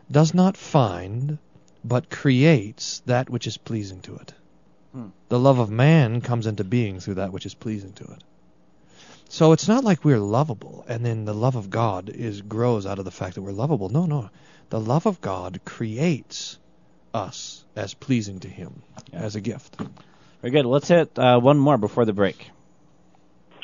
does 0.09 0.33
not 0.33 0.55
find, 0.55 1.39
but 1.83 2.09
creates 2.09 3.01
that 3.05 3.29
which 3.29 3.47
is 3.47 3.57
pleasing 3.57 3.99
to 4.03 4.15
it. 4.15 4.33
Hmm. 4.93 5.07
The 5.27 5.39
love 5.39 5.59
of 5.59 5.69
man 5.69 6.21
comes 6.21 6.47
into 6.47 6.63
being 6.63 7.01
through 7.01 7.15
that 7.15 7.33
which 7.33 7.45
is 7.45 7.53
pleasing 7.53 7.91
to 7.93 8.05
it. 8.05 8.23
So 9.33 9.51
it's 9.51 9.67
not 9.67 9.83
like 9.83 10.05
we're 10.05 10.19
lovable, 10.19 10.85
and 10.87 11.03
then 11.03 11.25
the 11.25 11.33
love 11.33 11.55
of 11.55 11.71
God 11.71 12.07
is 12.07 12.43
grows 12.43 12.85
out 12.85 12.99
of 12.99 13.05
the 13.05 13.09
fact 13.09 13.33
that 13.33 13.41
we're 13.41 13.51
lovable. 13.51 13.89
No, 13.89 14.05
no. 14.05 14.29
The 14.69 14.79
love 14.79 15.07
of 15.07 15.21
God 15.21 15.59
creates 15.65 16.59
us 17.15 17.65
as 17.75 17.95
pleasing 17.95 18.41
to 18.41 18.47
Him 18.47 18.83
as 19.11 19.35
a 19.35 19.41
gift. 19.41 19.81
Very 20.43 20.51
good. 20.51 20.67
Let's 20.67 20.87
hit 20.87 21.17
uh, 21.17 21.39
one 21.39 21.57
more 21.57 21.79
before 21.79 22.05
the 22.05 22.13
break. 22.13 22.51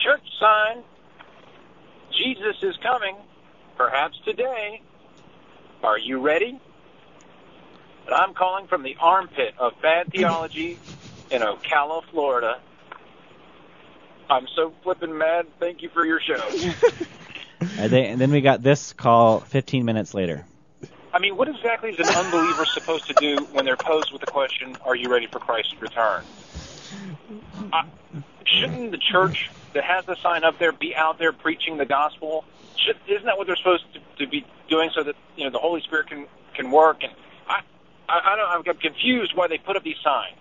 Church 0.04 0.24
sign. 0.40 0.82
Jesus 2.18 2.56
is 2.64 2.76
coming, 2.78 3.16
perhaps 3.78 4.18
today. 4.26 4.82
Are 5.84 6.00
you 6.00 6.20
ready? 6.20 6.60
And 8.08 8.16
I'm 8.16 8.34
calling 8.34 8.66
from 8.66 8.82
the 8.82 8.98
armpit 9.00 9.54
of 9.60 9.80
bad 9.84 10.12
theology 10.12 10.80
in 11.30 11.44
Ocala, 11.44 12.04
Florida. 12.10 12.60
I'm 14.30 14.48
so 14.56 14.74
flipping 14.84 15.18
mad. 15.18 15.48
Thank 15.60 15.82
you 15.82 15.90
for 15.90 16.06
your 16.06 16.20
show. 16.20 16.42
And, 17.78 17.92
they, 17.92 18.06
and 18.08 18.22
then 18.22 18.32
we 18.32 18.42
got 18.42 18.64
this 18.64 18.94
call 18.94 19.42
15 19.42 19.84
minutes 19.84 20.14
later. 20.14 20.46
I 21.14 21.20
mean, 21.20 21.36
what 21.36 21.50
exactly 21.50 21.92
is 21.92 22.00
an 22.00 22.16
unbeliever 22.16 22.66
supposed 22.66 23.08
to 23.08 23.14
do 23.20 23.46
when 23.52 23.66
they're 23.66 23.76
posed 23.76 24.12
with 24.12 24.22
the 24.22 24.28
question, 24.28 24.78
"Are 24.86 24.96
you 24.96 25.10
ready 25.10 25.28
for 25.28 25.40
Christ's 25.40 25.80
return?" 25.82 26.24
Shouldn't 28.46 28.92
the 28.92 28.98
church 28.98 29.50
that 29.74 29.84
has 29.84 30.06
the 30.06 30.16
sign 30.16 30.44
up 30.44 30.60
there 30.60 30.72
be 30.72 30.96
out 30.96 31.20
there 31.20 31.32
preaching 31.32 31.78
the 31.78 31.86
gospel? 31.86 32.46
Should, 32.78 32.98
isn't 33.08 33.26
that 33.26 33.38
what 33.38 33.48
they're 33.48 33.56
supposed 33.56 33.86
to, 33.94 34.00
to 34.24 34.30
be 34.30 34.46
doing 34.70 34.90
so 34.94 35.04
that 35.04 35.16
you 35.36 35.44
know 35.44 35.50
the 35.50 35.60
Holy 35.60 35.82
Spirit 35.82 36.08
can 36.08 36.28
can 36.54 36.72
work? 36.72 37.04
And 37.04 37.12
I, 37.48 37.62
I, 38.08 38.34
I 38.34 38.36
don't. 38.36 38.68
I'm 38.68 38.76
confused 38.78 39.36
why 39.36 39.48
they 39.48 39.58
put 39.58 39.76
up 39.76 39.84
these 39.84 40.00
signs. 40.04 40.38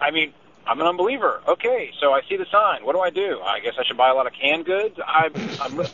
I 0.00 0.10
mean, 0.10 0.32
I'm 0.66 0.80
an 0.80 0.86
unbeliever. 0.86 1.40
Okay, 1.48 1.90
so 2.00 2.12
I 2.12 2.22
see 2.28 2.36
the 2.36 2.46
sign. 2.50 2.84
What 2.84 2.94
do 2.94 3.00
I 3.00 3.10
do? 3.10 3.40
I 3.40 3.60
guess 3.60 3.74
I 3.78 3.84
should 3.84 3.96
buy 3.96 4.10
a 4.10 4.14
lot 4.14 4.26
of 4.26 4.32
canned 4.32 4.64
goods. 4.64 4.98
I'm, 5.04 5.32
I'm 5.60 5.86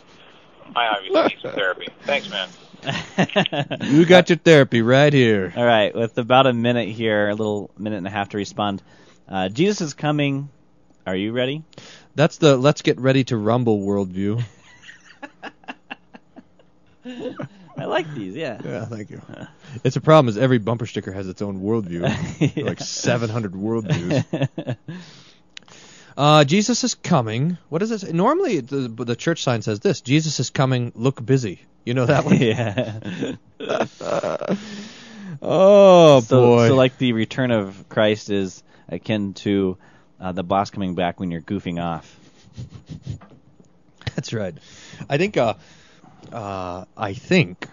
I 0.74 0.88
obviously 0.88 1.22
need 1.22 1.38
some 1.42 1.52
therapy. 1.52 1.88
Thanks, 2.02 2.28
man. 2.30 2.48
You 3.82 4.04
got 4.04 4.28
your 4.28 4.38
therapy 4.38 4.82
right 4.82 5.12
here. 5.12 5.52
All 5.56 5.64
right, 5.64 5.92
with 5.94 6.18
about 6.18 6.46
a 6.46 6.52
minute 6.52 6.88
here, 6.88 7.28
a 7.28 7.34
little 7.34 7.70
minute 7.76 7.96
and 7.96 8.06
a 8.06 8.10
half 8.10 8.28
to 8.30 8.36
respond. 8.36 8.82
Uh, 9.28 9.48
Jesus 9.48 9.80
is 9.80 9.94
coming. 9.94 10.50
Are 11.06 11.16
you 11.16 11.32
ready? 11.32 11.64
That's 12.14 12.36
the 12.38 12.56
let's 12.56 12.82
get 12.82 13.00
ready 13.00 13.24
to 13.24 13.36
rumble 13.36 13.80
worldview. 13.80 14.42
I 17.76 17.84
like 17.84 18.12
these. 18.14 18.34
Yeah. 18.34 18.60
Yeah, 18.64 18.84
thank 18.86 19.10
you. 19.10 19.22
It's 19.84 19.96
a 19.96 20.00
problem 20.00 20.28
is 20.28 20.38
every 20.38 20.58
bumper 20.58 20.86
sticker 20.86 21.12
has 21.12 21.28
its 21.28 21.42
own 21.42 21.60
worldview. 21.60 22.64
Like 22.64 22.80
700 22.80 23.52
worldviews. 23.52 24.76
Uh, 26.16 26.44
Jesus 26.44 26.82
is 26.82 26.94
coming. 26.94 27.58
What 27.68 27.82
is 27.82 27.90
this? 27.90 28.02
Normally, 28.10 28.60
the, 28.60 28.88
the 28.88 29.16
church 29.16 29.42
sign 29.42 29.60
says 29.60 29.80
this: 29.80 30.00
Jesus 30.00 30.40
is 30.40 30.48
coming. 30.48 30.92
Look 30.94 31.24
busy. 31.24 31.60
You 31.84 31.92
know 31.92 32.06
that 32.06 32.24
one? 32.24 32.38
yeah. 32.38 33.36
oh 35.42 36.20
so, 36.20 36.40
boy. 36.40 36.68
So 36.68 36.74
like 36.74 36.96
the 36.96 37.12
return 37.12 37.50
of 37.50 37.88
Christ 37.90 38.30
is 38.30 38.62
akin 38.88 39.34
to 39.34 39.76
uh, 40.18 40.32
the 40.32 40.42
boss 40.42 40.70
coming 40.70 40.94
back 40.94 41.20
when 41.20 41.30
you're 41.30 41.42
goofing 41.42 41.82
off. 41.82 42.18
That's 44.14 44.32
right. 44.32 44.54
I 45.10 45.18
think. 45.18 45.36
Uh, 45.36 45.54
uh, 46.32 46.84
I 46.96 47.14
think 47.14 47.68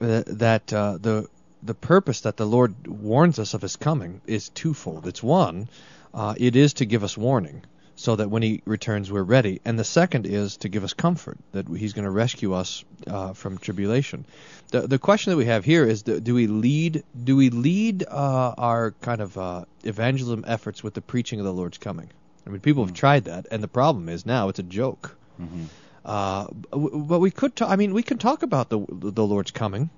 uh, 0.00 0.22
that 0.26 0.72
uh, 0.72 0.98
the 0.98 1.28
the 1.62 1.74
purpose 1.74 2.20
that 2.22 2.36
the 2.36 2.46
Lord 2.46 2.86
warns 2.86 3.38
us 3.38 3.54
of 3.54 3.62
His 3.62 3.76
coming 3.76 4.20
is 4.26 4.48
twofold. 4.48 5.06
It's 5.06 5.22
one, 5.22 5.68
uh, 6.14 6.34
it 6.36 6.54
is 6.54 6.74
to 6.74 6.86
give 6.86 7.02
us 7.02 7.16
warning, 7.16 7.62
so 7.96 8.14
that 8.14 8.30
when 8.30 8.42
he 8.42 8.62
returns 8.64 9.10
we're 9.10 9.22
ready. 9.24 9.60
And 9.64 9.78
the 9.78 9.84
second 9.84 10.26
is 10.26 10.58
to 10.58 10.68
give 10.68 10.84
us 10.84 10.94
comfort 10.94 11.36
that 11.52 11.66
he's 11.68 11.92
going 11.94 12.04
to 12.04 12.10
rescue 12.10 12.54
us 12.54 12.84
uh, 13.06 13.32
from 13.32 13.58
tribulation. 13.58 14.24
The 14.70 14.86
the 14.86 14.98
question 14.98 15.32
that 15.32 15.36
we 15.36 15.46
have 15.46 15.64
here 15.64 15.84
is 15.84 16.02
do, 16.02 16.20
do 16.20 16.34
we 16.34 16.46
lead 16.46 17.02
do 17.24 17.36
we 17.36 17.50
lead 17.50 18.04
uh, 18.06 18.54
our 18.56 18.92
kind 19.00 19.20
of 19.20 19.36
uh, 19.36 19.64
evangelism 19.82 20.44
efforts 20.46 20.84
with 20.84 20.94
the 20.94 21.00
preaching 21.02 21.40
of 21.40 21.44
the 21.44 21.52
Lord's 21.52 21.78
coming? 21.78 22.08
I 22.46 22.50
mean, 22.50 22.60
people 22.60 22.84
have 22.84 22.94
tried 22.94 23.24
that, 23.24 23.48
and 23.50 23.62
the 23.62 23.68
problem 23.68 24.08
is 24.08 24.24
now 24.24 24.48
it's 24.48 24.58
a 24.60 24.62
joke. 24.62 25.16
Mm-hmm. 25.40 25.64
Uh, 26.08 26.46
but 26.72 27.18
we 27.18 27.30
could, 27.30 27.54
ta- 27.54 27.68
I 27.68 27.76
mean, 27.76 27.92
we 27.92 28.02
can 28.02 28.16
talk 28.16 28.42
about 28.42 28.70
the 28.70 28.78
the 28.88 29.26
Lord's 29.26 29.50
coming, 29.50 29.90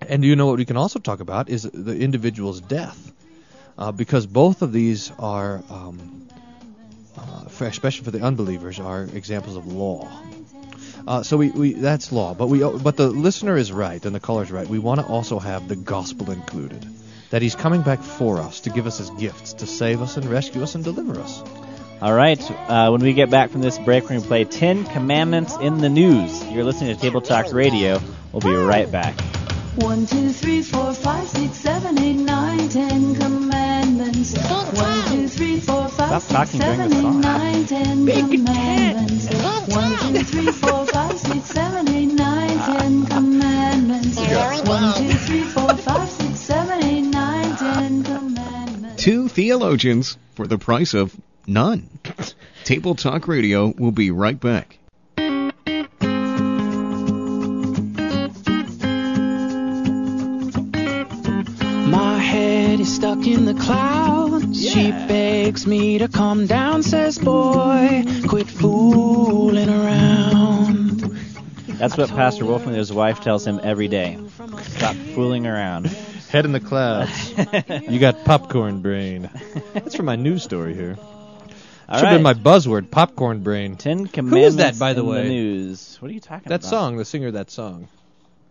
and 0.00 0.24
you 0.24 0.34
know 0.34 0.46
what 0.46 0.58
we 0.58 0.64
can 0.64 0.76
also 0.76 0.98
talk 0.98 1.20
about 1.20 1.48
is 1.48 1.62
the 1.62 1.96
individual's 1.96 2.60
death, 2.60 3.12
uh, 3.78 3.92
because 3.92 4.26
both 4.26 4.62
of 4.62 4.72
these 4.72 5.12
are, 5.20 5.62
um, 5.70 6.26
uh, 7.16 7.44
for, 7.44 7.66
especially 7.66 8.04
for 8.06 8.10
the 8.10 8.22
unbelievers, 8.22 8.80
are 8.80 9.04
examples 9.04 9.54
of 9.54 9.68
law. 9.68 10.10
Uh, 11.06 11.22
so 11.22 11.36
we, 11.36 11.50
we 11.50 11.72
that's 11.74 12.10
law, 12.10 12.34
but 12.34 12.48
we 12.48 12.58
but 12.58 12.96
the 12.96 13.08
listener 13.08 13.56
is 13.56 13.70
right 13.70 14.04
and 14.04 14.12
the 14.12 14.20
caller's 14.20 14.50
right. 14.50 14.66
We 14.66 14.80
want 14.80 14.98
to 14.98 15.06
also 15.06 15.38
have 15.38 15.68
the 15.68 15.76
gospel 15.76 16.32
included, 16.32 16.84
that 17.30 17.40
He's 17.40 17.54
coming 17.54 17.82
back 17.82 18.02
for 18.02 18.40
us 18.40 18.62
to 18.62 18.70
give 18.70 18.88
us 18.88 18.98
His 18.98 19.10
gifts, 19.10 19.52
to 19.52 19.66
save 19.68 20.02
us 20.02 20.16
and 20.16 20.26
rescue 20.26 20.64
us 20.64 20.74
and 20.74 20.82
deliver 20.82 21.20
us. 21.20 21.42
All 22.00 22.14
right. 22.14 22.40
Uh, 22.50 22.90
when 22.90 23.02
we 23.02 23.12
get 23.12 23.28
back 23.30 23.50
from 23.50 23.60
this 23.60 23.78
break, 23.78 24.04
we're 24.04 24.10
going 24.10 24.22
to 24.22 24.26
play 24.26 24.44
Ten 24.44 24.84
Commandments 24.84 25.54
in 25.58 25.78
the 25.78 25.90
News. 25.90 26.42
You're 26.46 26.64
listening 26.64 26.94
to 26.94 27.00
Table 27.00 27.20
Talk 27.20 27.52
Radio. 27.52 28.00
We'll 28.32 28.40
be 28.40 28.54
right 28.54 28.90
back. 28.90 29.20
One, 29.76 30.06
two, 30.06 30.30
three, 30.32 30.62
four, 30.62 30.94
five, 30.94 31.28
six, 31.28 31.56
seven, 31.58 31.98
eight, 31.98 32.14
nine, 32.16 32.68
ten 32.70 33.14
commandments. 33.16 34.34
One, 34.36 35.08
two, 35.10 35.28
three, 35.28 35.60
four, 35.60 35.88
five, 35.88 36.22
Stop 36.22 36.22
six, 36.22 36.32
talking 36.32 36.60
during 36.60 36.76
seven, 36.76 36.90
the 36.90 36.96
eight, 36.96 37.02
song. 37.02 37.20
nine, 37.20 37.66
ten 37.66 38.06
commandments. 38.06 39.26
One, 39.74 39.98
two, 40.14 40.24
three, 40.24 40.52
four, 40.52 40.86
five, 40.86 41.18
six, 41.18 41.44
seven, 41.46 41.88
eight, 41.90 42.06
nine, 42.06 42.58
ten 42.58 43.06
commandments. 43.06 44.16
One, 44.66 44.94
two, 44.98 45.12
three, 45.18 45.42
four, 45.42 45.76
five, 45.76 46.08
six, 46.10 46.40
seven, 46.40 46.82
eight, 46.84 47.02
nine, 47.02 47.56
ten 47.56 48.02
commandments. 48.04 49.02
Two 49.04 49.28
theologians 49.28 50.16
for 50.34 50.46
the 50.46 50.58
price 50.58 50.94
of 50.94 51.14
none. 51.46 51.88
Table 52.64 52.94
Talk 52.94 53.28
Radio 53.28 53.72
will 53.78 53.92
be 53.92 54.10
right 54.10 54.38
back. 54.38 54.78
My 61.86 62.18
head 62.18 62.80
is 62.80 62.94
stuck 62.94 63.26
in 63.26 63.44
the 63.44 63.54
clouds. 63.54 64.70
She 64.70 64.90
begs 64.90 65.66
me 65.66 65.98
to 65.98 66.08
calm 66.08 66.46
down, 66.46 66.82
says, 66.82 67.18
Boy, 67.18 68.04
quit 68.28 68.46
fooling 68.46 69.68
around. 69.68 71.00
That's 71.66 71.96
what 71.96 72.10
Pastor 72.10 72.44
Wolf 72.44 72.66
and 72.66 72.76
his 72.76 72.92
wife 72.92 73.20
tells 73.22 73.46
him 73.46 73.58
every 73.62 73.88
day. 73.88 74.18
Stop 74.62 74.94
fooling 75.14 75.46
around. 75.46 75.86
Head 76.30 76.44
in 76.44 76.52
the 76.52 76.60
clouds. 76.60 77.30
you 77.88 77.98
got 77.98 78.24
popcorn 78.24 78.82
brain. 78.82 79.30
That's 79.72 79.96
from 79.96 80.06
my 80.06 80.16
news 80.16 80.42
story 80.42 80.74
here. 80.74 80.96
All 81.90 81.98
Should 81.98 82.08
have 82.08 82.14
been 82.16 82.22
my 82.22 82.34
buzzword, 82.34 82.90
popcorn 82.90 83.42
brain. 83.42 83.76
Ten 83.76 84.06
Commandments. 84.06 84.30
Who 84.42 84.46
is 84.46 84.56
that, 84.56 84.78
by 84.78 84.92
the 84.92 85.04
way? 85.04 85.22
the 85.24 85.28
news. 85.28 85.96
What 86.00 86.10
are 86.10 86.14
you 86.14 86.20
talking 86.20 86.48
That 86.48 86.56
about? 86.56 86.62
That 86.62 86.68
song, 86.68 86.96
the 86.96 87.04
singer 87.04 87.28
of 87.28 87.32
that 87.34 87.50
song. 87.50 87.88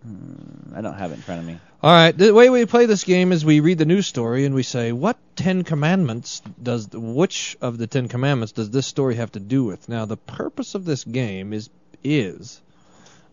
Hmm, 0.06 0.76
I 0.76 0.82
don't 0.82 0.94
have 0.96 1.12
it 1.12 1.16
in 1.16 1.22
front 1.22 1.42
of 1.42 1.48
me. 1.48 1.58
All 1.82 1.92
right. 1.92 2.18
The 2.18 2.34
way 2.34 2.50
we 2.50 2.66
play 2.66 2.86
this 2.86 3.06
game 3.06 3.32
is 3.32 3.46
we 3.46 3.62
read 3.62 3.78
the 3.78 3.86
news 3.86 4.08
story 4.08 4.46
and 4.46 4.54
we 4.54 4.64
say, 4.64 4.92
"What 4.92 5.18
Ten 5.38 5.64
Commandments 5.64 6.42
does? 6.62 6.90
Which 6.92 7.56
of 7.62 7.78
the 7.78 7.88
Ten 7.88 8.10
Commandments 8.10 8.52
does 8.52 8.70
this 8.70 8.86
story 8.88 9.16
have 9.16 9.32
to 9.34 9.40
do 9.40 9.64
with?" 9.64 9.88
Now, 9.88 10.04
the 10.06 10.18
purpose 10.18 10.76
of 10.76 10.84
this 10.84 11.06
game 11.06 11.54
is 11.54 11.70
is 12.04 12.62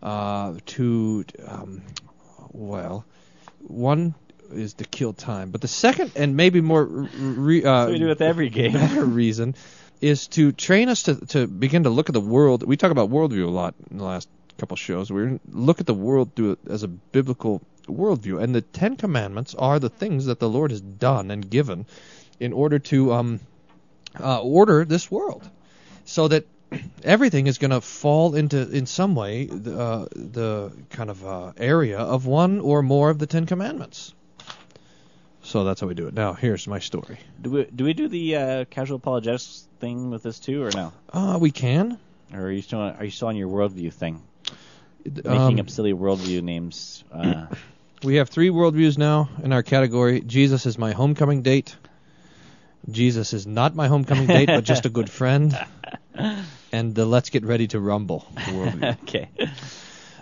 uh, 0.01 0.55
to 0.67 1.25
um, 1.45 1.81
well, 2.53 3.03
one 3.59 4.15
is 4.53 4.75
to 4.75 4.85
kill 4.85 5.11
time, 5.11 5.51
but 5.51 5.59
the 5.59 5.67
second 5.67 6.11
and 6.15 6.37
maybe 6.37 6.61
more 6.61 6.85
re, 6.85 7.63
uh, 7.65 7.85
So 7.87 7.91
we 7.91 7.99
do 7.99 8.07
with 8.07 8.21
every 8.21 8.49
game. 8.49 9.13
reason 9.13 9.55
is 10.01 10.27
to 10.27 10.51
train 10.51 10.89
us 10.89 11.03
to 11.03 11.15
to 11.27 11.47
begin 11.47 11.83
to 11.83 11.89
look 11.89 12.09
at 12.09 12.13
the 12.13 12.21
world. 12.21 12.63
We 12.63 12.77
talk 12.77 12.91
about 12.91 13.09
worldview 13.09 13.45
a 13.45 13.49
lot 13.49 13.75
in 13.89 13.97
the 13.97 14.03
last 14.03 14.29
couple 14.57 14.77
shows. 14.77 15.11
We 15.11 15.39
look 15.49 15.79
at 15.79 15.85
the 15.85 15.93
world 15.93 16.35
through 16.35 16.53
it 16.53 16.59
as 16.69 16.83
a 16.83 16.87
biblical 16.87 17.61
worldview, 17.87 18.41
and 18.41 18.53
the 18.53 18.61
Ten 18.61 18.95
Commandments 18.95 19.55
are 19.55 19.79
the 19.79 19.89
things 19.89 20.25
that 20.25 20.39
the 20.39 20.49
Lord 20.49 20.71
has 20.71 20.81
done 20.81 21.31
and 21.31 21.49
given 21.49 21.85
in 22.39 22.53
order 22.53 22.79
to 22.79 23.13
um, 23.13 23.39
uh, 24.19 24.41
order 24.41 24.85
this 24.85 25.09
world, 25.09 25.49
so 26.05 26.27
that 26.27 26.45
everything 27.03 27.47
is 27.47 27.57
going 27.57 27.71
to 27.71 27.81
fall 27.81 28.35
into 28.35 28.69
in 28.69 28.85
some 28.85 29.15
way 29.15 29.45
the, 29.45 29.79
uh, 29.79 30.05
the 30.11 30.71
kind 30.89 31.09
of 31.09 31.25
uh, 31.25 31.53
area 31.57 31.99
of 31.99 32.25
one 32.25 32.59
or 32.59 32.81
more 32.81 33.09
of 33.09 33.19
the 33.19 33.27
Ten 33.27 33.45
Commandments. 33.45 34.13
So 35.47 35.63
that's 35.63 35.79
how 35.81 35.87
we 35.87 35.93
do 35.93 36.07
it. 36.07 36.13
Now, 36.13 36.33
here's 36.33 36.67
my 36.67 36.79
story. 36.79 37.17
Do 37.41 37.49
we 37.51 37.63
do 37.65 37.85
we 37.85 37.93
do 37.93 38.07
the 38.09 38.35
uh, 38.35 38.65
casual 38.65 38.97
apologetics 38.97 39.65
thing 39.79 40.09
with 40.11 40.21
this 40.23 40.39
too, 40.39 40.61
or 40.63 40.71
no? 40.71 40.91
Uh, 41.11 41.37
we 41.39 41.51
can. 41.51 41.97
Or 42.33 42.41
are 42.41 42.51
you 42.51 42.61
still 42.61 42.79
on, 42.79 42.95
are 42.97 43.05
you 43.05 43.11
still 43.11 43.29
on 43.29 43.37
your 43.37 43.47
worldview 43.47 43.93
thing? 43.93 44.21
Making 45.05 45.31
Um, 45.31 45.59
up 45.59 45.69
silly 45.69 45.93
worldview 45.93 46.41
names. 46.43 47.03
Uh, 47.11 47.47
We 48.03 48.15
have 48.17 48.29
three 48.29 48.49
worldviews 48.49 48.95
now 48.97 49.29
in 49.41 49.51
our 49.53 49.63
category. 49.63 50.21
Jesus 50.21 50.67
is 50.67 50.77
my 50.77 50.91
homecoming 50.91 51.41
date. 51.41 51.75
Jesus 52.91 53.33
is 53.33 53.47
not 53.47 53.73
my 53.73 53.87
homecoming 53.87 54.27
date, 54.27 54.45
but 54.47 54.63
just 54.63 54.85
a 54.85 54.89
good 54.89 55.09
friend. 55.09 55.57
And 56.71 56.93
the 56.93 57.05
let's 57.05 57.29
get 57.29 57.45
ready 57.45 57.67
to 57.67 57.79
rumble 57.79 58.25
worldview. 58.35 58.97
okay. 59.03 59.29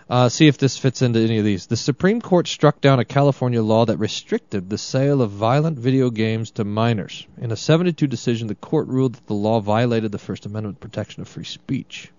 Uh, 0.07 0.29
see 0.29 0.47
if 0.47 0.59
this 0.59 0.77
fits 0.77 1.01
into 1.01 1.19
any 1.19 1.39
of 1.39 1.45
these. 1.45 1.65
The 1.65 1.75
Supreme 1.75 2.21
Court 2.21 2.47
struck 2.47 2.79
down 2.79 2.99
a 2.99 3.05
California 3.05 3.63
law 3.63 3.85
that 3.85 3.97
restricted 3.97 4.69
the 4.69 4.77
sale 4.77 5.19
of 5.21 5.31
violent 5.31 5.79
video 5.79 6.11
games 6.11 6.51
to 6.51 6.63
minors. 6.63 7.25
In 7.41 7.51
a 7.51 7.55
7-2 7.55 8.07
decision, 8.07 8.47
the 8.47 8.53
court 8.53 8.87
ruled 8.87 9.15
that 9.15 9.25
the 9.25 9.33
law 9.33 9.59
violated 9.61 10.11
the 10.11 10.19
First 10.19 10.45
Amendment 10.45 10.79
protection 10.79 11.23
of 11.23 11.27
free 11.27 11.43
speech. 11.43 12.11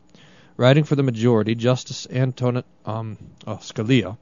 Writing 0.57 0.83
for 0.83 0.97
the 0.97 1.05
majority, 1.05 1.55
Justice 1.55 2.09
Antonin 2.11 2.65
um, 2.87 3.19
oh, 3.47 3.59
Scalia 3.59 4.17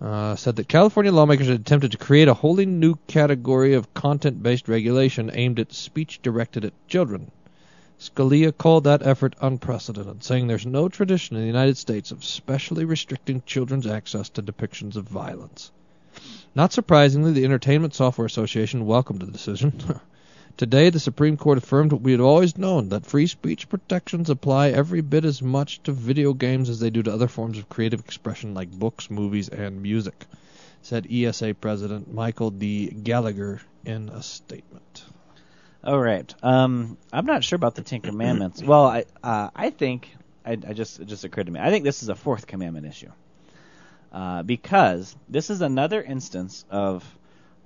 uh, 0.00 0.36
said 0.36 0.56
that 0.56 0.68
California 0.68 1.12
lawmakers 1.12 1.48
had 1.48 1.60
attempted 1.60 1.92
to 1.92 1.98
create 1.98 2.28
a 2.28 2.34
wholly 2.34 2.66
new 2.66 2.96
category 3.06 3.74
of 3.74 3.94
content-based 3.94 4.68
regulation 4.68 5.30
aimed 5.32 5.58
at 5.58 5.72
speech 5.72 6.20
directed 6.22 6.64
at 6.64 6.88
children. 6.88 7.30
Scalia 8.00 8.56
called 8.56 8.84
that 8.84 9.04
effort 9.04 9.34
unprecedented, 9.40 10.22
saying 10.22 10.46
there's 10.46 10.64
no 10.64 10.88
tradition 10.88 11.34
in 11.34 11.42
the 11.42 11.48
United 11.48 11.76
States 11.76 12.12
of 12.12 12.24
specially 12.24 12.84
restricting 12.84 13.42
children's 13.44 13.88
access 13.88 14.28
to 14.28 14.40
depictions 14.40 14.94
of 14.94 15.08
violence. 15.08 15.72
Not 16.54 16.72
surprisingly, 16.72 17.32
the 17.32 17.44
Entertainment 17.44 17.94
Software 17.94 18.26
Association 18.26 18.86
welcomed 18.86 19.22
the 19.22 19.26
decision. 19.26 20.00
Today, 20.56 20.90
the 20.90 21.00
Supreme 21.00 21.36
Court 21.36 21.58
affirmed 21.58 21.92
what 21.92 22.02
we 22.02 22.12
had 22.12 22.20
always 22.20 22.56
known 22.56 22.88
that 22.90 23.04
free 23.04 23.26
speech 23.26 23.68
protections 23.68 24.30
apply 24.30 24.70
every 24.70 25.00
bit 25.00 25.24
as 25.24 25.42
much 25.42 25.82
to 25.82 25.90
video 25.90 26.34
games 26.34 26.68
as 26.68 26.78
they 26.78 26.90
do 26.90 27.02
to 27.02 27.12
other 27.12 27.26
forms 27.26 27.58
of 27.58 27.68
creative 27.68 27.98
expression 27.98 28.54
like 28.54 28.70
books, 28.70 29.10
movies, 29.10 29.48
and 29.48 29.82
music, 29.82 30.26
said 30.82 31.10
ESA 31.10 31.54
President 31.54 32.14
Michael 32.14 32.52
D. 32.52 32.90
Gallagher 32.90 33.60
in 33.84 34.08
a 34.08 34.22
statement. 34.22 35.02
All 35.84 35.98
right. 35.98 36.32
Um, 36.42 36.98
I'm 37.12 37.26
not 37.26 37.44
sure 37.44 37.56
about 37.56 37.74
the 37.74 37.82
Ten 37.82 38.00
Commandments. 38.00 38.62
well, 38.64 38.86
I 38.86 39.04
uh, 39.22 39.50
I 39.54 39.70
think 39.70 40.14
I, 40.44 40.52
I 40.52 40.72
just 40.72 41.00
it 41.00 41.06
just 41.06 41.24
occurred 41.24 41.46
to 41.46 41.52
me. 41.52 41.60
I 41.60 41.70
think 41.70 41.84
this 41.84 42.02
is 42.02 42.08
a 42.08 42.14
fourth 42.14 42.46
commandment 42.46 42.86
issue. 42.86 43.10
Uh, 44.10 44.42
because 44.42 45.14
this 45.28 45.50
is 45.50 45.60
another 45.60 46.02
instance 46.02 46.64
of 46.70 47.04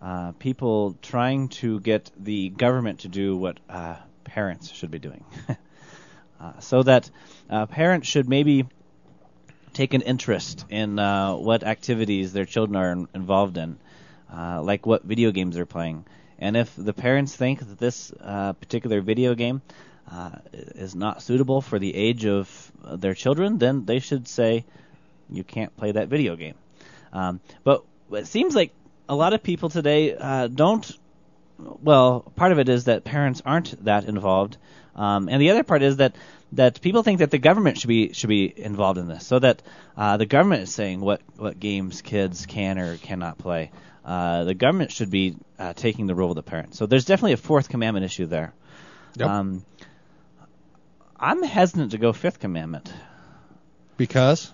uh, 0.02 0.32
people 0.32 0.96
trying 1.00 1.48
to 1.48 1.78
get 1.80 2.10
the 2.18 2.48
government 2.48 3.00
to 3.00 3.08
do 3.08 3.36
what 3.36 3.60
uh, 3.70 3.94
parents 4.24 4.70
should 4.72 4.90
be 4.90 4.98
doing. 4.98 5.24
uh, 6.40 6.58
so 6.58 6.82
that 6.82 7.08
uh, 7.48 7.66
parents 7.66 8.08
should 8.08 8.28
maybe 8.28 8.66
take 9.72 9.94
an 9.94 10.02
interest 10.02 10.66
in 10.68 10.98
uh, 10.98 11.34
what 11.34 11.62
activities 11.62 12.32
their 12.32 12.44
children 12.44 12.76
are 12.76 12.92
in- 12.92 13.08
involved 13.14 13.56
in, 13.56 13.78
uh, 14.32 14.60
like 14.62 14.84
what 14.84 15.04
video 15.04 15.30
games 15.30 15.54
they're 15.54 15.64
playing. 15.64 16.04
And 16.43 16.57
if 16.57 16.74
the 16.76 16.93
parents 16.93 17.34
think 17.36 17.61
that 17.61 17.78
this 17.78 18.12
uh, 18.20 18.53
particular 18.55 19.01
video 19.01 19.34
game 19.34 19.62
uh, 20.11 20.30
is 20.53 20.95
not 20.95 21.22
suitable 21.22 21.61
for 21.61 21.78
the 21.78 21.95
age 21.95 22.26
of 22.26 22.72
uh, 22.84 22.97
their 22.97 23.14
children, 23.14 23.59
then 23.59 23.84
they 23.84 24.01
should 24.01 24.26
say, 24.26 24.64
you 25.30 25.45
can't 25.45 25.74
play 25.76 25.93
that 25.93 26.09
video 26.09 26.34
game. 26.34 26.57
Um, 27.12 27.40
but 27.62 27.84
it 28.11 28.26
seems 28.26 28.57
like 28.57 28.72
a 29.09 29.14
lot 29.14 29.32
of 29.32 29.43
people 29.43 29.68
today 29.68 30.16
uh, 30.16 30.49
don't. 30.49 30.90
Well, 31.59 32.20
part 32.34 32.51
of 32.51 32.59
it 32.59 32.68
is 32.68 32.84
that 32.84 33.05
parents 33.05 33.40
aren't 33.47 33.84
that 33.84 34.05
involved, 34.07 34.57
um, 34.97 35.28
and 35.28 35.40
the 35.40 35.51
other 35.51 35.62
part 35.62 35.82
is 35.82 35.99
that 35.99 36.16
that 36.53 36.80
people 36.80 37.03
think 37.03 37.20
that 37.20 37.30
the 37.30 37.38
government 37.38 37.78
should 37.78 37.88
be 37.88 38.12
should 38.14 38.28
be 38.28 38.53
involved 38.57 38.99
in 38.99 39.07
this, 39.07 39.24
so 39.24 39.38
that 39.38 39.62
uh, 39.97 40.16
the 40.16 40.26
government 40.26 40.62
is 40.62 40.74
saying 40.74 41.01
what 41.01 41.20
what 41.36 41.61
games 41.61 42.03
kids 42.03 42.47
can 42.47 42.78
or 42.78 42.97
cannot 42.97 43.38
play. 43.38 43.70
Uh, 44.05 44.44
the 44.44 44.55
government 44.55 44.90
should 44.90 45.11
be 45.11 45.36
uh, 45.59 45.72
taking 45.74 46.07
the 46.07 46.14
role 46.14 46.30
of 46.30 46.36
the 46.36 46.42
parent. 46.42 46.74
So 46.74 46.86
there's 46.86 47.05
definitely 47.05 47.34
a 47.34 47.36
fourth 47.36 47.68
commandment 47.68 48.05
issue 48.05 48.26
there. 48.26 48.53
Yep. 49.16 49.28
Um, 49.28 49.64
I'm 51.18 51.42
hesitant 51.42 51.92
to 51.92 51.98
go 51.98 52.12
Fifth 52.12 52.40
Commandment. 52.40 52.92
Because? 53.96 54.50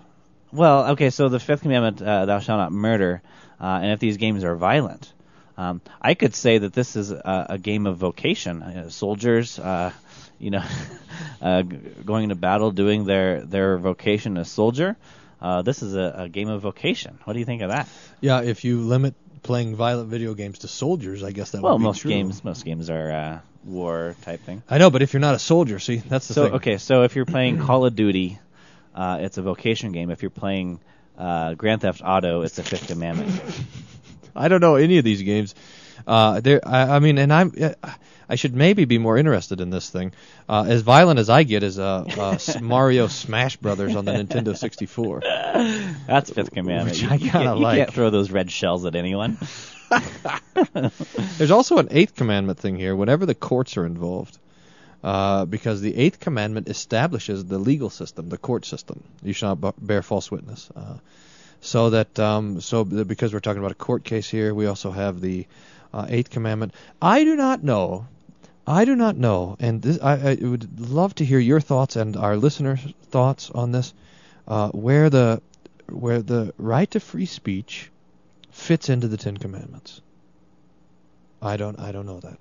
Well, 0.53 0.91
okay, 0.93 1.09
so 1.09 1.29
the 1.29 1.41
Fifth 1.41 1.63
Commandment, 1.63 2.03
uh, 2.03 2.27
"Thou 2.27 2.41
shalt 2.41 2.59
not 2.59 2.73
murder," 2.73 3.23
uh, 3.61 3.81
and 3.83 3.93
if 3.93 4.01
these 4.01 4.19
games 4.19 4.45
are 4.45 4.55
violent, 4.55 5.13
um, 5.57 5.81
I 6.01 6.15
could 6.15 6.35
say 6.35 6.59
that 6.59 6.73
this 6.73 6.97
is 6.97 7.11
a, 7.11 7.47
a 7.51 7.59
game 7.59 7.87
of 7.87 7.97
vocation. 7.97 8.63
Uh, 8.63 8.91
soldiers, 8.91 9.59
uh, 9.59 9.93
you 10.39 10.51
know, 10.51 10.63
uh, 11.43 11.63
going 11.63 12.25
into 12.25 12.35
battle, 12.35 12.71
doing 12.71 13.05
their 13.05 13.43
their 13.43 13.79
vocation 13.79 14.37
as 14.37 14.51
soldier. 14.51 14.97
Uh, 15.41 15.63
this 15.63 15.83
is 15.83 15.95
a, 15.95 16.15
a 16.19 16.29
game 16.29 16.49
of 16.49 16.61
vocation. 16.61 17.19
What 17.25 17.33
do 17.33 17.39
you 17.39 17.45
think 17.45 17.63
of 17.63 17.71
that? 17.71 17.89
Yeah, 18.21 18.43
if 18.43 18.65
you 18.65 18.81
limit 18.81 19.15
playing 19.43 19.77
violent 19.77 20.09
video 20.09 20.35
games 20.35 20.61
to 20.61 20.69
soldiers, 20.69 21.23
I 21.23 21.33
guess 21.33 21.51
that 21.53 21.63
well, 21.63 21.75
would 21.75 21.79
be 21.79 21.85
most 21.85 22.01
true. 22.01 22.11
games, 22.11 22.45
most 22.45 22.65
games 22.65 22.91
are 22.91 23.11
uh, 23.11 23.39
war 23.65 24.17
type 24.23 24.41
thing. 24.41 24.63
I 24.69 24.79
know, 24.79 24.91
but 24.91 25.03
if 25.03 25.13
you're 25.13 25.21
not 25.21 25.35
a 25.35 25.39
soldier, 25.39 25.79
see, 25.79 25.97
that's 25.97 26.29
the 26.29 26.35
so 26.35 26.45
thing. 26.45 26.55
okay, 26.55 26.79
so 26.79 27.03
if 27.03 27.17
you're 27.17 27.27
playing 27.27 27.59
Call 27.59 27.85
of 27.85 27.95
Duty, 27.95 28.39
uh, 28.95 29.19
it's 29.21 29.39
a 29.39 29.43
vocation 29.43 29.93
game. 29.93 30.11
If 30.11 30.23
you're 30.23 30.31
playing 30.31 30.81
uh, 31.17 31.55
Grand 31.55 31.83
Theft 31.83 32.03
Auto, 32.05 32.43
it's 32.43 32.59
a 32.59 32.63
Fifth 32.63 32.89
Commandment. 32.89 33.41
I 34.37 34.49
don't 34.49 34.61
know 34.61 34.77
any 34.77 34.99
of 34.99 35.05
these 35.05 35.23
games. 35.23 35.55
Uh, 36.09 36.41
there, 36.41 36.61
I, 36.67 36.97
I 36.97 36.99
mean, 37.01 37.19
and 37.19 37.31
I'm, 37.33 37.53
uh, 37.61 37.75
I 38.31 38.35
should 38.37 38.55
maybe 38.55 38.87
be 38.87 38.97
more 38.99 39.19
interested 39.19 39.61
in 39.61 39.69
this 39.71 39.91
thing. 39.91 40.13
Uh, 40.49 40.65
as 40.67 40.81
violent 40.81 41.19
as 41.21 41.29
I 41.29 41.43
get 41.43 41.63
is 41.63 41.79
uh, 41.79 42.05
uh, 42.19 42.39
Mario 42.63 43.09
Smash 43.09 43.57
Brothers 43.59 43.95
on 43.95 44.05
the 44.07 44.13
Nintendo 44.13 44.57
64. 44.57 45.21
That's 46.07 46.31
Fifth 46.31 46.53
Commandment. 46.53 46.91
Which 46.91 47.03
You- 47.03 47.11
I 47.11 47.19
can't- 47.19 47.45
you 47.59 47.63
like. 47.63 47.77
can't 47.79 47.93
throw 47.93 48.11
those 48.11 48.31
red 48.31 48.51
shells 48.51 48.87
at 48.87 48.95
anyone. 48.97 49.37
There's 51.39 51.51
also 51.51 51.79
an 51.79 51.89
eighth 51.91 52.15
commandment 52.17 52.59
thing 52.59 52.77
here. 52.77 52.95
Whenever 52.97 53.27
the 53.27 53.35
courts 53.35 53.77
are 53.77 53.87
involved, 53.87 54.39
uh, 55.03 55.45
because 55.45 55.81
the 55.81 55.97
eighth 55.97 56.21
commandment 56.21 56.69
establishes 56.69 57.45
the 57.45 57.59
legal 57.59 57.91
system, 57.91 58.29
the 58.29 58.39
court 58.39 58.65
system. 58.67 59.03
You 59.23 59.33
shall 59.33 59.57
not 59.57 59.75
bear 59.85 60.03
false 60.03 60.31
witness. 60.31 60.71
Uh, 60.75 60.95
so 61.61 61.91
that 61.91 62.19
um, 62.19 62.61
so 62.61 62.85
because 62.85 63.33
we're 63.33 63.41
talking 63.41 63.61
about 63.61 63.73
a 63.73 63.77
court 63.77 64.05
case 64.05 64.29
here, 64.29 64.55
we 64.55 64.67
also 64.67 64.91
have 64.91 65.21
the 65.21 65.47
uh, 65.93 66.07
eighth 66.09 66.31
commandment. 66.31 66.73
I 67.01 67.25
do 67.25 67.37
not 67.37 67.63
know. 67.63 68.07
I 68.67 68.85
do 68.85 68.95
not 68.95 69.17
know, 69.17 69.57
and 69.61 69.81
this, 69.81 69.99
I, 70.03 70.33
I 70.33 70.35
would 70.43 70.79
love 70.79 71.15
to 71.17 71.25
hear 71.25 71.39
your 71.39 71.61
thoughts 71.61 71.97
and 71.97 72.17
our 72.17 72.37
listeners' 72.37 72.81
thoughts 73.05 73.51
on 73.51 73.73
this. 73.73 73.95
Uh, 74.47 74.69
where 74.71 75.09
the 75.11 75.41
where 75.91 76.21
the 76.23 76.53
right 76.59 76.91
to 76.91 77.01
free 77.01 77.25
speech 77.27 77.91
fits 78.51 78.89
into 78.91 79.09
the 79.09 79.17
Ten 79.17 79.37
Commandments. 79.39 80.01
I 81.41 81.57
don't 81.57 81.79
I 81.79 81.93
don't 81.93 82.07
know 82.07 82.21
that. 82.21 82.39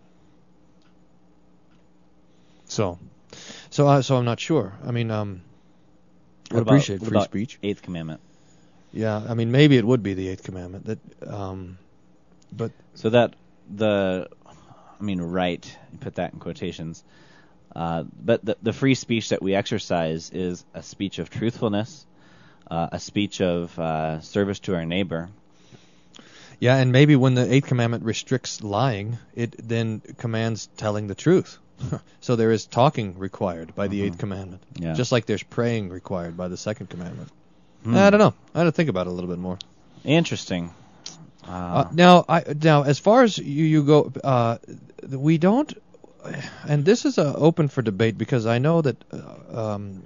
So, 2.65 2.99
so 3.69 3.87
uh, 3.87 4.01
so 4.01 4.17
I'm 4.17 4.25
not 4.25 4.39
sure. 4.39 4.73
I 4.85 4.91
mean, 4.91 5.11
um, 5.11 5.41
I 6.51 6.55
What 6.55 6.61
about- 6.61 6.71
appreciate 6.73 6.99
what 7.01 7.09
free 7.09 7.17
about 7.17 7.25
speech. 7.25 7.59
Eighth 7.63 7.81
Commandment. 7.81 8.19
Yeah, 8.93 9.23
I 9.27 9.33
mean 9.33 9.51
maybe 9.51 9.77
it 9.77 9.85
would 9.85 10.01
be 10.03 10.13
the 10.13 10.27
eighth 10.29 10.43
commandment 10.43 10.85
that, 10.85 10.99
um, 11.27 11.77
but 12.51 12.71
So 12.95 13.09
that 13.09 13.35
the, 13.73 14.27
I 14.99 15.03
mean, 15.03 15.21
right. 15.21 15.77
Put 15.99 16.15
that 16.15 16.33
in 16.33 16.39
quotations. 16.39 17.03
Uh, 17.75 18.03
but 18.23 18.43
the, 18.43 18.57
the 18.63 18.73
free 18.73 18.95
speech 18.95 19.29
that 19.29 19.41
we 19.41 19.53
exercise 19.53 20.31
is 20.31 20.65
a 20.73 20.81
speech 20.81 21.19
of 21.19 21.29
truthfulness, 21.29 22.05
uh, 22.71 22.89
a 22.91 22.99
speech 22.99 23.41
of 23.41 23.77
uh, 23.77 24.19
service 24.21 24.59
to 24.61 24.73
our 24.75 24.85
neighbor. 24.85 25.29
yeah, 26.59 26.77
and 26.77 26.91
maybe 26.91 27.15
when 27.15 27.35
the 27.35 27.51
eighth 27.53 27.67
commandment 27.67 28.03
restricts 28.03 28.63
lying, 28.63 29.17
it 29.35 29.55
then 29.59 30.01
commands 30.17 30.67
telling 30.77 31.07
the 31.07 31.15
truth. 31.15 31.59
so 32.21 32.35
there 32.35 32.51
is 32.51 32.65
talking 32.65 33.19
required 33.19 33.75
by 33.75 33.87
the 33.87 34.01
eighth 34.01 34.17
commandment, 34.17 34.63
Yeah. 34.79 34.93
just 34.93 35.11
like 35.11 35.27
there's 35.27 35.43
praying 35.43 35.89
required 35.89 36.35
by 36.35 36.47
the 36.47 36.57
second 36.57 36.89
commandment. 36.89 37.29
Hmm. 37.83 37.95
I 37.95 38.09
don't 38.09 38.19
know. 38.19 38.33
I 38.55 38.59
had 38.59 38.63
to 38.65 38.71
think 38.71 38.89
about 38.89 39.05
it 39.05 39.11
a 39.11 39.13
little 39.13 39.29
bit 39.29 39.37
more. 39.37 39.59
Interesting. 40.03 40.71
Uh, 41.47 41.85
now, 41.93 42.25
I 42.27 42.43
now 42.61 42.83
as 42.83 42.99
far 42.99 43.23
as 43.23 43.37
you 43.37 43.65
you 43.65 43.83
go, 43.83 44.11
uh, 44.23 44.57
we 45.07 45.37
don't, 45.37 45.73
and 46.67 46.83
this 46.83 47.05
is 47.05 47.17
uh, 47.17 47.33
open 47.35 47.69
for 47.69 47.81
debate 47.81 48.17
because 48.17 48.45
I 48.45 48.57
know 48.57 48.81
that 48.81 48.97
uh, 49.13 49.73
um, 49.73 50.03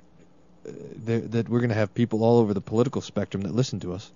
there, 0.64 1.22
that 1.22 1.50
we're 1.50 1.60
going 1.60 1.70
to 1.70 1.76
have 1.76 1.94
people 1.96 2.24
all 2.24 2.40
over 2.40 2.54
the 2.54 2.62
political 2.62 3.02
spectrum 3.02 3.44
that 3.44 3.56
listen 3.56 3.80
to 3.80 3.94
us. 3.94 4.12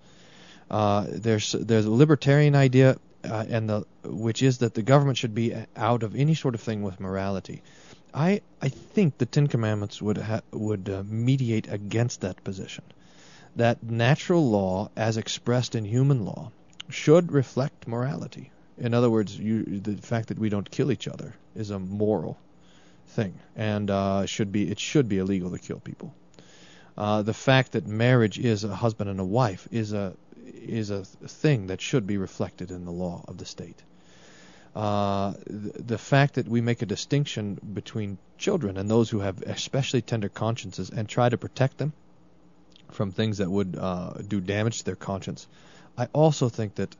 Uh, 0.70 1.06
there's 1.10 1.52
there's 1.54 1.86
a 1.86 1.92
libertarian 1.92 2.56
idea, 2.56 2.98
uh, 3.24 3.46
and 3.50 3.70
the 3.70 3.86
which 4.04 4.44
is 4.44 4.60
that 4.60 4.74
the 4.74 4.84
government 4.84 5.18
should 5.18 5.34
be 5.34 5.56
out 5.76 6.04
of 6.04 6.16
any 6.16 6.36
sort 6.36 6.56
of 6.56 6.62
thing 6.62 6.84
with 6.84 7.00
morality. 7.00 7.62
I 8.14 8.42
I 8.62 8.70
think 8.70 9.18
the 9.18 9.26
Ten 9.26 9.48
Commandments 9.48 10.02
would 10.02 10.18
ha- 10.18 10.42
would 10.52 10.90
uh, 10.90 11.04
mediate 11.06 11.68
against 11.72 12.22
that 12.22 12.44
position. 12.44 12.84
That 13.56 13.84
natural 13.84 14.50
law, 14.50 14.90
as 14.96 15.18
expressed 15.18 15.76
in 15.76 15.86
human 15.86 16.26
law, 16.26 16.52
should 16.90 17.32
reflect 17.32 17.88
morality. 17.88 18.52
In 18.78 18.94
other 18.94 19.10
words, 19.10 19.38
you, 19.38 19.64
the 19.64 19.96
fact 19.98 20.30
that 20.30 20.40
we 20.40 20.50
don't 20.50 20.70
kill 20.70 20.92
each 20.92 21.08
other 21.08 21.34
is 21.56 21.70
a 21.70 21.80
moral 21.80 22.38
thing, 23.08 23.40
and 23.56 23.90
uh, 23.90 24.26
should 24.26 24.52
be 24.52 24.70
it 24.70 24.80
should 24.80 25.08
be 25.08 25.18
illegal 25.18 25.52
to 25.52 25.60
kill 25.60 25.80
people. 25.80 26.14
Uh, 26.98 27.22
the 27.22 27.34
fact 27.34 27.74
that 27.74 27.86
marriage 27.86 28.40
is 28.40 28.64
a 28.64 28.76
husband 28.76 29.10
and 29.10 29.20
a 29.20 29.26
wife 29.26 29.68
is 29.72 29.94
a 29.94 30.14
is 30.46 30.90
a 30.90 31.04
thing 31.04 31.68
that 31.68 31.82
should 31.82 32.06
be 32.06 32.18
reflected 32.18 32.72
in 32.72 32.86
the 32.86 32.92
law 32.92 33.24
of 33.28 33.38
the 33.38 33.46
state. 33.46 33.82
Uh, 34.76 35.34
the, 35.48 35.82
the 35.82 35.98
fact 35.98 36.34
that 36.34 36.48
we 36.48 36.60
make 36.60 36.82
a 36.82 36.86
distinction 36.86 37.58
between 37.74 38.18
children 38.38 38.78
and 38.78 38.90
those 38.90 39.10
who 39.10 39.20
have 39.20 39.42
especially 39.44 40.02
tender 40.02 40.28
consciences 40.28 40.90
and 40.90 41.08
try 41.08 41.30
to 41.30 41.38
protect 41.38 41.78
them 41.78 41.94
from 42.92 43.12
things 43.12 43.38
that 43.38 43.50
would 43.50 43.78
uh, 43.80 44.14
do 44.28 44.42
damage 44.42 44.80
to 44.80 44.86
their 44.86 44.96
conscience. 44.96 45.48
I 45.98 46.08
also 46.14 46.50
think 46.50 46.76
that 46.76 46.96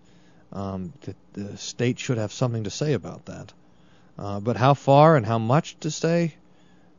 um, 0.54 0.94
that 1.02 1.16
the 1.34 1.58
state 1.58 2.00
should 2.00 2.18
have 2.18 2.32
something 2.32 2.64
to 2.64 2.70
say 2.70 2.94
about 2.94 3.26
that. 3.26 3.54
Uh, 4.18 4.40
but 4.40 4.56
how 4.56 4.74
far 4.74 5.18
and 5.18 5.26
how 5.26 5.38
much 5.38 5.78
to 5.82 5.92
say, 5.92 6.34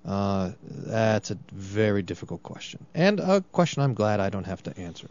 uh, 0.05 0.53
that's 0.69 1.31
a 1.31 1.39
very 1.51 2.03
difficult 2.03 2.43
question, 2.43 2.85
and 2.95 3.19
a 3.19 3.41
question 3.41 3.83
I'm 3.83 3.95
glad 3.95 4.21
I 4.21 4.29
don't 4.29 4.45
have 4.45 4.63
to 4.65 4.79
answer. 4.79 5.09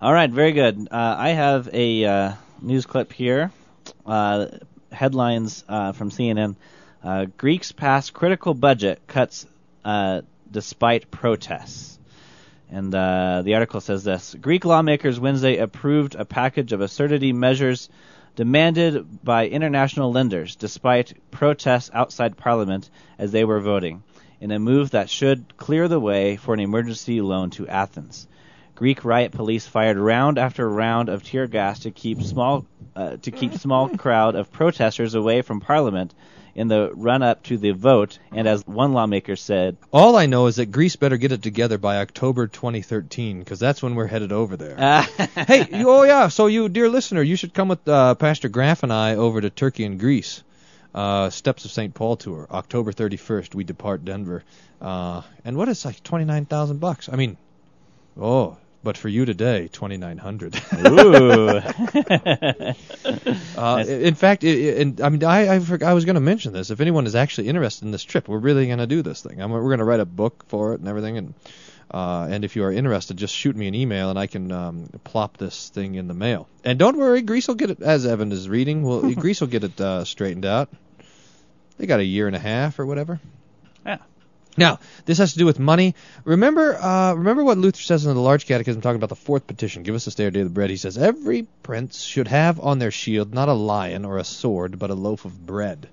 All 0.00 0.12
right, 0.12 0.30
very 0.30 0.52
good. 0.52 0.88
Uh, 0.92 1.16
I 1.18 1.30
have 1.30 1.68
a 1.72 2.04
uh, 2.04 2.32
news 2.62 2.86
clip 2.86 3.12
here. 3.12 3.50
Uh, 4.06 4.46
headlines 4.92 5.64
uh, 5.68 5.90
from 5.90 6.10
CNN: 6.10 6.54
Greeks 7.36 7.72
pass 7.72 8.10
critical 8.10 8.54
budget 8.54 9.00
cuts 9.08 9.44
despite 10.50 11.10
protests. 11.10 11.97
And 12.70 12.94
uh, 12.94 13.42
the 13.42 13.54
article 13.54 13.80
says 13.80 14.04
this: 14.04 14.36
Greek 14.40 14.64
lawmakers 14.64 15.18
Wednesday 15.18 15.56
approved 15.56 16.14
a 16.14 16.24
package 16.24 16.72
of 16.72 16.82
austerity 16.82 17.32
measures 17.32 17.88
demanded 18.36 19.24
by 19.24 19.48
international 19.48 20.12
lenders, 20.12 20.54
despite 20.54 21.14
protests 21.30 21.90
outside 21.92 22.36
Parliament 22.36 22.88
as 23.18 23.32
they 23.32 23.44
were 23.44 23.60
voting, 23.60 24.02
in 24.40 24.50
a 24.50 24.58
move 24.58 24.90
that 24.90 25.10
should 25.10 25.56
clear 25.56 25.88
the 25.88 25.98
way 25.98 26.36
for 26.36 26.54
an 26.54 26.60
emergency 26.60 27.20
loan 27.20 27.50
to 27.50 27.66
Athens. 27.66 28.28
Greek 28.74 29.04
riot 29.04 29.32
police 29.32 29.66
fired 29.66 29.96
round 29.96 30.38
after 30.38 30.68
round 30.68 31.08
of 31.08 31.24
tear 31.24 31.48
gas 31.48 31.80
to 31.80 31.90
keep 31.90 32.22
small 32.22 32.64
uh, 32.94 33.16
to 33.16 33.32
keep 33.32 33.54
small 33.54 33.88
crowd 33.88 34.36
of 34.36 34.52
protesters 34.52 35.16
away 35.16 35.42
from 35.42 35.60
Parliament 35.60 36.14
in 36.58 36.66
the 36.66 36.90
run 36.92 37.22
up 37.22 37.44
to 37.44 37.56
the 37.56 37.70
vote. 37.70 38.18
And 38.32 38.48
as 38.48 38.66
one 38.66 38.92
lawmaker 38.92 39.36
said, 39.36 39.76
All 39.92 40.16
I 40.16 40.26
know 40.26 40.46
is 40.46 40.56
that 40.56 40.72
Greece 40.72 40.96
better 40.96 41.16
get 41.16 41.30
it 41.30 41.40
together 41.40 41.78
by 41.78 41.98
October 41.98 42.48
2013, 42.48 43.38
because 43.38 43.60
that's 43.60 43.80
when 43.80 43.94
we're 43.94 44.08
headed 44.08 44.32
over 44.32 44.56
there. 44.56 44.76
hey, 45.46 45.68
you, 45.70 45.88
oh 45.88 46.02
yeah, 46.02 46.28
so 46.28 46.48
you, 46.48 46.68
dear 46.68 46.88
listener, 46.88 47.22
you 47.22 47.36
should 47.36 47.54
come 47.54 47.68
with 47.68 47.86
uh, 47.88 48.16
Pastor 48.16 48.48
Graff 48.48 48.82
and 48.82 48.92
I 48.92 49.14
over 49.14 49.40
to 49.40 49.50
Turkey 49.50 49.84
and 49.84 50.00
Greece. 50.00 50.42
Uh, 50.92 51.30
Steps 51.30 51.64
of 51.64 51.70
St. 51.70 51.94
Paul 51.94 52.16
tour, 52.16 52.48
October 52.50 52.92
31st. 52.92 53.54
We 53.54 53.62
depart 53.62 54.04
Denver, 54.04 54.42
uh, 54.80 55.22
and 55.44 55.56
what 55.56 55.68
is 55.68 55.84
like 55.84 56.02
29,000 56.02 56.80
bucks? 56.80 57.08
I 57.08 57.14
mean, 57.14 57.36
oh, 58.20 58.56
but 58.82 58.96
for 58.96 59.08
you 59.08 59.24
today, 59.24 59.68
2,900. 59.72 60.60
Ooh. 60.86 61.48
uh, 63.56 63.84
in 63.86 64.14
fact, 64.14 64.44
i 64.44 64.48
i- 64.48 64.80
and 64.80 65.00
I 65.00 65.08
mean, 65.08 65.24
I 65.24 65.56
I, 65.56 65.58
forg 65.58 65.82
I 65.82 65.94
was 65.94 66.04
going 66.04 66.14
to 66.14 66.20
mention 66.20 66.52
this. 66.52 66.70
If 66.70 66.80
anyone 66.80 67.06
is 67.06 67.14
actually 67.14 67.48
interested 67.48 67.84
in 67.84 67.90
this 67.90 68.04
trip, 68.04 68.28
we're 68.28 68.38
really 68.38 68.66
going 68.66 68.78
to 68.78 68.86
do 68.86 69.02
this 69.02 69.22
thing. 69.22 69.40
I 69.42 69.46
mean, 69.46 69.54
we're 69.54 69.62
going 69.62 69.78
to 69.78 69.84
write 69.84 70.00
a 70.00 70.06
book 70.06 70.44
for 70.48 70.74
it 70.74 70.80
and 70.80 70.88
everything. 70.88 71.18
And 71.18 71.34
uh, 71.90 72.28
and 72.30 72.44
if 72.44 72.54
you 72.54 72.64
are 72.64 72.72
interested, 72.72 73.16
just 73.16 73.34
shoot 73.34 73.56
me 73.56 73.66
an 73.66 73.74
email 73.74 74.10
and 74.10 74.18
I 74.18 74.26
can 74.26 74.52
um, 74.52 74.88
plop 75.04 75.38
this 75.38 75.70
thing 75.70 75.94
in 75.94 76.06
the 76.06 76.14
mail. 76.14 76.46
And 76.64 76.78
don't 76.78 76.98
worry, 76.98 77.22
Greece 77.22 77.48
will 77.48 77.54
get 77.54 77.70
it. 77.70 77.80
As 77.80 78.06
Evan 78.06 78.30
is 78.30 78.48
reading, 78.48 78.82
well, 78.82 79.12
Greece 79.14 79.40
will 79.40 79.48
get 79.48 79.64
it 79.64 79.80
uh, 79.80 80.04
straightened 80.04 80.44
out. 80.44 80.68
They 81.78 81.86
got 81.86 82.00
a 82.00 82.04
year 82.04 82.26
and 82.26 82.36
a 82.36 82.40
half 82.40 82.78
or 82.78 82.86
whatever. 82.86 83.20
Yeah. 83.86 83.98
Now, 84.58 84.80
this 85.06 85.18
has 85.18 85.32
to 85.32 85.38
do 85.38 85.46
with 85.46 85.58
money. 85.58 85.94
Remember, 86.24 86.74
uh, 86.74 87.14
remember 87.14 87.44
what 87.44 87.58
Luther 87.58 87.80
says 87.80 88.04
in 88.04 88.14
the 88.14 88.20
Large 88.20 88.46
Catechism, 88.46 88.82
talking 88.82 88.96
about 88.96 89.08
the 89.08 89.16
fourth 89.16 89.46
petition. 89.46 89.84
Give 89.84 89.94
us 89.94 90.04
this 90.04 90.16
day 90.16 90.24
our 90.24 90.30
daily 90.30 90.48
bread. 90.48 90.70
He 90.70 90.76
says 90.76 90.98
every 90.98 91.46
prince 91.62 92.02
should 92.02 92.28
have 92.28 92.58
on 92.60 92.78
their 92.78 92.90
shield 92.90 93.32
not 93.32 93.48
a 93.48 93.52
lion 93.52 94.04
or 94.04 94.18
a 94.18 94.24
sword, 94.24 94.78
but 94.78 94.90
a 94.90 94.94
loaf 94.94 95.24
of 95.24 95.46
bread, 95.46 95.88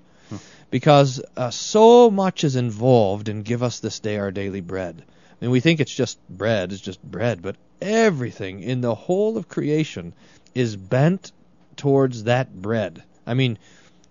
because 0.70 1.22
uh, 1.36 1.50
so 1.50 2.10
much 2.10 2.44
is 2.44 2.56
involved 2.56 3.28
in 3.28 3.42
give 3.42 3.62
us 3.62 3.78
this 3.80 4.00
day 4.00 4.18
our 4.18 4.32
daily 4.32 4.60
bread. 4.60 5.00
I 5.00 5.44
mean, 5.44 5.52
we 5.52 5.60
think 5.60 5.80
it's 5.80 5.94
just 5.94 6.18
bread, 6.28 6.72
it's 6.72 6.80
just 6.80 7.02
bread, 7.02 7.42
but 7.42 7.56
everything 7.80 8.62
in 8.62 8.80
the 8.80 8.94
whole 8.94 9.36
of 9.36 9.48
creation 9.48 10.12
is 10.54 10.74
bent 10.76 11.30
towards 11.76 12.24
that 12.24 12.52
bread. 12.60 13.02
I 13.26 13.34
mean, 13.34 13.58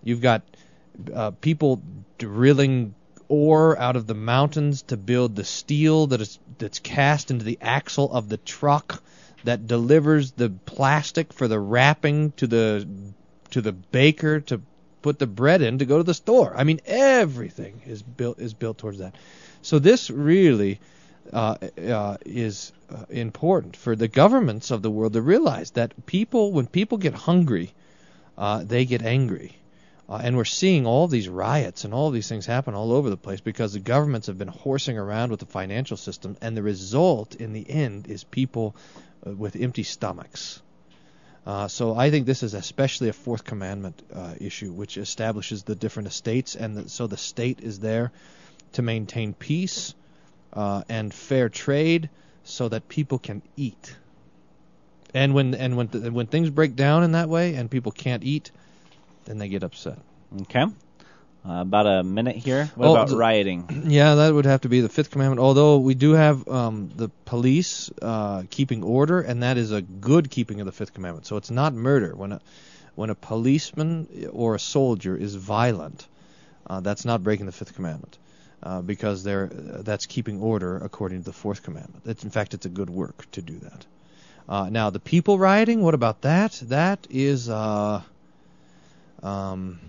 you've 0.02 0.20
got 0.20 0.42
uh, 1.12 1.32
people 1.32 1.82
drilling 2.16 2.94
ore 3.28 3.78
out 3.78 3.96
of 3.96 4.06
the 4.06 4.14
mountains 4.14 4.82
to 4.82 4.96
build 4.96 5.36
the 5.36 5.44
steel 5.44 6.08
that 6.08 6.20
is 6.20 6.38
that's 6.58 6.78
cast 6.78 7.30
into 7.30 7.44
the 7.44 7.58
axle 7.60 8.12
of 8.12 8.28
the 8.28 8.36
truck 8.36 9.02
that 9.44 9.66
delivers 9.66 10.32
the 10.32 10.50
plastic 10.50 11.32
for 11.32 11.48
the 11.48 11.58
wrapping 11.58 12.32
to 12.32 12.46
the 12.46 12.86
to 13.50 13.60
the 13.60 13.72
baker 13.72 14.40
to 14.40 14.60
put 15.02 15.18
the 15.18 15.26
bread 15.26 15.62
in 15.62 15.78
to 15.78 15.86
go 15.86 15.98
to 15.98 16.02
the 16.02 16.14
store. 16.14 16.52
I 16.56 16.64
mean, 16.64 16.80
everything 16.84 17.80
is 17.86 18.02
built 18.02 18.38
is 18.38 18.54
built 18.54 18.78
towards 18.78 18.98
that. 18.98 19.14
So 19.62 19.78
this 19.78 20.10
really 20.10 20.80
uh, 21.32 21.56
uh, 21.88 22.16
is 22.24 22.72
uh, 22.90 23.04
important 23.10 23.76
for 23.76 23.96
the 23.96 24.08
governments 24.08 24.70
of 24.70 24.82
the 24.82 24.90
world 24.90 25.14
to 25.14 25.22
realize 25.22 25.72
that 25.72 26.06
people, 26.06 26.52
when 26.52 26.66
people 26.66 26.98
get 26.98 27.14
hungry, 27.14 27.74
uh, 28.38 28.62
they 28.64 28.84
get 28.84 29.02
angry. 29.02 29.56
Uh, 30.08 30.20
and 30.22 30.36
we're 30.36 30.44
seeing 30.44 30.86
all 30.86 31.08
these 31.08 31.28
riots 31.28 31.84
and 31.84 31.92
all 31.92 32.10
these 32.10 32.28
things 32.28 32.46
happen 32.46 32.74
all 32.74 32.92
over 32.92 33.10
the 33.10 33.16
place 33.16 33.40
because 33.40 33.72
the 33.72 33.80
governments 33.80 34.28
have 34.28 34.38
been 34.38 34.48
horsing 34.48 34.96
around 34.96 35.30
with 35.30 35.40
the 35.40 35.46
financial 35.46 35.96
system, 35.96 36.36
and 36.40 36.56
the 36.56 36.62
result 36.62 37.34
in 37.34 37.52
the 37.52 37.68
end 37.68 38.06
is 38.06 38.22
people 38.22 38.76
uh, 39.26 39.32
with 39.32 39.56
empty 39.56 39.82
stomachs. 39.82 40.62
Uh, 41.44 41.68
so 41.68 41.94
I 41.94 42.10
think 42.10 42.26
this 42.26 42.42
is 42.42 42.54
especially 42.54 43.08
a 43.08 43.12
fourth 43.12 43.44
commandment 43.44 44.02
uh, 44.12 44.34
issue, 44.40 44.72
which 44.72 44.96
establishes 44.96 45.62
the 45.62 45.76
different 45.76 46.08
estates, 46.08 46.56
and 46.56 46.76
the, 46.76 46.88
so 46.88 47.06
the 47.06 47.16
state 47.16 47.60
is 47.60 47.78
there 47.78 48.10
to 48.72 48.82
maintain 48.82 49.32
peace 49.32 49.94
uh, 50.52 50.82
and 50.88 51.12
fair 51.14 51.48
trade, 51.48 52.10
so 52.42 52.68
that 52.68 52.88
people 52.88 53.18
can 53.18 53.42
eat. 53.56 53.96
And 55.14 55.34
when 55.34 55.54
and 55.54 55.76
when 55.76 55.88
th- 55.88 56.12
when 56.12 56.26
things 56.26 56.50
break 56.50 56.76
down 56.76 57.04
in 57.04 57.12
that 57.12 57.28
way, 57.28 57.54
and 57.54 57.70
people 57.70 57.92
can't 57.92 58.24
eat, 58.24 58.50
then 59.26 59.38
they 59.38 59.48
get 59.48 59.62
upset. 59.62 59.98
Okay. 60.42 60.64
Uh, 61.48 61.60
about 61.60 61.86
a 61.86 62.02
minute 62.02 62.34
here. 62.34 62.70
What 62.74 62.88
Oh, 62.88 62.92
about 62.92 63.08
the- 63.08 63.16
rioting? 63.16 63.84
Yeah, 63.88 64.16
that 64.16 64.34
would 64.34 64.46
have 64.46 64.62
to 64.62 64.68
be 64.68 64.80
the 64.80 64.88
fifth 64.88 65.12
commandment. 65.12 65.38
Although 65.40 65.78
we 65.78 65.94
do 65.94 66.12
have 66.12 66.48
um, 66.48 66.90
the 66.96 67.08
police 67.24 67.88
uh, 68.02 68.42
keeping 68.50 68.82
order, 68.82 69.20
and 69.20 69.42
that 69.44 69.56
is 69.56 69.70
a 69.70 69.80
good 69.82 70.28
keeping 70.30 70.58
of 70.60 70.66
the 70.66 70.72
fifth 70.72 70.92
commandment. 70.94 71.26
So 71.26 71.36
it's 71.36 71.50
not 71.50 71.72
murder 71.72 72.16
when 72.16 72.32
a 72.32 72.40
when 72.96 73.10
a 73.10 73.14
policeman 73.14 74.28
or 74.32 74.54
a 74.56 74.58
soldier 74.58 75.14
is 75.16 75.34
violent. 75.36 76.08
Uh, 76.66 76.80
that's 76.80 77.04
not 77.04 77.22
breaking 77.22 77.46
the 77.46 77.52
fifth 77.52 77.74
commandment 77.76 78.18
uh, 78.64 78.80
because 78.82 79.22
they're 79.22 79.44
uh, 79.52 79.82
that's 79.82 80.06
keeping 80.06 80.40
order 80.40 80.76
according 80.78 81.18
to 81.20 81.24
the 81.26 81.32
fourth 81.32 81.62
commandment. 81.62 82.02
It's, 82.06 82.24
in 82.24 82.30
fact, 82.30 82.54
it's 82.54 82.66
a 82.66 82.70
good 82.70 82.90
work 82.90 83.30
to 83.32 83.42
do 83.42 83.56
that. 83.60 83.86
Uh, 84.48 84.68
now 84.68 84.90
the 84.90 84.98
people 84.98 85.38
rioting. 85.38 85.80
What 85.82 85.94
about 85.94 86.22
that? 86.22 86.52
That 86.64 87.06
is. 87.08 87.48
Um, 89.26 89.80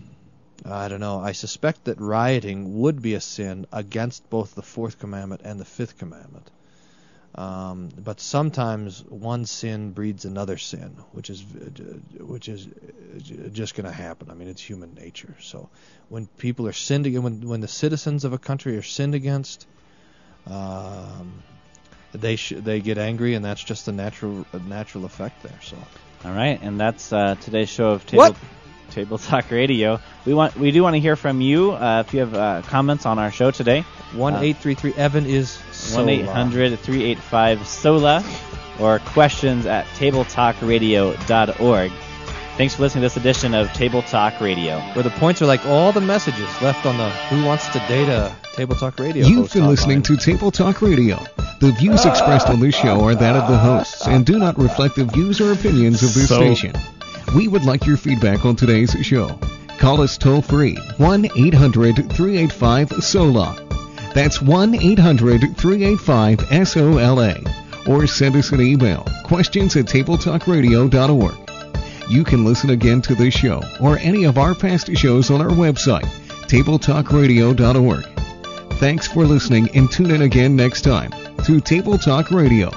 I 0.66 0.88
don't 0.88 1.00
know. 1.00 1.20
I 1.20 1.34
suspect 1.34 1.86
that 1.86 2.02
rioting 2.02 2.80
would 2.80 3.02
be 3.02 3.14
a 3.14 3.22
sin 3.22 3.68
against 3.72 4.30
both 4.30 4.56
the 4.56 4.62
fourth 4.64 5.00
commandment 5.00 5.42
and 5.44 5.60
the 5.60 5.66
fifth 5.66 5.98
commandment. 5.98 6.50
Um, 7.36 7.90
but 8.04 8.20
sometimes 8.20 9.04
one 9.04 9.46
sin 9.46 9.92
breeds 9.92 10.26
another 10.26 10.58
sin, 10.58 10.90
which 11.12 11.30
is 11.30 11.44
which 12.20 12.50
is 12.50 12.68
just 13.54 13.76
going 13.76 13.86
to 13.86 13.92
happen. 13.92 14.32
I 14.32 14.34
mean, 14.34 14.48
it's 14.48 14.62
human 14.62 14.96
nature. 14.96 15.36
So 15.40 15.70
when 16.10 16.26
people 16.26 16.68
are 16.68 16.74
sinned 16.74 17.06
against, 17.06 17.24
when 17.24 17.48
when 17.48 17.62
the 17.62 17.68
citizens 17.68 18.26
of 18.26 18.34
a 18.34 18.40
country 18.40 18.76
are 18.78 18.82
sinned 18.82 19.14
against, 19.14 19.68
um, 20.48 21.44
they 22.12 22.38
sh- 22.38 22.54
they 22.58 22.80
get 22.80 22.98
angry, 22.98 23.36
and 23.36 23.46
that's 23.46 23.64
just 23.64 23.88
a 23.88 23.92
natural 23.92 24.48
a 24.54 24.60
natural 24.60 25.06
effect 25.06 25.44
there. 25.44 25.60
So. 25.62 25.78
All 26.26 26.32
right, 26.32 26.60
and 26.64 26.80
that's 26.80 27.14
uh, 27.14 27.36
today's 27.42 27.70
show 27.70 27.92
of 27.92 28.06
Table, 28.08 28.24
What? 28.24 28.36
Table 28.92 29.18
Talk 29.18 29.52
Radio. 29.52 30.00
We 30.26 30.34
want 30.34 30.56
we 30.58 30.72
do 30.72 30.84
want 30.84 30.96
to 30.96 31.00
hear 31.00 31.16
from 31.16 31.42
you 31.42 31.72
uh, 31.72 32.04
if 32.06 32.14
you 32.14 32.20
have 32.22 32.34
uh, 32.34 32.62
comments 32.68 33.06
on 33.06 33.20
our 33.20 33.32
show 33.32 33.52
today. 33.52 33.82
One 34.14 34.34
Uh, 34.36 34.42
eight 34.42 34.58
three 34.58 34.74
three 34.76 34.94
Evan 34.96 35.26
is 35.26 35.58
One 35.94 36.10
eight 36.10 36.26
hundred 36.26 36.78
three 36.80 37.04
eight 37.04 37.20
five 37.20 37.66
SOLA 37.68 38.24
or 38.80 39.00
questions 39.00 39.66
at 39.66 39.86
tabletalkradio.org. 39.98 41.92
Thanks 42.58 42.74
for 42.74 42.82
listening 42.82 43.02
to 43.04 43.06
this 43.06 43.18
edition 43.18 43.54
of 43.54 43.72
Table 43.74 44.02
Talk 44.02 44.42
Radio. 44.42 44.80
Where 44.94 45.04
the 45.04 45.12
points 45.12 45.42
are 45.44 45.46
like 45.46 45.64
all 45.68 45.92
the 45.92 46.02
messages 46.02 46.50
left 46.62 46.86
on 46.88 46.98
the 46.98 47.10
Who 47.30 47.46
Wants 47.46 47.68
to 47.70 47.80
Data 47.88 48.36
Table 48.54 48.76
Talk 48.76 49.00
Radio. 49.00 49.28
You've 49.28 49.54
been 49.54 49.64
hotline. 49.64 49.68
listening 49.68 50.02
to 50.04 50.18
Table 50.18 50.50
Talk 50.50 50.82
Radio. 50.82 51.20
The 51.60 51.72
views 51.72 52.06
expressed 52.06 52.48
on 52.50 52.60
this 52.60 52.74
show 52.76 53.04
are 53.04 53.14
that 53.16 53.36
of 53.36 53.48
the 53.50 53.58
hosts 53.58 54.08
and 54.08 54.26
do 54.26 54.40
not 54.40 54.58
reflect 54.58 54.96
the 54.96 55.06
views 55.06 55.40
or 55.40 55.52
opinions 55.54 56.02
of 56.04 56.14
this 56.16 56.30
So- 56.30 56.38
station. 56.40 56.74
We 57.36 57.48
would 57.48 57.66
like 57.66 57.86
your 57.86 57.98
feedback 57.98 58.46
on 58.46 58.56
today's 58.56 58.92
show. 59.02 59.38
Call 59.78 60.02
us 60.02 60.18
toll 60.18 60.42
free 60.42 60.76
1 60.98 61.26
800 61.36 62.12
385 62.12 63.04
SOLA. 63.04 63.68
That's 64.14 64.42
1 64.42 64.76
800 64.76 65.58
385 65.58 66.68
SOLA. 66.68 67.36
Or 67.88 68.08
send 68.08 68.36
us 68.36 68.52
an 68.52 68.62
email 68.62 69.06
questions 69.24 69.76
at 69.76 69.86
tabletalkradio.org. 69.86 71.36
You 72.10 72.24
can 72.24 72.46
listen 72.46 72.70
again 72.70 73.02
to 73.04 73.16
this 73.16 73.34
show 73.34 73.62
or 73.82 73.98
any 74.00 74.24
of 74.24 74.38
our 74.38 74.56
past 74.56 74.96
shows 74.96 75.30
on 75.30 75.42
our 75.42 75.50
website, 75.50 76.06
tabletalkradio.org. 76.48 78.06
Thanks 78.80 79.08
for 79.08 79.26
listening 79.26 79.70
and 79.76 79.92
tune 79.92 80.12
in 80.12 80.22
again 80.22 80.56
next 80.56 80.82
time 80.82 81.12
to 81.44 81.60
Table 81.60 81.98
Talk 81.98 82.32
Radio. 82.32 82.72